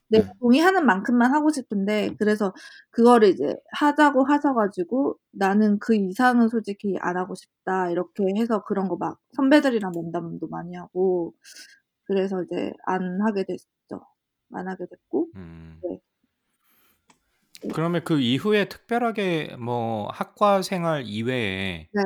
내가 0.09 0.28
동의하는 0.40 0.86
만큼만 0.86 1.32
하고 1.34 1.51
싶은데 1.51 2.14
그래서 2.18 2.55
그거를 2.90 3.28
이제 3.30 3.57
하자고 3.72 4.24
하셔가지고 4.26 5.18
나는 5.32 5.78
그 5.80 5.95
이상은 5.97 6.49
솔직히 6.49 6.97
안 7.01 7.16
하고 7.16 7.34
싶다 7.34 7.90
이렇게 7.90 8.24
해서 8.36 8.62
그런 8.64 8.88
거 8.88 8.97
막 8.99 9.18
선배들이랑 9.36 9.92
면담도 9.95 10.49
많이 10.49 10.74
하고 10.76 11.34
그래서 12.05 12.42
이제 12.45 12.72
안 12.86 13.20
하게 13.22 13.45
됐죠. 13.45 13.66
안 14.53 14.68
하게 14.68 14.86
됐고 14.90 15.28
음. 15.36 15.80
네. 15.84 16.01
그러면 17.72 18.02
그 18.04 18.20
이후에 18.20 18.68
특별하게 18.68 19.56
뭐 19.58 20.08
학과 20.10 20.62
생활 20.62 21.04
이외에 21.06 21.88
네. 21.92 22.02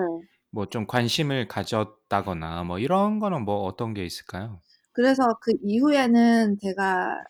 뭐 0.53 0.67
좀 0.67 0.87
관심을 0.87 1.49
가졌다거나 1.49 2.65
뭐 2.65 2.79
이런 2.81 3.21
거는 3.21 3.45
뭐 3.45 3.65
어떤 3.65 3.95
게 3.95 4.05
있을까요? 4.07 4.63
그래서 4.93 5.23
그 5.41 5.53
이후에는 5.63 6.57
제가 6.63 7.25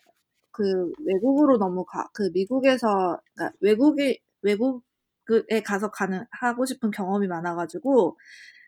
그 0.51 0.91
외국으로 1.05 1.57
너무 1.59 1.85
가, 1.85 2.07
그 2.13 2.31
미국에서, 2.33 3.19
그러니까 3.35 3.57
외국에, 3.61 4.17
외국에 4.43 5.61
가서 5.65 5.91
가는, 5.91 6.25
하고 6.31 6.65
싶은 6.65 6.91
경험이 6.91 7.27
많아가지고, 7.27 8.17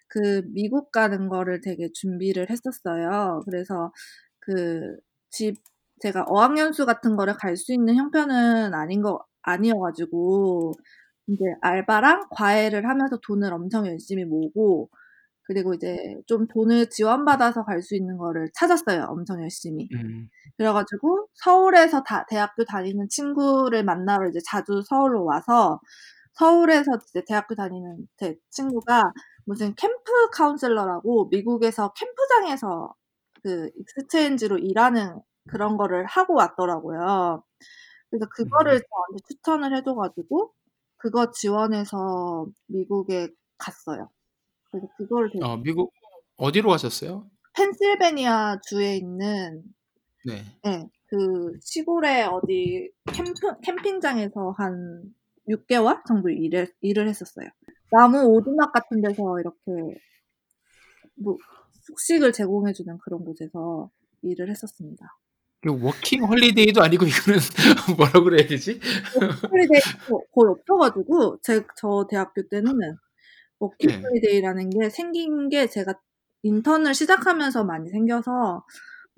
그 0.10 0.44
미국 0.54 0.92
가는 0.92 1.30
거를 1.30 1.62
되게 1.62 1.90
준비를 1.94 2.50
했었어요. 2.52 3.42
그래서 3.46 3.92
그 4.40 4.98
집, 5.32 5.58
제가 6.02 6.26
어학연수 6.28 6.86
같은 6.86 7.16
거를 7.18 7.36
갈 7.38 7.58
수 7.58 7.74
있는 7.74 7.96
형편은 7.98 8.74
아닌 8.76 9.02
거, 9.04 9.20
아니어가지고, 9.44 10.74
이제 11.28 11.44
알바랑 11.62 12.28
과외를 12.32 12.88
하면서 12.90 13.18
돈을 13.20 13.54
엄청 13.54 13.88
열심히 13.88 14.26
모으고, 14.26 14.90
그리고 15.44 15.74
이제 15.74 15.98
좀 16.28 16.48
돈을 16.48 16.90
지원받아서 16.90 17.66
갈 17.66 17.82
수 17.82 17.96
있는 17.96 18.18
거를 18.18 18.50
찾았어요. 18.56 19.06
엄청 19.10 19.42
열심히. 19.44 19.90
음, 19.94 20.30
그래가지고 20.58 21.28
서울에서 21.36 22.04
다 22.04 22.26
대학교 22.30 22.64
다니는 22.66 23.10
친구를 23.10 23.84
만나러 23.84 24.30
이제 24.30 24.40
자주 24.46 24.82
서울로 24.88 25.26
와서 25.26 25.80
서울에서 26.34 26.92
이제 27.10 27.24
대학교 27.28 27.56
다니는 27.56 28.08
제 28.18 28.36
친구가 28.52 29.04
무슨 29.46 29.76
캠프 29.76 30.30
카운슬러라고 30.34 31.28
미국에서 31.32 31.94
캠프장에서 31.94 32.94
그 33.44 33.70
exchange로 33.78 34.58
일하는 34.60 35.20
그런 35.50 35.78
거를 35.78 36.06
하고 36.06 36.36
왔더라고요. 36.36 37.44
그래서 38.12 38.28
그거를 38.30 38.74
저한테 38.74 39.24
추천을 39.28 39.76
해줘 39.76 39.96
가지고 39.96 40.54
그거 40.98 41.32
지원해서 41.32 42.46
미국에 42.68 43.30
갔어요. 43.58 44.10
그래서 44.70 44.88
그거를 44.98 45.32
되게 45.32 45.44
어, 45.44 45.58
미국 45.58 45.94
어디로 46.36 46.70
가셨어요? 46.70 47.30
펜실베니아 47.54 48.60
주에 48.68 48.98
있는 48.98 49.64
네. 50.26 50.44
네, 50.64 50.90
그 51.08 51.54
시골에 51.62 52.24
어디 52.24 52.92
캠프, 53.14 53.60
캠핑장에서 53.62 54.52
한 54.58 55.14
6개월 55.48 56.06
정도 56.06 56.30
일을, 56.30 56.72
일을 56.82 57.08
했었어요. 57.08 57.48
나무 57.92 58.24
오두막 58.24 58.72
같은 58.72 59.02
데서 59.02 59.40
이렇게 59.40 60.00
뭐 61.16 61.38
숙식을 61.84 62.32
제공해주는 62.34 62.98
그런 63.00 63.24
곳에서 63.26 63.90
일을 64.22 64.50
했었습니다. 64.50 65.06
그 65.62 65.70
워킹 65.80 66.24
홀리데이도 66.24 66.82
아니고 66.82 67.06
이거는 67.06 67.40
뭐라고 67.98 68.24
그래야 68.24 68.48
되지? 68.48 68.80
홀리데이 69.52 69.80
거의 70.34 70.52
없어가지고 70.52 71.38
제, 71.44 71.62
저 71.78 72.08
대학교 72.10 72.48
때는 72.48 72.98
워킹 73.60 73.90
네. 73.90 74.02
홀리데이라는 74.02 74.70
게 74.72 74.90
생긴 74.90 75.50
게 75.50 75.68
제가 75.68 75.94
인턴을 76.42 76.96
시작하면서 76.96 77.64
많이 77.64 77.90
생겨서 77.90 78.66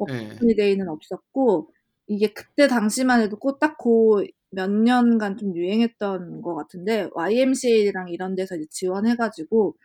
네. 0.10 0.38
홀리데이는 0.42 0.90
없었고 0.90 1.72
이게 2.08 2.34
그때 2.34 2.68
당시만 2.68 3.22
해도 3.22 3.38
꼭 3.38 3.70
딱 3.70 4.02
그 4.02 4.26
몇 4.52 4.70
년간 4.70 5.38
좀 5.38 5.56
유행했던 5.56 6.42
것 6.42 6.56
같은데 6.56 7.10
YMCA랑 7.14 8.10
이런 8.10 8.36
데서 8.36 8.56
이제 8.56 8.66
지원해가지고 8.70 9.78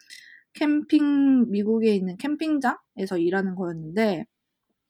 캠핑 0.54 1.50
미국에 1.52 1.94
있는 1.94 2.16
캠핑장에서 2.16 3.18
일하는 3.18 3.54
거였는데 3.54 4.26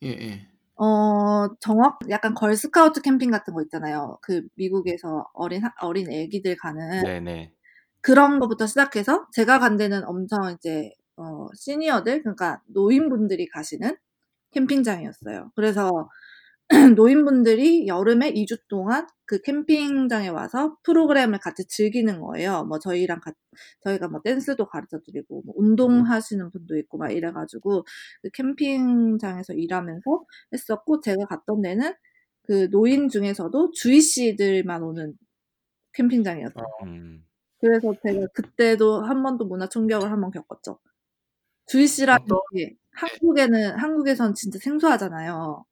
예, 0.03 0.09
예. 0.09 0.49
어 0.79 1.49
정확 1.61 1.99
약간 2.11 2.35
걸스카우트 2.35 3.03
캠핑 3.03 3.31
같은 3.31 3.55
거 3.55 3.63
있잖아요. 3.63 4.19
그 4.23 4.43
미국에서 4.57 5.27
어린 5.35 5.65
학- 5.65 5.75
어린 5.83 6.11
애기들 6.13 6.57
가는 6.57 7.05
네네. 7.05 7.55
그런 8.03 8.39
것부터 8.41 8.67
시작해서 8.67 9.27
제가 9.33 9.59
간 9.59 9.77
데는 9.77 10.05
엄청 10.07 10.53
이제 10.53 10.93
어 11.17 11.49
시니어들 11.55 12.23
그러니까 12.23 12.63
노인분들이 12.69 13.49
가시는 13.49 13.97
캠핑장이었어요. 14.53 15.53
그래서 15.57 15.91
노인분들이 16.99 17.87
여름에 17.87 18.31
2주 18.33 18.59
동안 18.69 19.07
그 19.27 19.41
캠핑장에 19.43 20.29
와서 20.29 20.77
프로그램을 20.83 21.39
같이 21.41 21.67
즐기는 21.67 22.21
거예요. 22.21 22.65
뭐 22.65 22.79
저희랑 22.79 23.21
같 23.21 23.35
저희가 23.85 24.09
뭐 24.09 24.21
댄스도 24.23 24.67
가르쳐 24.67 25.01
드리고 25.01 25.43
뭐 25.47 25.55
운동하시는 25.57 26.51
분도 26.51 26.77
있고 26.79 26.99
막 26.99 27.11
이래 27.11 27.33
가지고 27.33 27.85
그 28.23 28.31
캠핑장에서 28.35 29.55
일하면서 29.55 30.25
했었고 30.53 31.01
제가 31.01 31.25
갔던 31.27 31.63
데는 31.63 31.95
그 32.43 32.69
노인 32.71 33.09
중에서도 33.09 33.71
주이씨들만 33.73 34.83
오는 34.83 35.15
캠핑장이었어요. 35.95 36.67
음. 36.85 37.25
그래서 37.61 37.95
제가 38.07 38.27
그때도 38.35 39.03
한 39.03 39.23
번도 39.23 39.47
문화 39.47 39.69
충격을 39.69 40.11
한 40.13 40.21
번 40.21 40.31
겪었죠. 40.33 40.79
주이씨라는 41.69 42.19
어떤 42.25 42.41
게 42.57 42.77
한국에는 42.93 43.79
한국에선 43.79 44.35
진짜 44.35 44.59
생소하잖아요. 44.61 45.65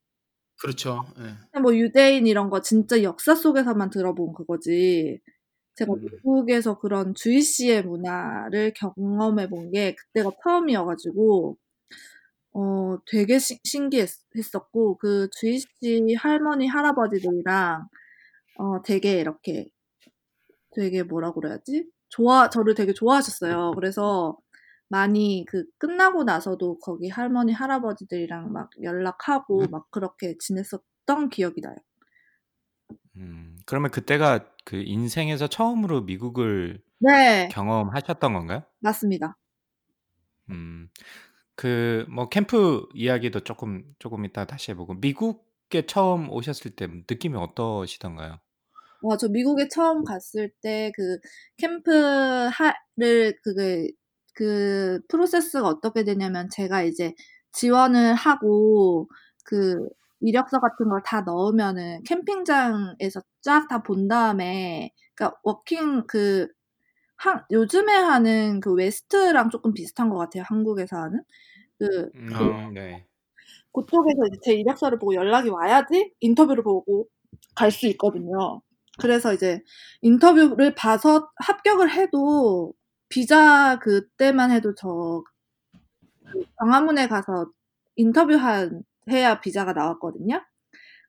그렇죠. 0.57 1.05
예. 1.19 1.35
뭐 1.61 1.75
유대인 1.75 2.27
이런 2.27 2.49
거 2.49 2.61
진짜 2.61 3.01
역사 3.03 3.35
속에서만 3.35 3.89
들어본 3.89 4.33
그거지. 4.33 5.19
제가 5.75 5.93
음. 5.93 6.01
미국에서 6.01 6.79
그런 6.79 7.15
주이씨의 7.15 7.83
문화를 7.85 8.73
경험해 8.75 9.49
본 9.49 9.71
게 9.71 9.95
그때가 9.95 10.31
처음이어 10.43 10.85
가지고 10.85 11.57
어 12.53 12.97
되게 13.11 13.39
신 13.39 13.57
신기했었고 13.63 14.97
그 14.99 15.29
주이씨 15.39 16.15
할머니 16.15 16.67
할아버지들이랑 16.67 17.87
어 18.59 18.81
되게 18.83 19.19
이렇게 19.21 19.67
되게 20.75 21.03
뭐라 21.03 21.31
그래야지? 21.33 21.85
좋아 22.09 22.49
저를 22.49 22.75
되게 22.75 22.93
좋아하셨어요. 22.93 23.71
그래서 23.75 24.37
많이 24.89 25.45
그 25.47 25.65
끝나고 25.79 26.23
나서도 26.23 26.79
거기 26.79 27.09
할머니 27.09 27.53
할아버지들이랑 27.53 28.51
막 28.53 28.69
연락하고 28.83 29.67
막 29.69 29.89
그렇게 29.91 30.37
지냈었던 30.39 31.29
기억이 31.29 31.61
나요. 31.61 31.75
음. 33.17 33.57
그러면 33.65 33.91
그때가 33.91 34.53
그 34.65 34.77
인생에서 34.77 35.47
처음으로 35.47 36.01
미국을 36.03 36.83
네. 36.99 37.49
경험하셨던 37.49 38.33
건가요? 38.33 38.63
맞습니다. 38.79 39.37
음. 40.49 40.89
그 41.55 42.05
뭐 42.09 42.29
캠프 42.29 42.87
이야기도 42.95 43.41
조금 43.41 43.95
조금 43.99 44.25
이따 44.25 44.45
다시 44.45 44.71
해보고 44.71 44.95
미국에 44.95 45.85
처음 45.87 46.29
오셨을 46.31 46.71
때 46.75 46.87
느낌이 46.87 47.35
어떠시던가요? 47.37 48.39
와, 49.01 49.17
저 49.17 49.27
미국에 49.29 49.67
처음 49.69 50.03
갔을 50.03 50.49
때 50.61 50.91
그 50.95 51.19
캠프 51.57 51.91
하를 52.51 53.37
그게 53.43 53.91
그 54.37 55.01
프로세스가 55.09 55.67
어떻게 55.67 56.03
되냐면 56.05 56.49
제가 56.51 56.83
이제 56.83 57.13
지원을 57.53 58.13
하고 58.15 59.09
그 59.45 59.87
이력서 60.21 60.59
같은 60.59 60.89
걸 60.89 61.01
다 61.03 61.21
넣으면은 61.21 62.03
캠핑장에서 62.03 63.21
쫙 63.41 63.67
다 63.69 63.83
본 63.83 64.07
다음에 64.07 64.91
그러니까 65.15 65.39
워킹 65.43 66.05
그 66.07 66.47
한, 67.17 67.43
요즘에 67.51 67.93
하는 67.93 68.59
그 68.61 68.73
WEST랑 68.73 69.49
조금 69.49 69.73
비슷한 69.73 70.09
것 70.09 70.17
같아요. 70.17 70.43
한국에서 70.47 70.97
하는 70.97 71.23
그 71.79 72.11
음, 72.15 72.33
어, 72.35 72.69
네. 72.71 73.07
그쪽에서 73.73 74.25
이제 74.27 74.37
제 74.43 74.53
이력서를 74.53 74.99
보고 74.99 75.13
연락이 75.15 75.49
와야지 75.49 76.13
인터뷰를 76.19 76.63
보고 76.63 77.07
갈 77.55 77.71
수 77.71 77.87
있거든요. 77.87 78.61
그래서 78.99 79.33
이제 79.33 79.61
인터뷰를 80.01 80.73
봐서 80.75 81.29
합격을 81.37 81.91
해도 81.91 82.73
비자 83.09 83.79
그때만 83.79 84.51
해도 84.51 84.73
저그 84.75 85.23
광화문에 86.57 87.07
가서 87.07 87.51
인터뷰한 87.95 88.83
해야 89.09 89.39
비자가 89.39 89.73
나왔거든요. 89.73 90.41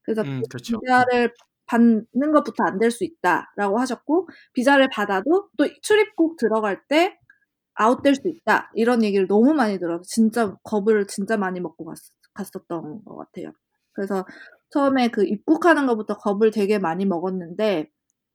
그래서 0.04 0.24
음, 0.24 0.42
그 0.42 0.48
그렇죠. 0.48 0.82
비자를 0.82 1.34
받는 1.66 2.32
것부터 2.32 2.64
안 2.64 2.78
될 2.80 2.90
수 2.92 3.04
있다라고 3.04 3.78
하셨고 3.80 4.28
비자를 4.54 4.88
받아도 4.92 5.50
또 5.58 5.68
출입국 5.82 6.36
들어갈 6.38 6.82
때 6.88 7.18
아웃될 7.74 8.16
수 8.16 8.28
있다 8.28 8.70
이런 8.74 9.02
얘기를 9.04 9.26
너무 9.28 9.54
많이 9.54 9.78
들어서 9.78 10.02
진짜 10.04 10.56
겁을 10.64 11.06
진짜 11.08 11.36
많이 11.38 11.60
먹고 11.60 11.84
갔, 11.86 11.96
갔었던 12.34 13.04
것 13.04 13.16
같아요. 13.16 13.52
그래서 13.92 14.26
처음에 14.70 15.08
그 15.10 15.24
입국하는 15.26 15.86
것부터 15.86 16.16
겁을 16.18 16.50
되게 16.52 16.78
많이 16.78 17.06
먹었는데 17.06 17.90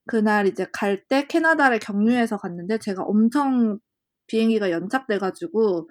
그날 0.08 0.48
이제 0.48 0.68
갈 0.74 1.06
때 1.08 1.28
캐나다를 1.28 1.80
경유해서 1.80 2.38
갔는데 2.38 2.78
제가 2.80 3.04
엄청 3.04 3.80
비행기가 4.28 4.72
연착돼가지고 4.72 5.90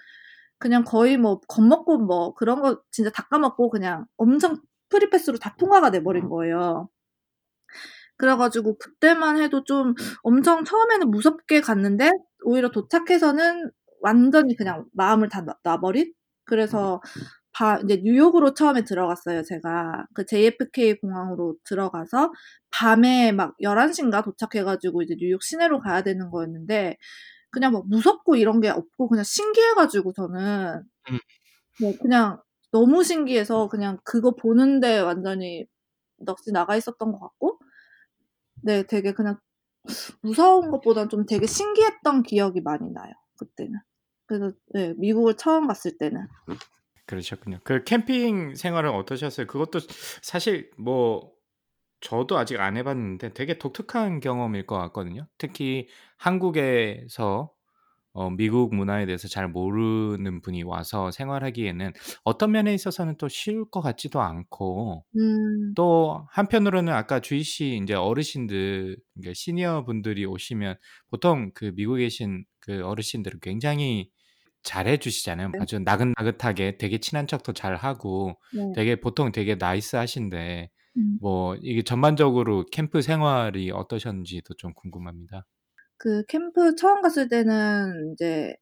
그냥 0.58 0.84
거의 0.84 1.18
뭐 1.18 1.40
겁먹고 1.48 1.98
뭐 1.98 2.34
그런 2.34 2.62
거 2.62 2.82
진짜 2.92 3.10
다 3.10 3.26
까먹고 3.30 3.70
그냥 3.70 4.06
엄청 4.16 4.58
프리패스로 4.90 5.38
다 5.38 5.56
통과가 5.58 5.90
돼버린 5.90 6.28
거예요. 6.28 6.88
그래가지고 8.16 8.78
그때만 8.78 9.38
해도 9.40 9.64
좀 9.64 9.94
엄청 10.22 10.64
처음에는 10.64 11.10
무섭게 11.10 11.60
갔는데 11.60 12.10
오히려 12.44 12.70
도착해서는 12.70 13.70
완전히 14.00 14.56
그냥 14.56 14.84
마음을 14.92 15.28
다 15.28 15.42
놔- 15.42 15.56
놔버린? 15.64 16.12
그래서 16.44 17.00
바, 17.53 17.78
이제 17.84 18.00
뉴욕으로 18.03 18.55
처음에 18.55 18.84
들어갔어요, 18.84 19.42
제가. 19.42 20.07
그 20.14 20.24
JFK 20.26 21.00
공항으로 21.00 21.57
들어가서 21.64 22.32
밤에 22.70 23.32
막 23.32 23.55
11시인가 23.62 24.24
도착해가지고 24.24 25.03
이제 25.03 25.16
뉴욕 25.18 25.42
시내로 25.42 25.80
가야 25.80 26.03
되는 26.03 26.30
거였는데 26.30 26.96
그냥 27.50 27.72
막 27.72 27.86
무섭고 27.88 28.36
이런 28.36 28.61
게 28.61 28.70
없고 28.70 29.09
그냥 29.09 29.24
신기해가지고 29.24 30.12
저는 30.14 30.82
음. 31.11 31.18
뭐 31.80 31.92
그냥 32.00 32.40
너무 32.70 33.05
신기해서 33.05 33.68
그냥 33.68 33.98
그거 34.05 34.34
보는데 34.34 34.98
완전히 35.00 35.66
넋이 36.18 36.53
나가 36.53 36.76
있었던 36.76 37.12
것 37.12 37.20
같고 37.20 37.59
네, 38.62 38.84
되게 38.84 39.12
그냥 39.12 39.38
무서운 40.22 40.70
것보다는 40.70 41.09
좀 41.11 41.26
되게 41.26 41.46
신기했던 41.46 42.22
기억이 42.22 42.61
많이 42.62 42.90
나요. 42.90 43.12
그때는. 43.36 43.78
그래서 44.26 44.53
네, 44.72 44.94
미국을 44.96 45.36
처음 45.36 45.66
갔을 45.66 45.98
때는. 45.98 46.26
그러셨군요. 47.07 47.61
그 47.64 47.84
캠핑 47.84 48.55
생활은 48.55 48.90
어떠셨어요? 48.90 49.46
그것도 49.46 49.80
사실 50.22 50.70
뭐 50.78 51.32
저도 52.00 52.38
아직 52.38 52.61
안 52.61 52.76
해봤는데 52.76 53.34
되게 53.34 53.59
독특한 53.59 54.20
경험일 54.20 54.66
것 54.66 54.78
같거든요. 54.78 55.28
특히 55.38 55.88
한국에서 56.18 57.53
어, 58.14 58.30
미국 58.30 58.74
문화에 58.74 59.07
대해서 59.07 59.28
잘 59.28 59.48
모르는 59.48 60.42
분이 60.42 60.64
와서 60.64 61.11
생활하기에는 61.11 61.92
어떤 62.24 62.53
면에 62.53 62.74
있어서는 62.74 63.16
또 63.18 63.28
쉬울 63.28 63.70
것 63.70 63.80
같지도 63.82 64.20
않고 64.20 65.05
음, 65.16 65.74
또 65.74 66.26
한편으로는 66.30 66.92
아까 66.92 67.20
주희 67.20 67.42
씨 67.42 67.80
이제 67.82 67.94
어르신들 67.94 68.98
시니어 69.34 69.84
분들이 69.86 70.26
오시면 70.26 70.76
보통 71.11 71.53
그 71.55 71.72
미국에 71.76 72.05
계신 72.05 72.44
그 72.61 72.84
어르신들은 72.84 73.40
굉장히 73.40 74.11
잘해 74.62 74.98
주시잖아요. 74.98 75.52
아주 75.60 75.78
나긋나긋하게 75.78 76.78
되게 76.78 76.98
친한 76.98 77.26
척도 77.26 77.52
잘 77.52 77.76
하고 77.76 78.38
네. 78.54 78.72
되게 78.74 79.00
보통 79.00 79.32
되게 79.32 79.54
나이스하신데 79.56 80.70
음. 80.96 81.18
뭐 81.20 81.56
이게 81.60 81.82
전반적으로 81.82 82.64
캠프 82.70 83.02
생활이 83.02 83.70
어떠셨는지도 83.70 84.54
좀 84.54 84.72
궁금합니다. 84.74 85.46
그 85.96 86.24
캠프 86.26 86.74
처음 86.74 87.00
갔을 87.00 87.28
때는 87.28 88.12
이제 88.12 88.54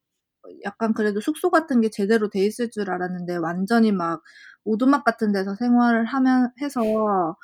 약간 0.65 0.95
그래도 0.95 1.21
숙소 1.21 1.51
같은 1.51 1.81
게 1.81 1.91
제대로 1.91 2.29
돼 2.29 2.41
있을 2.45 2.71
줄 2.71 2.91
알았는데 2.91 3.37
완전히 3.37 3.93
막 3.93 4.23
오두막 4.65 5.05
같은 5.05 5.33
데서 5.33 5.55
생활을 5.55 6.05
하면 6.07 6.51
해서 6.61 7.37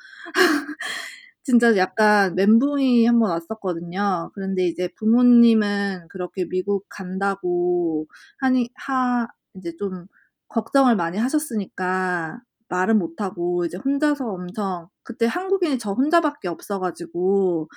진짜 1.47 1.75
약간 1.77 2.35
멘붕이 2.35 3.05
한 3.05 3.19
번 3.19 3.31
왔었거든요. 3.31 4.31
그런데 4.35 4.67
이제 4.67 4.89
부모님은 4.97 6.07
그렇게 6.09 6.45
미국 6.49 6.85
간다고 6.89 8.07
하니 8.39 8.69
하 8.75 9.27
이제 9.55 9.73
좀 9.77 10.07
걱정을 10.49 10.95
많이 10.95 11.17
하셨으니까 11.17 12.41
말은 12.69 12.99
못하고 12.99 13.65
이제 13.65 13.77
혼자서 13.77 14.27
엄청 14.29 14.89
그때 15.03 15.25
한국인이 15.25 15.77
저 15.79 15.93
혼자밖에 15.93 16.47
없어가지고 16.49 17.69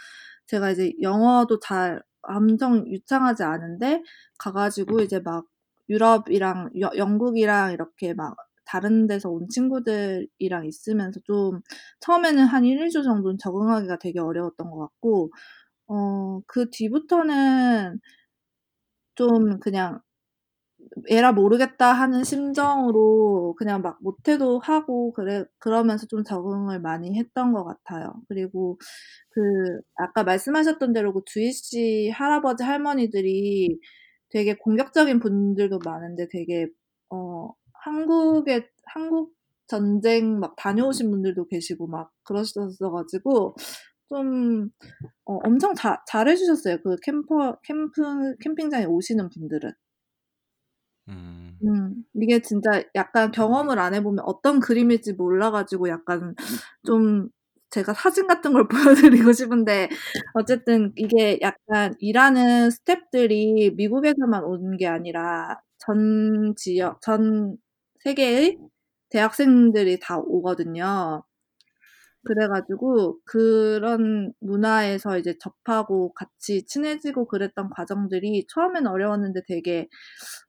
제가 0.46 0.70
이제 0.70 0.92
영어도 1.02 1.60
잘 1.60 2.02
엄청 2.22 2.86
유창하지 2.88 3.42
않은데 3.44 4.02
가가지고 4.38 5.00
이제 5.02 5.20
막 5.20 5.46
유럽이랑 5.88 6.70
여- 6.80 6.92
영국이랑 6.96 7.72
이렇게 7.72 8.14
막 8.14 8.36
다른 8.70 9.06
데서 9.08 9.30
온 9.30 9.48
친구들이랑 9.48 10.66
있으면서 10.66 11.20
좀 11.24 11.60
처음에는 12.00 12.44
한 12.46 12.64
1, 12.64 12.78
2주 12.86 13.02
정도는 13.04 13.38
적응하기가 13.38 13.98
되게 13.98 14.20
어려웠던 14.20 14.70
것 14.70 14.78
같고 14.80 15.30
어, 15.88 16.40
그 16.46 16.70
뒤부터는 16.70 18.00
좀 19.14 19.60
그냥 19.60 20.00
에라 21.08 21.32
모르겠다 21.32 21.92
하는 21.92 22.24
심정으로 22.24 23.54
그냥 23.58 23.82
막 23.82 23.98
못해도 24.02 24.58
하고 24.60 25.12
그래 25.12 25.44
그러면서 25.58 26.06
좀 26.06 26.24
적응을 26.24 26.80
많이 26.80 27.18
했던 27.18 27.52
것 27.52 27.64
같아요. 27.64 28.14
그리고 28.28 28.78
그 29.30 29.80
아까 29.96 30.24
말씀하셨던 30.24 30.92
대로 30.94 31.12
그 31.14 31.22
주희 31.26 31.52
씨 31.52 32.10
할아버지 32.10 32.64
할머니들이 32.64 33.78
되게 34.30 34.54
공격적인 34.56 35.20
분들도 35.20 35.80
많은데 35.84 36.28
되게 36.30 36.68
어 37.10 37.50
한국에 37.84 38.68
한국 38.86 39.34
전쟁 39.66 40.40
막 40.40 40.56
다녀오신 40.56 41.10
분들도 41.10 41.46
계시고 41.48 41.86
막 41.86 42.12
그러셨어가지고 42.24 43.54
좀 44.08 44.70
어, 45.26 45.34
엄청 45.44 45.74
자, 45.74 46.02
잘해주셨어요. 46.08 46.78
그 46.82 46.96
캠퍼 47.02 47.58
캠프 47.62 48.36
캠핑장에 48.40 48.86
오시는 48.86 49.30
분들은. 49.30 49.72
음. 51.08 51.58
음, 51.64 52.04
이게 52.14 52.40
진짜 52.40 52.82
약간 52.94 53.30
경험을 53.32 53.78
안 53.78 53.94
해보면 53.94 54.24
어떤 54.26 54.60
그림일지 54.60 55.12
몰라가지고 55.14 55.88
약간 55.90 56.34
좀 56.86 57.28
제가 57.70 57.92
사진 57.94 58.26
같은 58.26 58.52
걸 58.52 58.66
보여드리고 59.28 59.32
싶은데 59.32 59.88
어쨌든 60.34 60.92
이게 60.96 61.38
약간 61.42 61.94
일하는 62.00 62.68
스탭들이 62.70 63.74
미국에서만 63.76 64.42
오는 64.44 64.76
게 64.76 64.86
아니라 64.86 65.60
전 65.78 66.54
지역, 66.56 67.00
전 67.02 67.56
세계의 68.04 68.58
대학생들이 69.10 69.98
다 70.00 70.18
오거든요. 70.18 71.22
그래가지고 72.24 73.18
그런 73.24 74.32
문화에서 74.40 75.18
이제 75.18 75.34
접하고 75.40 76.12
같이 76.14 76.64
친해지고 76.66 77.26
그랬던 77.26 77.70
과정들이 77.70 78.46
처음엔 78.48 78.86
어려웠는데 78.86 79.42
되게 79.48 79.88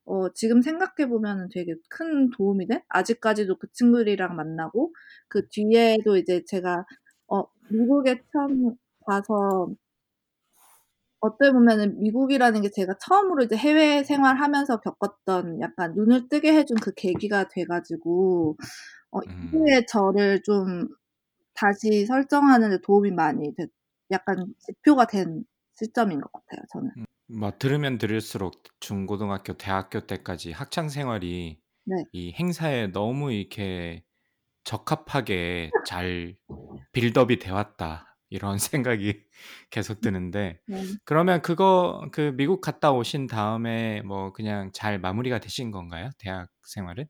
어 0.06 0.32
지금 0.34 0.62
생각해 0.62 1.10
보면은 1.10 1.50
되게 1.54 1.76
큰 1.90 2.30
도움이 2.32 2.68
돼. 2.68 2.84
아직까지도 2.90 3.58
그 3.60 3.68
친구들이랑 3.74 4.36
만나고 4.36 4.94
그 5.30 5.48
뒤에도 5.50 6.18
이제 6.18 6.44
제가 6.48 6.86
어 7.30 7.44
미국에 7.72 8.22
처음 8.34 8.76
가서 9.08 9.70
어떻게 11.22 11.52
보면은 11.52 12.02
미국이라는 12.02 12.62
게 12.64 12.72
제가 12.72 12.96
처음으로 13.00 13.44
이제 13.44 13.56
해외 13.58 14.04
생활하면서 14.04 14.82
겪었던 14.82 15.62
약간 15.62 15.94
눈을 15.96 16.30
뜨게 16.30 16.54
해준 16.54 16.78
그 16.82 16.94
계기가 16.96 17.48
돼가지고 17.50 18.58
어 19.12 19.20
음. 19.28 19.52
이후에 19.54 19.86
저를 19.88 20.42
좀 20.44 20.90
다시 21.56 22.06
설정하는 22.08 22.72
데 22.72 22.80
도움이 22.84 23.12
많이 23.12 23.54
됐 23.56 23.70
약간 24.12 24.54
지표가 24.60 25.08
된 25.08 25.46
시점인 25.76 26.22
것 26.22 26.32
같아요, 26.32 26.66
저는. 26.74 26.92
뭐 27.28 27.52
들으면 27.58 27.98
들을수록 27.98 28.64
중고등학교, 28.80 29.54
대학교 29.54 30.02
때까지 30.02 30.52
학창 30.52 30.90
생활이 30.90 31.60
네. 31.86 31.96
이 32.12 32.34
행사에 32.34 32.88
너무 32.88 33.32
이렇게 33.32 34.04
적합하게 34.64 35.72
잘 35.86 36.36
빌드업이 36.92 37.40
돼 37.40 37.52
왔다. 37.52 38.11
이런 38.32 38.58
생각이 38.84 39.24
계속 39.70 40.02
드는데 40.02 40.60
네. 40.66 40.98
그러면 41.06 41.42
그거 41.44 42.10
그 42.12 42.34
미국 42.36 42.62
갔다 42.62 42.92
오신 42.94 43.28
다음에 43.28 44.02
뭐 44.04 44.34
그냥 44.34 44.72
잘 44.74 45.00
마무리가 45.00 45.40
되신 45.40 45.72
건가요? 45.72 46.10
대학 46.20 46.50
생활은? 46.64 47.06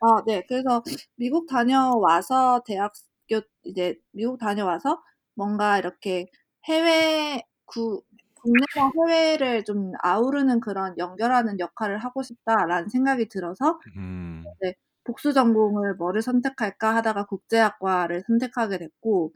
아 0.00 0.22
네. 0.26 0.42
그래서 0.48 0.82
미국 1.16 1.46
다녀와서 1.46 2.62
대학교 2.66 3.42
이제 3.64 3.96
미국 4.12 4.38
다녀와서 4.38 5.02
뭔가 5.34 5.78
이렇게 5.78 6.26
해외 6.64 7.42
구 7.66 8.02
국내와 8.34 8.90
해외를 9.08 9.64
좀 9.64 9.92
아우르는 10.02 10.60
그런 10.60 10.96
연결하는 10.98 11.58
역할을 11.60 11.98
하고 11.98 12.22
싶다라는 12.22 12.88
생각이 12.88 13.28
들어서 13.28 13.78
음. 13.96 14.44
네. 14.62 14.74
복수 15.04 15.32
전공을 15.34 15.94
뭐를 15.96 16.22
선택할까 16.22 16.94
하다가 16.96 17.26
국제학과를 17.26 18.22
선택하게 18.26 18.78
됐고 18.78 19.32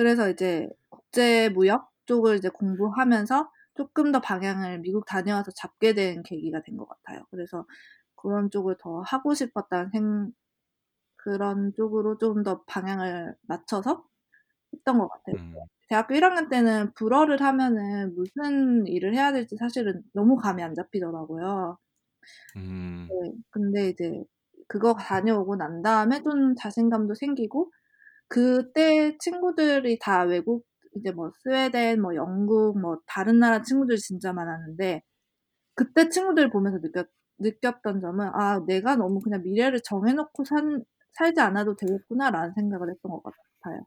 그래서 0.00 0.30
이제 0.30 0.66
국제 0.88 1.50
무역 1.50 1.90
쪽을 2.06 2.36
이제 2.38 2.48
공부하면서 2.48 3.52
조금 3.76 4.12
더 4.12 4.20
방향을 4.20 4.78
미국 4.80 5.04
다녀와서 5.06 5.52
잡게 5.52 5.92
된 5.94 6.22
계기가 6.22 6.62
된 6.62 6.78
것 6.78 6.88
같아요. 6.88 7.24
그래서 7.30 7.66
그런 8.16 8.50
쪽을 8.50 8.76
더 8.80 9.02
하고 9.02 9.34
싶었다는 9.34 9.90
생 9.92 10.32
그런 11.16 11.72
쪽으로 11.76 12.18
좀 12.18 12.42
더 12.44 12.62
방향을 12.64 13.36
맞춰서 13.42 14.04
했던 14.74 14.98
것 14.98 15.08
같아요. 15.08 15.36
음. 15.38 15.54
대학교 15.88 16.14
1학년 16.16 16.50
때는 16.50 16.92
불어를 16.94 17.42
하면은 17.42 18.14
무슨 18.16 18.86
일을 18.86 19.14
해야 19.14 19.32
될지 19.32 19.56
사실은 19.58 20.02
너무 20.14 20.36
감이 20.36 20.62
안 20.62 20.74
잡히더라고요. 20.74 21.78
음. 22.56 23.08
네. 23.08 23.32
근데 23.50 23.88
이제 23.88 24.24
그거 24.68 24.94
다녀오고 24.94 25.56
난 25.56 25.82
다음에 25.82 26.22
좀 26.22 26.54
자신감도 26.56 27.14
생기고 27.14 27.72
그때 28.30 29.16
친구들이 29.20 29.98
다 30.00 30.22
외국 30.24 30.66
이제 30.96 31.12
뭐 31.12 31.32
스웨덴, 31.42 32.00
뭐 32.02 32.14
영국, 32.16 32.80
뭐 32.80 32.98
다른 33.06 33.40
나라 33.40 33.62
친구들이 33.62 33.98
진짜 33.98 34.32
많았는데 34.32 35.02
그때 35.74 36.08
친구들 36.10 36.50
보면서 36.50 36.78
느꼈 36.80 37.06
느꼈던 37.40 38.00
점은 38.02 38.28
'아 38.34 38.60
내가 38.66 38.96
너무 38.96 39.20
그냥 39.20 39.42
미래를 39.44 39.80
정해 39.84 40.12
놓고 40.14 40.44
산 40.46 40.84
살지 41.14 41.40
않아도 41.40 41.76
되겠구나.'라는 41.76 42.54
생각을 42.56 42.90
했던 42.90 43.12
것 43.12 43.22
같아요. 43.24 43.86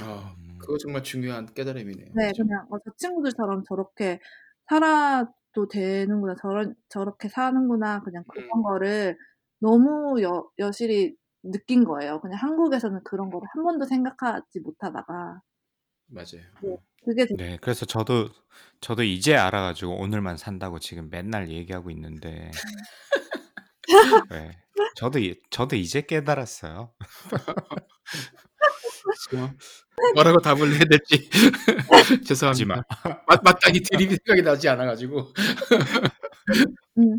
아 0.00 0.36
음. 0.36 0.58
그거 0.58 0.76
정말 0.78 1.02
중요한 1.02 1.46
깨달음이네요. 1.54 2.14
네. 2.14 2.32
그죠? 2.32 2.42
그냥 2.42 2.66
'어 2.70 2.78
저 2.84 2.90
친구들처럼 2.96 3.64
저렇게 3.68 4.20
살아도 4.68 5.68
되는구나. 5.70 6.34
저런 6.40 6.74
저렇게 6.88 7.28
사는구나.' 7.28 8.00
그냥 8.02 8.24
음. 8.36 8.50
그런 8.50 8.62
거를 8.62 9.18
너무 9.60 10.22
여 10.22 10.48
여실히 10.58 11.16
느낀 11.42 11.84
거예요. 11.84 12.20
그냥 12.20 12.38
한국에서는 12.38 13.02
그런 13.04 13.30
거를 13.30 13.46
한 13.52 13.64
번도 13.64 13.86
생각하지 13.86 14.60
못하다가. 14.60 15.40
맞아요. 16.06 16.42
네. 16.62 16.72
어. 16.72 16.78
그게 17.04 17.26
되게 17.26 17.42
네. 17.42 17.58
그래서 17.60 17.86
저도 17.86 18.28
저도 18.80 19.02
이제 19.02 19.36
알아 19.36 19.62
가지고 19.62 19.98
오늘만 20.00 20.36
산다고 20.36 20.78
지금 20.78 21.08
맨날 21.10 21.48
얘기하고 21.48 21.90
있는데 21.90 22.50
네. 24.30 24.50
저도 24.96 25.18
이 25.20 25.38
저도 25.50 25.76
이제 25.76 26.02
깨달았어요. 26.02 26.92
지금 29.24 29.56
뭐라고 30.14 30.40
답을 30.40 30.72
해야 30.74 30.84
될지 30.84 31.30
죄송합니다. 32.26 32.66
마. 32.66 32.82
마 33.26 33.36
마땅히 33.44 33.80
드립이 33.80 34.16
생각이 34.24 34.42
나지 34.42 34.68
않아 34.68 34.84
가지고. 34.86 35.32
음. 36.98 37.16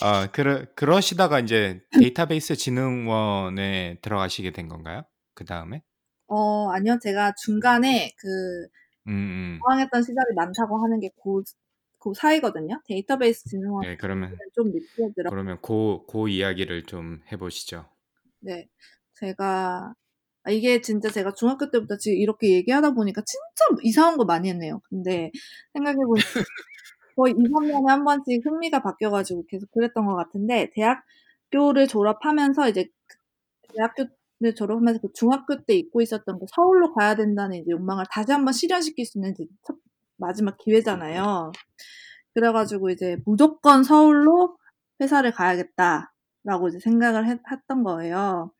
아 0.00 0.26
그러 0.32 0.64
그러시다가 0.74 1.40
인제 1.40 1.80
데이터베이스 1.92 2.56
진흥원에 2.56 3.98
들어가시게 4.02 4.52
된 4.52 4.68
건가요? 4.68 5.02
그 5.34 5.44
다음에? 5.44 5.82
어 6.28 6.70
아니요. 6.70 6.98
제가 7.02 7.32
중간에 7.44 8.12
그 8.18 8.28
음음. 9.06 9.60
저항했던 9.62 10.02
시절이 10.02 10.34
많다고 10.36 10.82
하는 10.84 11.00
게 11.00 11.10
고 11.16 11.42
고 11.98 12.14
사이거든요. 12.14 12.80
데이터베이스 12.86 13.44
진흥원에 13.46 13.88
네. 13.88 13.96
그러면 13.96 14.30
좀 14.54 14.66
늦게 14.70 15.12
들어 15.16 15.30
그러면 15.30 15.60
고 15.60 16.06
고 16.06 16.28
이야기를 16.28 16.84
좀 16.86 17.22
해 17.32 17.36
보시죠. 17.36 17.86
네. 18.40 18.68
제가 19.14 19.94
아 20.44 20.50
이게 20.50 20.80
진짜 20.80 21.10
제가 21.10 21.32
중학교 21.34 21.70
때부터 21.70 21.96
지금 21.98 22.18
이렇게 22.18 22.52
얘기하다 22.52 22.92
보니까 22.94 23.22
진짜 23.26 23.80
이상한 23.82 24.16
거 24.18 24.24
많이 24.24 24.48
했네요. 24.50 24.80
근데 24.88 25.30
생각해 25.74 25.96
보니까 26.06 26.28
거의 27.16 27.34
2-3 27.34 27.66
년에 27.66 27.84
한 27.88 28.04
번씩 28.04 28.44
흥미가 28.46 28.82
바뀌어 28.82 29.10
가지고 29.10 29.44
계속 29.48 29.70
그랬던 29.72 30.06
것 30.06 30.14
같은데 30.16 30.70
대학교를 30.74 31.88
졸업하면서 31.88 32.68
이제 32.70 32.90
그 33.08 33.18
대학교를 33.74 34.54
졸업하면서 34.56 35.00
그 35.02 35.08
중학교 35.14 35.64
때 35.64 35.74
잊고 35.74 36.02
있었던 36.02 36.38
그 36.38 36.46
서울로 36.54 36.94
가야 36.94 37.16
된다는 37.16 37.58
이제 37.58 37.70
욕망을 37.70 38.04
다시 38.10 38.32
한번 38.32 38.52
실현시킬 38.54 39.06
수 39.06 39.18
있는 39.18 39.34
첫 39.66 39.76
마지막 40.18 40.58
기회잖아요. 40.58 41.52
그래 42.34 42.52
가지고 42.52 42.90
이제 42.90 43.18
'무조건 43.26 43.84
서울로 43.84 44.56
회사를 45.00 45.32
가야겠다.'라고 45.32 46.68
이제 46.68 46.78
생각을 46.80 47.28
했 47.28 47.40
했던 47.50 47.82
거예요. 47.84 48.52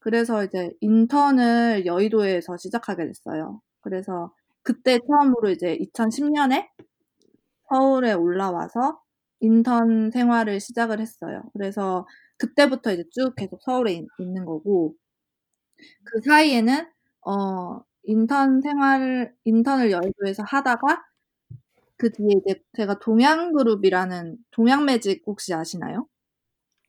그래서 0.00 0.44
이제 0.44 0.72
인턴을 0.80 1.86
여의도에서 1.86 2.56
시작하게 2.58 3.06
됐어요. 3.06 3.60
그래서 3.82 4.32
그때 4.62 5.00
처음으로 5.06 5.50
이제 5.50 5.74
2010 5.74 6.30
년에 6.32 6.70
서울에 7.68 8.12
올라와서 8.12 9.00
인턴 9.40 10.10
생활을 10.10 10.60
시작을 10.60 11.00
했어요. 11.00 11.42
그래서 11.54 12.06
그때부터 12.38 12.92
이제 12.92 13.04
쭉 13.12 13.34
계속 13.36 13.60
서울에 13.62 13.92
있 13.94 14.06
있는 14.18 14.44
거고 14.44 14.94
그 16.04 16.20
사이에는 16.22 16.86
어 17.26 17.80
인턴 18.04 18.60
생활을 18.62 19.34
인턴을 19.44 19.90
여의도에서 19.90 20.42
하다가 20.44 21.02
그 21.98 22.12
뒤에 22.12 22.28
이제 22.46 22.62
제가 22.76 22.98
동양 23.00 23.52
그룹이라는 23.52 24.38
동양 24.52 24.84
매직 24.86 25.22
혹시 25.26 25.54
아시나요? 25.54 26.08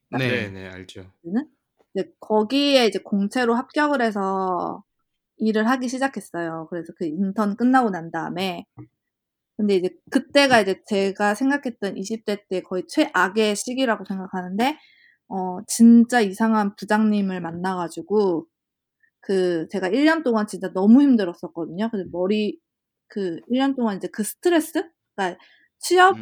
네. 0.09 0.49
네네. 0.51 0.69
알죠. 0.69 1.11
는 1.23 1.49
이제 1.95 2.11
거기에 2.21 2.87
이제 2.87 2.99
공채로 2.99 3.55
합격을 3.55 4.01
해서 4.01 4.83
일을 5.37 5.67
하기 5.69 5.89
시작했어요. 5.89 6.67
그래서 6.69 6.93
그 6.97 7.05
인턴 7.05 7.57
끝나고 7.57 7.89
난 7.91 8.11
다음에 8.11 8.65
근데 9.57 9.75
이제 9.75 9.89
그때가 10.11 10.61
이제 10.61 10.81
제가 10.87 11.35
생각했던 11.35 11.95
20대 11.97 12.47
때 12.49 12.61
거의 12.61 12.83
최악의 12.87 13.55
시기라고 13.55 14.05
생각하는데 14.05 14.77
어 15.29 15.59
진짜 15.67 16.21
이상한 16.21 16.75
부장님을 16.75 17.41
만나 17.41 17.75
가지고 17.77 18.47
그 19.21 19.67
제가 19.71 19.89
1년 19.89 20.23
동안 20.23 20.47
진짜 20.47 20.71
너무 20.73 21.01
힘들었었거든요. 21.01 21.89
근데 21.91 22.09
머리 22.11 22.59
그 23.07 23.39
1년 23.51 23.75
동안 23.75 23.97
이제 23.97 24.07
그 24.09 24.23
스트레스? 24.23 24.83
그러니까 25.15 25.39
취업을 25.79 26.17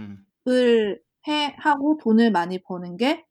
음. 0.48 0.98
해 1.28 1.56
하고 1.60 1.98
돈을 2.04 2.32
많이 2.32 2.62
버는 2.64 2.98
게 2.98 3.26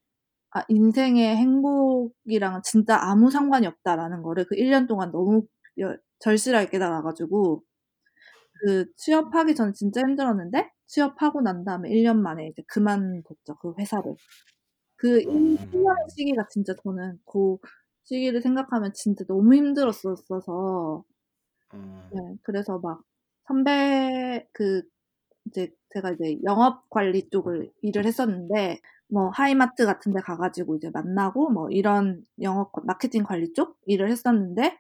아 0.55 0.63
인생의 0.69 1.37
행복이랑은 1.37 2.63
진짜 2.65 2.97
아무 3.01 3.31
상관이 3.31 3.67
없다라는 3.67 4.23
거를 4.23 4.47
그 4.47 4.55
1년 4.57 4.87
동안 4.87 5.11
너무 5.11 5.43
여 5.81 5.97
절실하게 6.21 6.71
깨달아 6.71 7.03
가지고 7.03 7.63
그 8.61 8.87
취업하기 8.97 9.55
전에 9.55 9.73
진짜 9.73 10.01
힘들었는데 10.01 10.71
취업하고 10.87 11.41
난 11.43 11.65
다음에 11.65 11.91
1년 11.91 12.19
만에 12.21 12.49
이제 12.49 12.63
그만뒀죠, 12.69 13.57
그 13.61 13.75
회사를. 13.79 14.15
그1 14.99 15.29
음. 15.29 15.57
1년의 15.73 16.11
시기가 16.17 16.49
진짜 16.51 16.75
저는 16.85 17.21
고 17.25 17.61
시기를 18.05 18.43
생각하면 18.43 18.93
진짜 18.95 19.25
너무 19.27 19.55
힘들었었어서 19.55 21.05
음. 21.75 22.11
네 22.11 22.37
그래서 22.43 22.79
막 22.79 23.03
선배 23.47 24.47
그 24.53 24.83
이제 25.47 25.71
제가 25.95 26.13
이제 26.13 26.39
영업 26.45 26.89
관리 26.91 27.29
쪽을 27.31 27.73
일을 27.83 28.07
했었는데 28.07 28.81
뭐 29.09 29.31
하이마트 29.31 29.87
같은 29.87 30.13
데 30.13 30.21
가 30.21 30.37
가지고 30.39 30.77
이제 30.77 30.91
만나고 30.91 31.51
뭐 31.51 31.71
이런 31.71 32.25
영업 32.43 32.73
마케팅 32.85 33.25
관리 33.25 33.53
쪽 33.55 33.79
일을 33.87 34.11
했었는데 34.11 34.79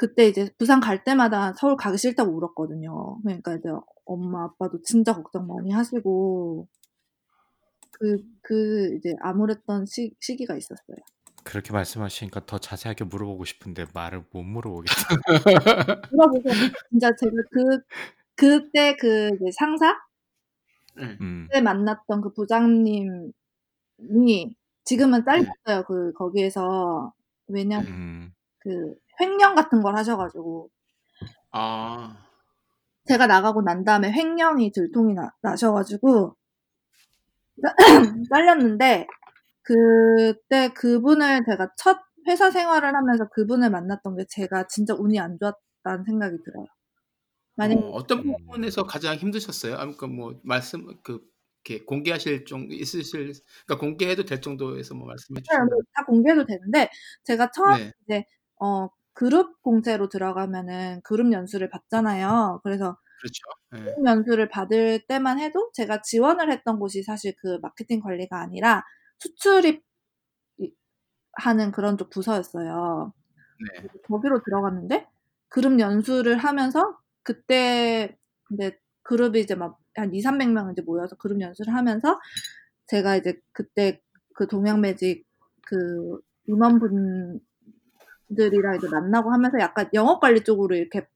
그때 0.00 0.26
이제 0.26 0.48
부산 0.56 0.80
갈 0.80 1.04
때마다 1.04 1.52
서울 1.52 1.76
가기 1.76 1.98
싫다고 1.98 2.32
울었거든요. 2.32 3.20
그러니까 3.20 3.54
이제 3.54 3.68
엄마 4.06 4.44
아빠도 4.44 4.80
진짜 4.82 5.12
걱정 5.12 5.46
많이 5.46 5.70
하시고 5.70 6.66
그그 7.90 8.96
이제 8.96 9.14
암울했던 9.20 9.84
시 9.84 10.14
시기가 10.18 10.56
있었어요. 10.56 10.96
그렇게 11.44 11.74
말씀하시니까 11.74 12.46
더 12.46 12.56
자세하게 12.56 13.04
물어보고 13.04 13.44
싶은데 13.44 13.84
말을 13.92 14.24
못 14.32 14.42
물어보겠어요. 14.42 15.18
물어보세요. 16.12 16.54
진짜 16.88 17.14
제가 17.14 17.32
그 17.50 17.80
그때 18.36 18.96
그 18.96 19.28
이제 19.34 19.50
상사 19.58 19.94
예. 20.98 21.04
음. 21.20 21.46
그때 21.50 21.60
만났던 21.60 22.22
그 22.22 22.32
부장님이 22.32 23.34
지금은 24.84 25.26
잘렸어요. 25.26 25.84
그 25.86 26.14
거기에서. 26.14 27.12
왜냐면 27.52 27.86
음. 27.86 28.32
그 28.60 28.94
횡령 29.20 29.54
같은 29.54 29.82
걸 29.82 29.96
하셔 29.96 30.16
가지고 30.16 30.70
아. 31.52 32.16
제가 33.06 33.26
나가고 33.26 33.62
난 33.62 33.84
다음에 33.84 34.12
횡령이 34.12 34.72
들통이 34.72 35.14
나 35.14 35.32
나셔 35.42 35.72
가지고 35.72 36.36
잘렸는데 38.32 39.06
그때 39.62 40.72
그분을 40.74 41.42
제가 41.44 41.70
첫 41.76 41.98
회사 42.28 42.50
생활을 42.50 42.94
하면서 42.94 43.28
그분을 43.28 43.70
만났던 43.70 44.16
게 44.16 44.24
제가 44.28 44.66
진짜 44.68 44.94
운이 44.94 45.18
안 45.18 45.38
좋았다는 45.38 46.04
생각이 46.04 46.36
들어요. 46.44 46.66
만약에 47.56 47.80
어 47.82 47.98
음. 47.98 48.22
부분에서 48.22 48.84
가장 48.84 49.16
힘드셨어요? 49.16 49.76
아무그뭐 49.76 50.40
말씀 50.42 50.86
그 51.02 51.20
이렇게 51.64 51.84
공개하실 51.84 52.46
정 52.46 52.66
있으실 52.70 53.32
그러니까 53.66 53.78
공개해도 53.78 54.24
될 54.24 54.40
정도에서 54.40 54.94
뭐 54.94 55.06
말씀해 55.08 55.40
네, 55.40 55.58
뭐다 55.58 56.06
공개해도 56.06 56.46
되는데 56.46 56.88
제가 57.24 57.50
처음 57.50 57.76
네. 57.76 57.92
이제 58.04 58.24
어 58.60 58.88
그룹 59.20 59.60
공채로 59.62 60.08
들어가면은 60.08 61.02
그룹 61.04 61.32
연수를 61.32 61.68
받잖아요. 61.68 62.60
그래서 62.62 62.96
그렇죠. 63.20 63.42
예. 63.76 63.92
그룹 63.92 64.06
연수를 64.06 64.48
받을 64.48 65.06
때만 65.06 65.38
해도 65.38 65.70
제가 65.74 66.00
지원을 66.02 66.50
했던 66.50 66.78
곳이 66.78 67.02
사실 67.02 67.34
그 67.38 67.58
마케팅 67.60 68.00
관리가 68.00 68.40
아니라 68.40 68.82
수출입 69.18 69.84
이 70.58 70.72
하는 71.34 71.70
그런 71.72 71.98
쪽 71.98 72.08
부서였어요. 72.10 73.12
네. 73.82 73.88
거기로 74.08 74.42
들어갔는데 74.42 75.06
그룹 75.48 75.78
연수를 75.78 76.38
하면서 76.38 76.98
그때 77.22 78.16
근데 78.44 78.78
그룹이 79.02 79.40
이제 79.40 79.54
막 79.54 79.80
한 79.94 80.12
2-300명 80.12 80.72
이제 80.72 80.82
모여서 80.82 81.16
그룹 81.16 81.40
연수를 81.40 81.74
하면서 81.74 82.20
제가 82.86 83.16
이제 83.16 83.40
그때 83.52 84.00
그 84.34 84.46
동양 84.46 84.80
매직 84.80 85.26
그 85.66 86.20
임원분 86.46 87.40
들이랑 88.36 88.76
이제 88.76 88.88
만나고 88.88 89.32
하면서 89.32 89.58
약간 89.60 89.88
영업 89.94 90.20
관리 90.20 90.42
쪽으로 90.44 90.76
이렇게 90.76 91.06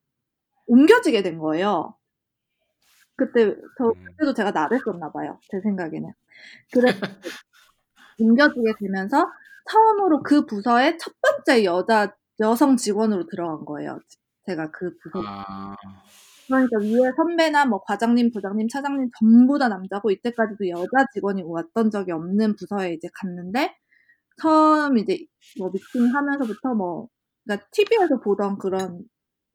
옮겨지게 0.67 1.21
된 1.21 1.37
거예요. 1.39 1.95
그때 3.15 3.55
저 3.77 3.85
음. 3.87 4.05
그때도 4.05 4.33
제가 4.33 4.51
나댔었나 4.51 5.11
봐요. 5.11 5.39
제 5.49 5.59
생각에는. 5.61 6.11
그래서 6.73 6.99
옮겨지게 8.19 8.73
되면서 8.79 9.25
처음으로 9.69 10.23
그 10.23 10.45
부서의 10.45 10.97
첫 10.97 11.13
번째 11.21 11.63
여자 11.63 12.15
여성 12.39 12.77
직원으로 12.77 13.27
들어간 13.27 13.65
거예요. 13.65 13.99
제가 14.45 14.69
그 14.71 14.95
부서 15.01 15.23
아. 15.25 15.75
그러니까 16.47 16.77
위에 16.79 17.11
선배나 17.15 17.65
뭐 17.65 17.81
과장님, 17.81 18.31
부장님, 18.31 18.67
차장님 18.67 19.09
전부 19.17 19.57
다 19.57 19.67
남자고 19.67 20.11
이때까지도 20.11 20.69
여자 20.69 21.05
직원이 21.13 21.41
왔던 21.43 21.89
적이 21.89 22.11
없는 22.11 22.55
부서에 22.55 22.93
이제 22.93 23.07
갔는데 23.15 23.75
처음 24.41 24.97
이제 24.97 25.19
뭐 25.59 25.69
미팅하면서부터 25.71 26.73
뭐 26.75 27.07
그러니까 27.45 27.67
TV에서 27.71 28.19
보던 28.21 28.57
그런 28.57 29.03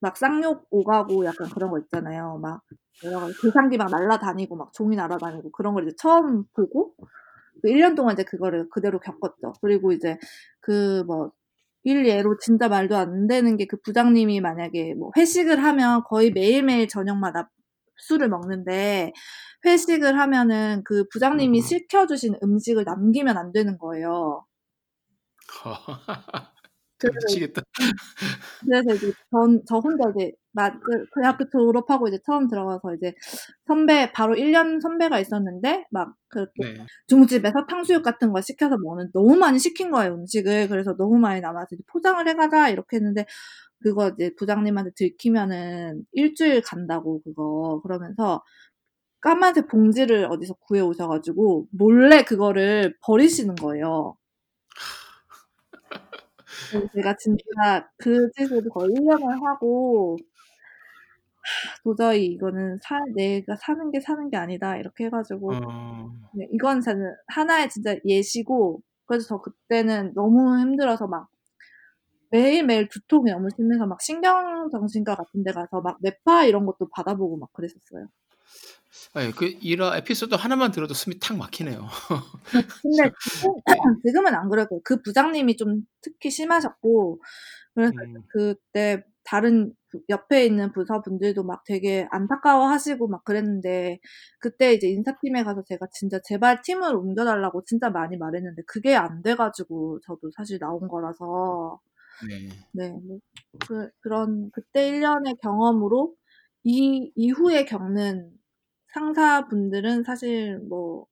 막 0.01 0.17
쌍욕 0.17 0.67
오가고 0.71 1.25
약간 1.27 1.49
그런 1.51 1.71
거 1.71 1.79
있잖아요. 1.81 2.39
막 2.43 2.63
여러 3.05 3.21
가지 3.21 3.35
계산기 3.43 3.77
막 3.79 3.91
날아다니고 3.91 4.57
막 4.57 4.73
종이 4.73 4.97
날아다니고 4.97 5.51
그런 5.53 5.75
걸 5.75 5.85
이제 5.89 5.95
처음 5.99 6.45
보고 6.55 6.95
그 7.63 7.69
1년 7.71 7.95
동안 7.97 8.15
이제 8.15 8.25
그거를 8.25 8.69
그대로 8.71 8.99
겪었죠. 9.01 9.55
그리고 9.63 9.93
이제 9.93 10.19
그뭐 10.61 11.33
일예로 11.85 12.39
진짜 12.39 12.69
말도 12.69 12.97
안 12.97 13.27
되는 13.27 13.57
게 13.57 13.67
그 13.67 13.79
부장님이 13.83 14.41
만약에 14.41 14.95
뭐 14.95 15.11
회식을 15.17 15.63
하면 15.65 16.03
거의 16.05 16.31
매일매일 16.33 16.89
저녁마다 16.89 17.51
술을 17.99 18.29
먹는데 18.29 19.13
회식을 19.67 20.19
하면은 20.19 20.83
그 20.85 21.05
부장님이 21.13 21.61
시켜 21.63 22.07
주신 22.07 22.37
음식을 22.43 22.85
남기면 22.85 23.37
안 23.39 23.53
되는 23.53 23.79
거예요. 23.79 24.45
그래서 26.99 27.15
미치겠다. 27.21 27.63
그래서 28.67 28.95
이제 28.95 29.13
전 29.31 29.63
저 29.67 29.79
혼자 29.79 30.05
이제 30.15 30.33
마그 30.53 31.07
대학교 31.15 31.49
졸업하고 31.51 32.09
이제 32.09 32.19
처음 32.27 32.47
들어가서 32.49 32.95
이제 32.97 33.15
선배 33.67 34.13
바로 34.13 34.35
1년 34.37 34.81
선배가 34.81 35.19
있었는데 35.21 35.87
막 35.91 36.15
그렇게 36.29 36.53
네. 36.55 36.87
중집에서 37.09 37.67
탕수육 37.67 38.03
같은 38.03 38.33
걸 38.33 38.43
시켜서 38.43 38.77
먹는 38.79 39.11
너무 39.13 39.37
많이 39.37 39.59
시킨 39.59 39.91
거예요, 39.91 40.15
음식을. 40.15 40.69
그래서 40.69 40.95
너무 40.97 41.19
많이 41.19 41.41
남아서 41.41 41.69
이제 41.73 41.83
"포장을 41.93 42.27
해 42.29 42.35
가자." 42.35 42.69
이렇게 42.69 42.97
했는데 42.99 43.25
그거 43.83 44.11
이제 44.11 44.33
부장님한테 44.39 44.93
들키면은 44.97 46.05
1 46.13 46.35
주일 46.37 46.63
간다고 46.63 47.23
그거. 47.25 47.81
그러면서 47.85 48.43
까만색 49.23 49.69
봉지를 49.69 50.27
어디서 50.31 50.55
구해 50.61 50.81
오셔 50.83 51.09
가지고 51.09 51.67
몰래 51.73 52.25
그거를 52.25 52.97
버리시는 53.03 53.57
거예요. 53.57 54.17
그래서 56.69 56.87
제가 56.95 57.17
진짜 57.17 57.89
그 57.99 58.31
짓을 58.37 58.63
거의 58.73 58.93
1 58.95 59.05
년을 59.05 59.43
하고 59.47 60.23
'도저히 61.85 62.27
이거는 62.27 62.79
사 62.83 62.99
내가 63.15 63.57
사는 63.57 63.91
게 63.91 64.01
사는 64.01 64.29
게 64.31 64.37
아니다.' 64.37 64.77
이렇게 64.77 65.05
해 65.07 65.11
가지고 65.11 65.59
어. 65.59 66.11
네 66.33 66.49
이건 66.53 66.81
저는 66.83 67.15
하나의 67.29 67.71
진짜 67.71 67.97
예시고 68.07 68.83
그래서 69.07 69.27
저 69.29 69.39
그때는 69.43 70.15
너무 70.15 70.59
힘들어서 70.61 71.09
막 71.09 71.29
매일매일 72.31 72.89
두통이 72.89 73.31
너무 73.31 73.49
심해서 73.57 73.87
막 73.87 74.01
신경정신과 74.03 75.17
같은 75.17 75.43
데 75.45 75.53
가서 75.53 75.81
막 75.81 75.99
뇌파 76.01 76.45
이런 76.47 76.67
것도 76.67 76.89
받아 76.93 77.15
보고 77.17 77.37
막 77.37 77.53
그랬었어요. 77.53 78.09
예. 79.17 79.31
그 79.33 79.47
일화 79.61 79.97
에피소드 79.97 80.35
하나만 80.35 80.71
들어도 80.73 80.95
숨이 80.95 81.19
탁 81.21 81.37
막히네요. 81.37 81.89
근데 82.83 83.11
지금 83.31 83.55
지금은 84.07 84.35
안 84.35 84.49
그래도 84.51 84.81
그 84.85 85.03
부장님이 85.03 85.57
좀 85.57 85.83
특히 86.03 86.31
심하셨고 86.31 87.21
그래서 87.75 87.93
음. 87.95 88.23
그때 88.29 89.05
다른 89.25 89.75
부 89.91 90.01
옆에 90.09 90.45
있는 90.47 90.73
부서분들도 90.73 91.45
막 91.45 91.65
되게 91.67 92.07
안타까워하시고 92.11 93.09
막 93.09 93.25
그랬는데 93.25 93.99
그때 94.41 94.73
이제 94.75 94.89
인사팀에 94.89 95.45
가서 95.45 95.65
제가 95.69 95.87
진짜 95.93 96.21
제발 96.25 96.63
팀을 96.63 96.95
옮겨 96.97 97.25
달라고 97.25 97.65
진짜 97.67 97.91
많이 97.91 98.17
말했는데 98.17 98.63
그게 98.67 98.95
안 98.97 99.23
돼 99.23 99.35
가지고 99.37 100.01
저도 100.07 100.31
사실 100.37 100.59
나온 100.61 100.89
거라서 100.89 101.81
네. 102.21 102.49
네 102.73 102.91
뭐 102.93 103.21
그 103.67 103.91
그런 104.01 104.51
그때 104.53 104.89
1 104.89 105.01
년의 105.01 105.37
경험으로 105.43 106.15
이 106.65 107.13
이후에 107.17 107.65
겪는 107.65 108.31
상사분들은 108.93 110.05
사실 110.05 110.59
뭐 110.69 111.07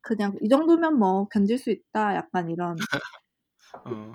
그냥 0.00 0.36
'이 0.42 0.48
정도면 0.48 0.98
뭐 0.98 1.28
견딜 1.28 1.56
수 1.58 1.70
있다.' 1.70 2.14
약간 2.16 2.50
이런 2.50 2.88
어. 3.84 4.14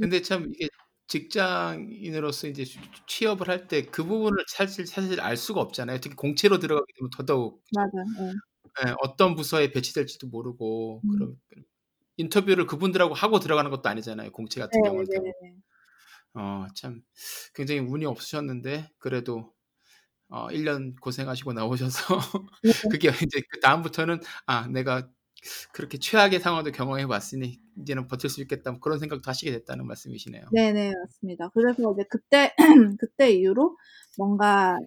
근데 0.00 0.22
참 0.22 0.46
이게 0.54 0.68
직장인으로서 1.08 2.48
이제 2.48 2.64
취- 2.64 2.78
취업을 3.06 3.48
할 3.48 3.68
때 3.68 3.82
그 3.90 4.04
부분을 4.04 4.44
사실 4.48 4.86
사실 4.86 5.20
알 5.20 5.36
수가 5.36 5.60
없잖아요. 5.60 6.00
특히 6.00 6.16
공채로 6.16 6.58
들어가게 6.58 6.92
되면 6.98 7.10
더더욱 7.10 7.62
맞아요. 7.70 8.06
예. 8.20 8.40
예, 8.86 8.94
어떤 9.02 9.34
부서에 9.36 9.70
배치될지도 9.70 10.26
모르고 10.28 11.04
음. 11.04 11.08
그럼 11.08 11.36
인터뷰를 12.18 12.66
그분들하고 12.66 13.14
하고 13.14 13.40
들어가는 13.40 13.70
것도 13.70 13.88
아니잖아요. 13.88 14.32
공채 14.32 14.60
같은 14.60 14.82
네, 14.82 14.82
경우는 14.82 15.08
네, 15.08 15.14
대부분. 15.14 15.34
네. 15.40 15.56
어, 16.34 16.66
참 16.74 17.02
굉장히 17.54 17.80
운이 17.80 18.06
없으셨는데 18.06 18.90
그래도 18.98 19.53
어, 20.30 20.48
1년 20.50 20.94
고생하시고 21.00 21.52
나오셔서 21.52 22.18
네. 22.62 22.72
그게 22.98 23.08
이제 23.08 23.40
그 23.50 23.60
다음부터는 23.60 24.20
아 24.46 24.66
내가 24.68 25.08
그렇게 25.72 25.98
최악의 25.98 26.40
상황도 26.40 26.72
경험해 26.72 27.06
봤으니 27.06 27.60
이제는 27.78 28.08
버틸 28.08 28.30
수 28.30 28.40
있겠다 28.42 28.70
뭐 28.72 28.80
그런 28.80 28.98
생각도 28.98 29.28
하시게 29.30 29.50
됐다는 29.52 29.86
말씀이시네요. 29.86 30.44
네네, 30.52 30.92
맞습니다. 30.94 31.50
그래서 31.54 31.92
이제 31.94 32.04
그때, 32.10 32.54
그때 33.00 33.30
이후로 33.32 33.76
뭔가 34.18 34.78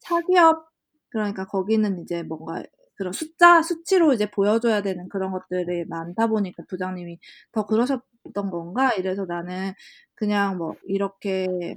사기업, 0.00 0.68
그러니까 1.10 1.46
거기는 1.46 2.02
이제 2.02 2.22
뭔가 2.24 2.62
그런 2.96 3.12
숫자, 3.12 3.62
수치로 3.62 4.12
이제 4.14 4.30
보여줘야 4.30 4.82
되는 4.82 5.08
그런 5.08 5.32
것들이 5.32 5.84
많다 5.86 6.28
보니까 6.28 6.64
부장님이 6.68 7.18
더 7.52 7.66
그러셨던 7.66 8.50
건가? 8.50 8.92
이래서 8.94 9.26
나는 9.26 9.72
그냥 10.14 10.58
뭐 10.58 10.74
이렇게 10.86 11.76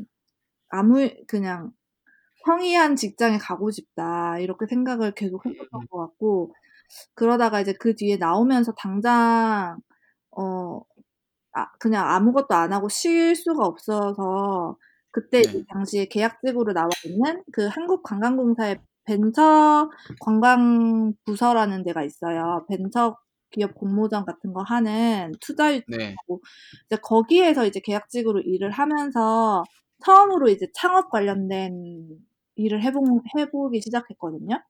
아무, 0.70 1.10
그냥 1.28 1.72
평이한 2.46 2.96
직장에 2.96 3.38
가고 3.38 3.72
싶다. 3.72 4.40
이렇게 4.40 4.66
생각을 4.68 5.14
계속 5.14 5.46
했었던 5.46 5.88
것 5.90 5.98
같고, 6.00 6.54
그러다가 7.16 7.62
이제 7.62 7.74
그 7.74 7.96
뒤에 7.96 8.18
나오면서 8.18 8.74
당장, 8.78 9.80
어, 10.32 10.82
아, 11.54 11.68
그냥 11.80 12.08
아무것도 12.10 12.56
안 12.56 12.74
하고 12.74 12.90
쉴 12.90 13.36
수가 13.36 13.66
없어서 13.66 14.78
그때 15.12 15.42
네. 15.42 15.64
당시에 15.70 16.06
계약직으로 16.06 16.74
나와 16.74 16.90
있는 17.06 17.44
그 17.52 17.68
한국관광공사의 17.68 18.80
벤처 19.04 19.90
관광부서라는 20.22 21.84
데가 21.84 22.04
있어요. 22.04 22.66
벤처 22.70 23.18
기업 23.50 23.76
공모전 23.76 24.26
같은 24.26 24.54
거 24.54 24.64
하는 24.64 25.34
투자 25.42 25.76
유치 25.76 25.86
네. 25.90 26.16
이제 26.86 26.98
거기에서 27.02 27.66
이제 27.66 27.82
계약직으로 27.82 28.42
일을 28.42 28.72
하면서 28.72 29.64
처음으로 30.06 30.50
이제 30.50 30.68
창업 30.74 31.10
관련된 31.10 32.08
일을 32.62 32.82
해보, 32.84 33.22
해보기 33.38 33.82
시작했거든요. 33.82 34.62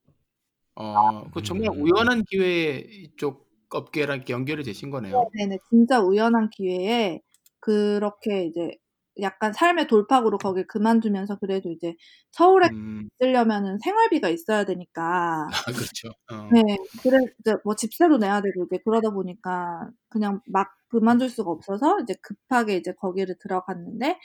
어, 0.76 1.30
그 1.32 1.44
정말 1.44 1.70
음. 1.70 1.82
우연한 1.82 2.24
기회에 2.24 2.80
이쪽 2.90 3.50
업계랑 3.70 4.18
이렇게 4.18 4.34
연결이 4.34 4.64
되신 4.64 4.90
거네요. 4.90 5.30
네네, 5.34 5.60
진짜 5.70 6.02
우연한 6.02 6.50
기회에 6.50 7.22
그렇게 7.60 8.46
이제 8.46 8.76
약간 9.22 9.54
삶의 9.54 9.88
돌파구로 9.88 10.38
거길 10.38 10.68
그만두면서 10.68 11.38
그래도 11.40 11.70
이제 11.70 11.96
서울에 12.32 12.70
음, 12.72 13.10
있으려면은 13.20 13.78
생활비가 13.84 14.30
있어야 14.30 14.66
되니까 14.66 15.48
아, 15.52 15.72
그렇죠. 15.72 16.10
어. 16.32 16.50
네, 16.54 16.62
그래 17.04 17.18
이제 17.40 17.56
뭐 17.64 17.76
집세도 17.76 18.18
내야 18.18 18.42
되고 18.42 18.66
이제 18.66 18.80
그러다 18.84 19.12
보니까 19.12 19.90
그냥 20.10 20.42
막 20.48 20.70
그만둘 20.90 21.30
수가 21.30 21.52
없어서 21.52 22.00
이제 22.02 22.14
급하게 22.22 22.78
이제 22.78 22.94
거기를 22.94 23.36
들어갔는데 23.40 24.18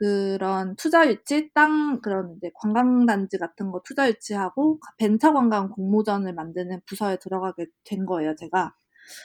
그런 0.00 0.76
투자 0.76 1.08
유치 1.08 1.50
땅 1.54 2.00
그런 2.02 2.36
이제 2.38 2.50
관광단지 2.56 3.38
같은 3.38 3.70
거 3.72 3.82
투자 3.84 4.08
유치하고 4.10 4.80
벤처 4.98 5.32
관광 5.34 5.70
공모전을 5.70 6.34
만드는 6.34 6.82
부서에 6.86 7.18
들어가게 7.18 7.66
된 7.84 8.06
거예요, 8.06 8.34
제가. 8.36 8.74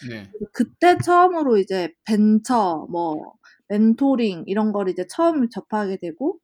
네. 0.09 0.35
그때 0.53 0.97
처음으로 0.97 1.57
이제 1.57 1.93
벤처, 2.05 2.87
뭐, 2.89 3.33
멘토링, 3.69 4.43
이런 4.47 4.71
걸 4.71 4.89
이제 4.89 5.05
처음 5.09 5.49
접하게 5.49 5.97
되고, 5.97 6.39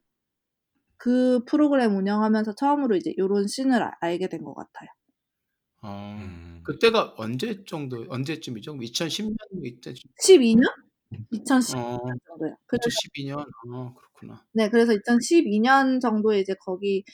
그 0.96 1.44
프로그램 1.44 1.94
운영하면서 1.96 2.54
처음으로 2.54 2.96
이제 2.96 3.12
요런 3.18 3.46
씬을 3.46 3.82
아- 3.82 3.92
알게 4.00 4.28
된 4.30 4.42
것 4.42 4.54
같아요. 4.54 4.88
어, 5.82 6.16
음. 6.18 6.62
그때가 6.64 7.14
언제 7.18 7.64
정도, 7.64 8.06
언제쯤이죠? 8.08 8.76
2010년 8.80 9.36
이때쯤. 9.64 10.10
12년? 10.22 10.66
2012년 11.30 12.00
어, 12.00 12.14
정도요. 12.26 12.56
그래서, 12.66 12.90
2012년. 12.90 13.40
어, 13.68 13.94
그렇구나. 13.94 14.46
네, 14.54 14.68
그래서 14.68 14.92
2012년 14.92 16.00
정도에 16.00 16.40
이제 16.40 16.54
거기 16.60 17.04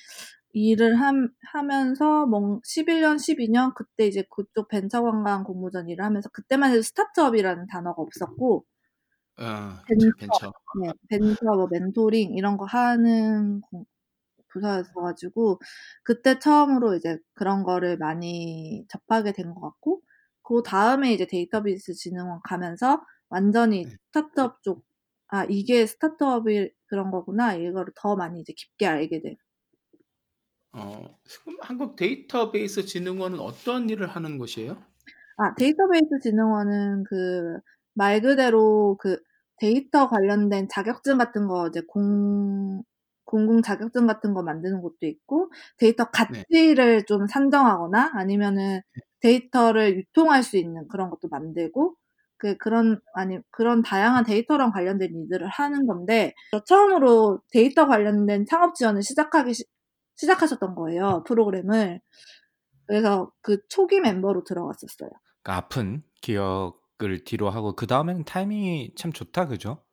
일을 0.53 0.97
함, 1.01 1.31
하면서, 1.53 2.27
뭐, 2.27 2.61
11년, 2.65 3.19
12년, 3.19 3.75
그때 3.75 4.07
이제 4.07 4.25
그쪽 4.31 4.69
벤처 4.69 5.03
관광 5.03 5.45
공모전 5.45 5.89
일을 5.89 6.05
하면서, 6.05 6.29
그때만 6.31 6.73
해도 6.73 6.83
스타트업이라는 6.83 7.67
단어가 7.69 8.03
없었고, 8.03 8.67
어, 9.39 9.87
벤처. 9.87 10.07
벤처. 10.19 10.53
네, 10.83 10.93
벤처, 11.09 11.37
뭐, 11.57 11.67
멘토링, 11.71 12.35
이런 12.37 12.57
거 12.57 12.65
하는 12.67 13.61
공- 13.63 13.85
부서였어 14.49 14.93
가지고, 15.03 15.61
그때 16.05 16.39
처음으로 16.41 16.97
이제 16.97 17.19
그런 17.35 17.65
거를 17.65 17.99
많이 17.99 18.87
접하게 18.91 19.33
된 19.33 19.55
것 19.55 19.61
같고, 19.63 20.03
그 20.43 20.63
다음에 20.65 21.13
이제 21.15 21.27
데이터베이스 21.27 21.95
진흥원 21.95 22.41
가면서 22.45 23.03
완전히 23.31 23.89
네. 23.89 23.97
스타트업 24.13 24.63
쪽, 24.63 24.85
아, 25.29 25.45
이게 25.49 25.87
스타트업이 25.87 26.73
그런 26.87 27.11
거구나, 27.11 27.55
이거를 27.55 27.93
더 27.97 28.17
많이 28.17 28.41
이제 28.41 28.53
깊게 28.57 28.87
알게 28.87 29.21
돼. 29.23 29.37
어, 30.73 31.19
그럼 31.45 31.59
한국 31.63 31.97
데이터베이스 31.97 32.85
진흥원은 32.87 33.39
어떤 33.41 33.89
일을 33.91 34.07
하는 34.09 34.39
곳이에요? 34.39 34.83
아, 35.37 35.55
데이터베이스 35.55 36.19
진흥원은 36.23 37.05
그, 37.05 37.59
말 37.95 38.21
그대로 38.21 38.97
그 39.01 39.19
데이터 39.61 40.09
관련된 40.09 40.69
자격증 40.69 41.19
같은 41.19 41.47
거 41.49 41.69
이제 41.69 41.81
공, 41.89 42.83
공공 43.25 43.63
자격증 43.63 44.07
같은 44.07 44.35
거 44.35 44.43
만드는 44.43 44.81
곳도 44.81 45.07
있고, 45.07 45.51
데이터 45.79 46.11
가치를 46.11 47.05
좀 47.07 47.27
산정하거나 47.27 48.13
아니면은 48.15 48.81
데이터를 49.21 49.97
유통할 49.97 50.43
수 50.43 50.57
있는 50.57 50.87
그런 50.89 51.11
것도 51.11 51.29
만들고, 51.29 51.97
그, 52.39 52.57
그런, 52.59 53.01
아니, 53.15 53.39
그런 53.51 53.83
다양한 53.83 54.25
데이터랑 54.25 54.73
관련된 54.73 55.11
일들을 55.15 55.49
하는 55.49 55.87
건데, 55.87 56.33
처음으로 56.67 57.41
데이터 57.51 57.87
관련된 57.87 58.47
창업 58.49 58.75
지원을 58.75 59.03
시작하기, 59.03 59.55
시, 59.55 59.65
시작하셨던 60.17 60.75
거예요, 60.75 61.25
프로그램을. 61.27 62.01
그래서 62.87 63.31
그 63.43 63.59
초기 63.69 64.01
멤버로 64.01 64.45
들어갔었어요. 64.45 65.11
그 65.43 65.53
아픈 65.53 66.03
기억을 66.23 67.25
뒤로 67.25 67.51
하고 67.51 67.75
그 67.77 67.87
다음에는 67.87 68.25
타이밍이 68.25 68.95
참 68.97 69.13
좋다, 69.13 69.47
그죠? 69.47 69.85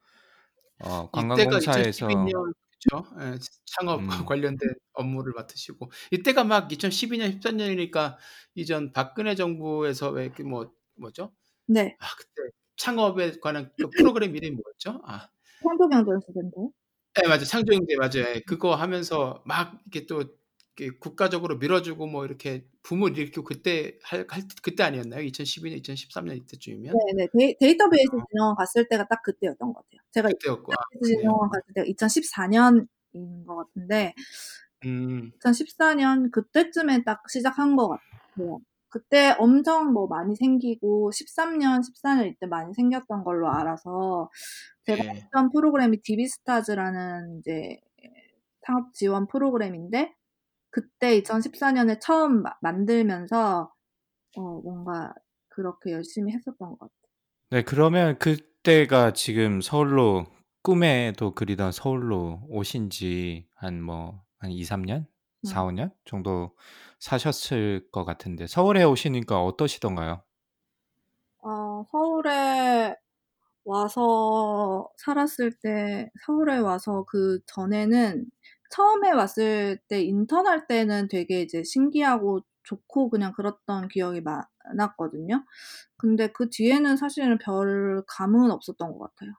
어, 0.80 1.10
이때가 1.14 1.28
관광공사에서 1.28 2.08
2012년 2.08 2.54
그렇죠. 2.86 3.06
예, 3.20 3.38
창업 3.66 4.02
음. 4.02 4.08
관련된 4.30 4.70
업무를 4.94 5.34
맡으시고 5.34 5.92
이때가 6.12 6.44
막 6.44 6.68
2012년 6.70 7.40
13년이니까 7.40 8.18
이전 8.56 8.92
박근혜 8.92 9.36
정부에서 9.36 10.10
왜그뭐 10.12 10.72
뭐죠? 10.98 11.32
네. 11.68 11.96
아 12.00 12.06
그때 12.18 12.50
창업에 12.78 13.32
관한 13.42 13.72
그 13.80 13.90
프로그램 13.90 14.36
이름이 14.36 14.56
뭐였죠? 14.56 15.02
아, 15.06 15.30
창조경제연수센터. 15.64 16.70
네 17.16 17.28
맞아 17.28 17.46
창조경제 17.46 17.96
맞아요. 17.96 18.36
예, 18.36 18.42
그거 18.46 18.76
하면서 18.76 19.42
막 19.46 19.80
이렇게 19.86 20.06
또 20.06 20.24
이렇게 20.78 20.98
국가적으로 21.00 21.58
밀어주고 21.58 22.08
뭐 22.08 22.26
이렇게 22.26 22.66
붐을 22.84 23.18
일으키고 23.18 23.44
그때 23.44 23.98
할, 24.04 24.26
할 24.30 24.44
그때 24.62 24.84
아니었나요? 24.84 25.24
2012년, 25.24 25.82
2013년 25.82 26.38
이때쯤이면 26.38 26.94
네 26.94 27.14
네. 27.16 27.28
데이, 27.38 27.58
데이터베이스 27.58 28.10
진흥원 28.30 28.56
갔을 28.56 28.88
때가 28.90 29.08
딱 29.08 29.22
그때였던 29.24 29.74
것 29.74 29.76
같아요. 29.76 30.02
제가 30.12 30.28
그때였고 30.30 30.74
아, 30.74 30.76
데이터베이스 30.92 31.16
그래요. 31.16 31.22
진흥원 31.22 31.50
갔을 31.50 31.74
때가 31.74 31.88
2014년인 31.88 33.46
것 33.48 33.56
같은데, 33.56 34.14
음, 34.86 35.32
2014년 35.40 36.32
그때쯤에 36.32 37.04
딱 37.06 37.24
시작한 37.30 37.76
것 37.78 37.88
같아요. 37.88 38.60
그때 38.96 39.36
엄청 39.40 39.94
뭐 39.94 40.08
많이 40.08 40.36
생기고, 40.38 41.12
13년, 41.14 41.82
14년 41.84 42.28
이때 42.28 42.48
많이 42.48 42.74
생겼던 42.74 43.24
걸로 43.26 43.50
알아서, 43.52 44.30
제가 44.86 45.04
예. 45.04 45.30
했던 45.36 45.52
프로그램이 45.52 46.02
DB-Stars라는 46.04 47.40
이제 47.40 47.80
창업 48.66 48.94
지원 48.94 49.28
프로그램인데, 49.28 50.14
그때 50.72 51.18
2014년에 51.18 52.00
처음 52.02 52.44
마- 52.44 52.56
만들면서, 52.62 53.74
어, 54.38 54.42
뭔가 54.64 55.14
그렇게 55.50 55.92
열심히 55.94 56.34
했었던 56.34 56.58
것 56.72 56.80
같아요. 56.80 56.92
네, 57.52 57.62
그러면 57.64 58.18
그때가 58.20 59.14
지금 59.14 59.62
서울로 59.62 60.26
꿈에도 60.64 61.34
그리던 61.36 61.72
서울로 61.72 62.42
오신 62.50 62.90
지 62.90 63.48
한 63.56 63.82
뭐한 63.82 64.52
2, 64.52 64.64
3년? 64.64 65.08
4, 65.46 65.64
음. 65.64 65.68
5년 65.68 65.92
정도 66.06 66.56
사셨을 67.00 67.90
것 67.92 68.06
같은데 68.06 68.48
서울에 68.48 68.84
오시니까 68.84 69.44
어떠시던가요? 69.44 70.24
어, 71.44 71.86
서울에 71.92 72.96
와서 73.66 74.90
살았을 74.98 75.54
때, 75.62 76.12
서울에 76.26 76.58
와서 76.60 77.06
그 77.08 77.40
전에는 77.48 78.26
처음에 78.72 79.12
왔을 79.12 79.80
때 79.88 80.02
인턴할 80.02 80.68
때는 80.68 81.08
되게 81.10 81.42
이제 81.42 81.64
신기하고 81.64 82.42
좋고 82.64 83.10
그냥 83.10 83.34
그랬던 83.34 83.90
기억이 83.90 84.22
많았거든요. 84.22 85.46
근데 85.98 86.28
그 86.32 86.50
뒤에는 86.50 86.98
사실은 86.98 87.38
별 87.40 88.04
감흥은 88.08 88.52
없었던 88.52 88.92
것 88.94 89.00
같아요. 89.00 89.34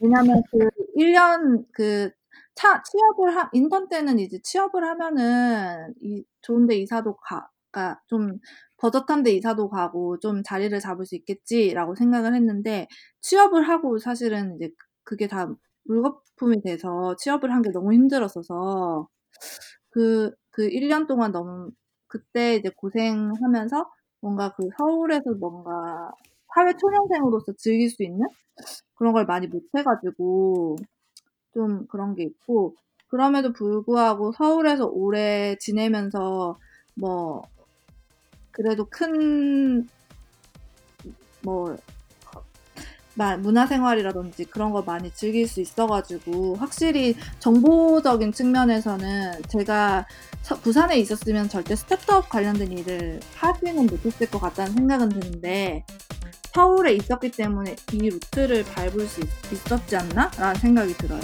왜냐면 0.00 0.42
그 0.50 0.68
1년 0.96 1.64
그 1.72 2.10
차, 2.58 2.82
취업을 2.82 3.36
하, 3.36 3.48
인턴 3.52 3.88
때는 3.88 4.18
이제 4.18 4.38
취업을 4.42 4.84
하면은 4.84 5.94
이, 6.02 6.24
좋은데 6.42 6.76
이사도 6.76 7.16
가, 7.16 7.48
그니까 7.70 8.00
좀 8.08 8.38
버젓한데 8.78 9.32
이사도 9.32 9.68
가고 9.70 10.18
좀 10.20 10.42
자리를 10.44 10.78
잡을 10.80 11.06
수 11.06 11.14
있겠지라고 11.16 11.94
생각을 11.96 12.34
했는데 12.34 12.88
취업을 13.20 13.68
하고 13.68 13.98
사실은 13.98 14.56
이제 14.56 14.70
그게 15.04 15.28
다 15.28 15.48
물거품이 15.84 16.62
돼서 16.62 17.14
취업을 17.16 17.52
한 17.52 17.62
게 17.62 17.70
너무 17.72 17.92
힘들었어서 17.94 19.08
그, 19.90 20.32
그 20.50 20.68
1년 20.68 21.06
동안 21.06 21.32
너무 21.32 21.70
그때 22.08 22.56
이제 22.56 22.70
고생하면서 22.76 23.90
뭔가 24.20 24.54
그 24.56 24.68
서울에서 24.78 25.32
뭔가 25.40 26.10
사회 26.54 26.72
초년생으로서 26.76 27.52
즐길 27.58 27.90
수 27.90 28.02
있는 28.02 28.26
그런 28.96 29.12
걸 29.14 29.26
많이 29.26 29.46
못 29.46 29.62
해가지고 29.76 30.76
좀 31.54 31.86
그런 31.88 32.14
게 32.14 32.24
있고 32.24 32.74
그럼에도 33.08 33.52
불구하고 33.52 34.32
서울에서 34.32 34.86
오래 34.86 35.56
지내면서 35.58 36.58
뭐 36.94 37.42
그래도 38.52 38.86
큰 38.86 39.88
뭐 41.42 41.76
문화생활이라든지 43.40 44.44
그런 44.44 44.70
거 44.70 44.82
많이 44.82 45.10
즐길 45.10 45.48
수 45.48 45.60
있어가지고 45.60 46.54
확실히 46.54 47.16
정보적인 47.40 48.32
측면에서는 48.32 49.42
제가 49.48 50.06
부산에 50.62 50.98
있었으면 50.98 51.48
절대 51.48 51.74
스타트업 51.74 52.28
관련된 52.28 52.70
일을 52.78 53.18
하지는 53.34 53.86
못했을 53.86 54.30
것 54.30 54.38
같다는 54.38 54.72
생각은 54.72 55.08
드는데 55.08 55.84
서울에 56.58 56.94
있었기 56.94 57.30
때문에 57.30 57.76
이 57.92 58.10
루트를 58.10 58.64
밟을 58.64 59.06
수 59.06 59.20
있, 59.20 59.70
었지 59.70 59.96
않나? 59.96 60.28
라는 60.36 60.56
생각이 60.56 60.92
들어요. 60.94 61.20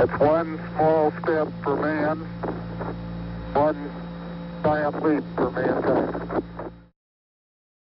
Man, 0.00 0.58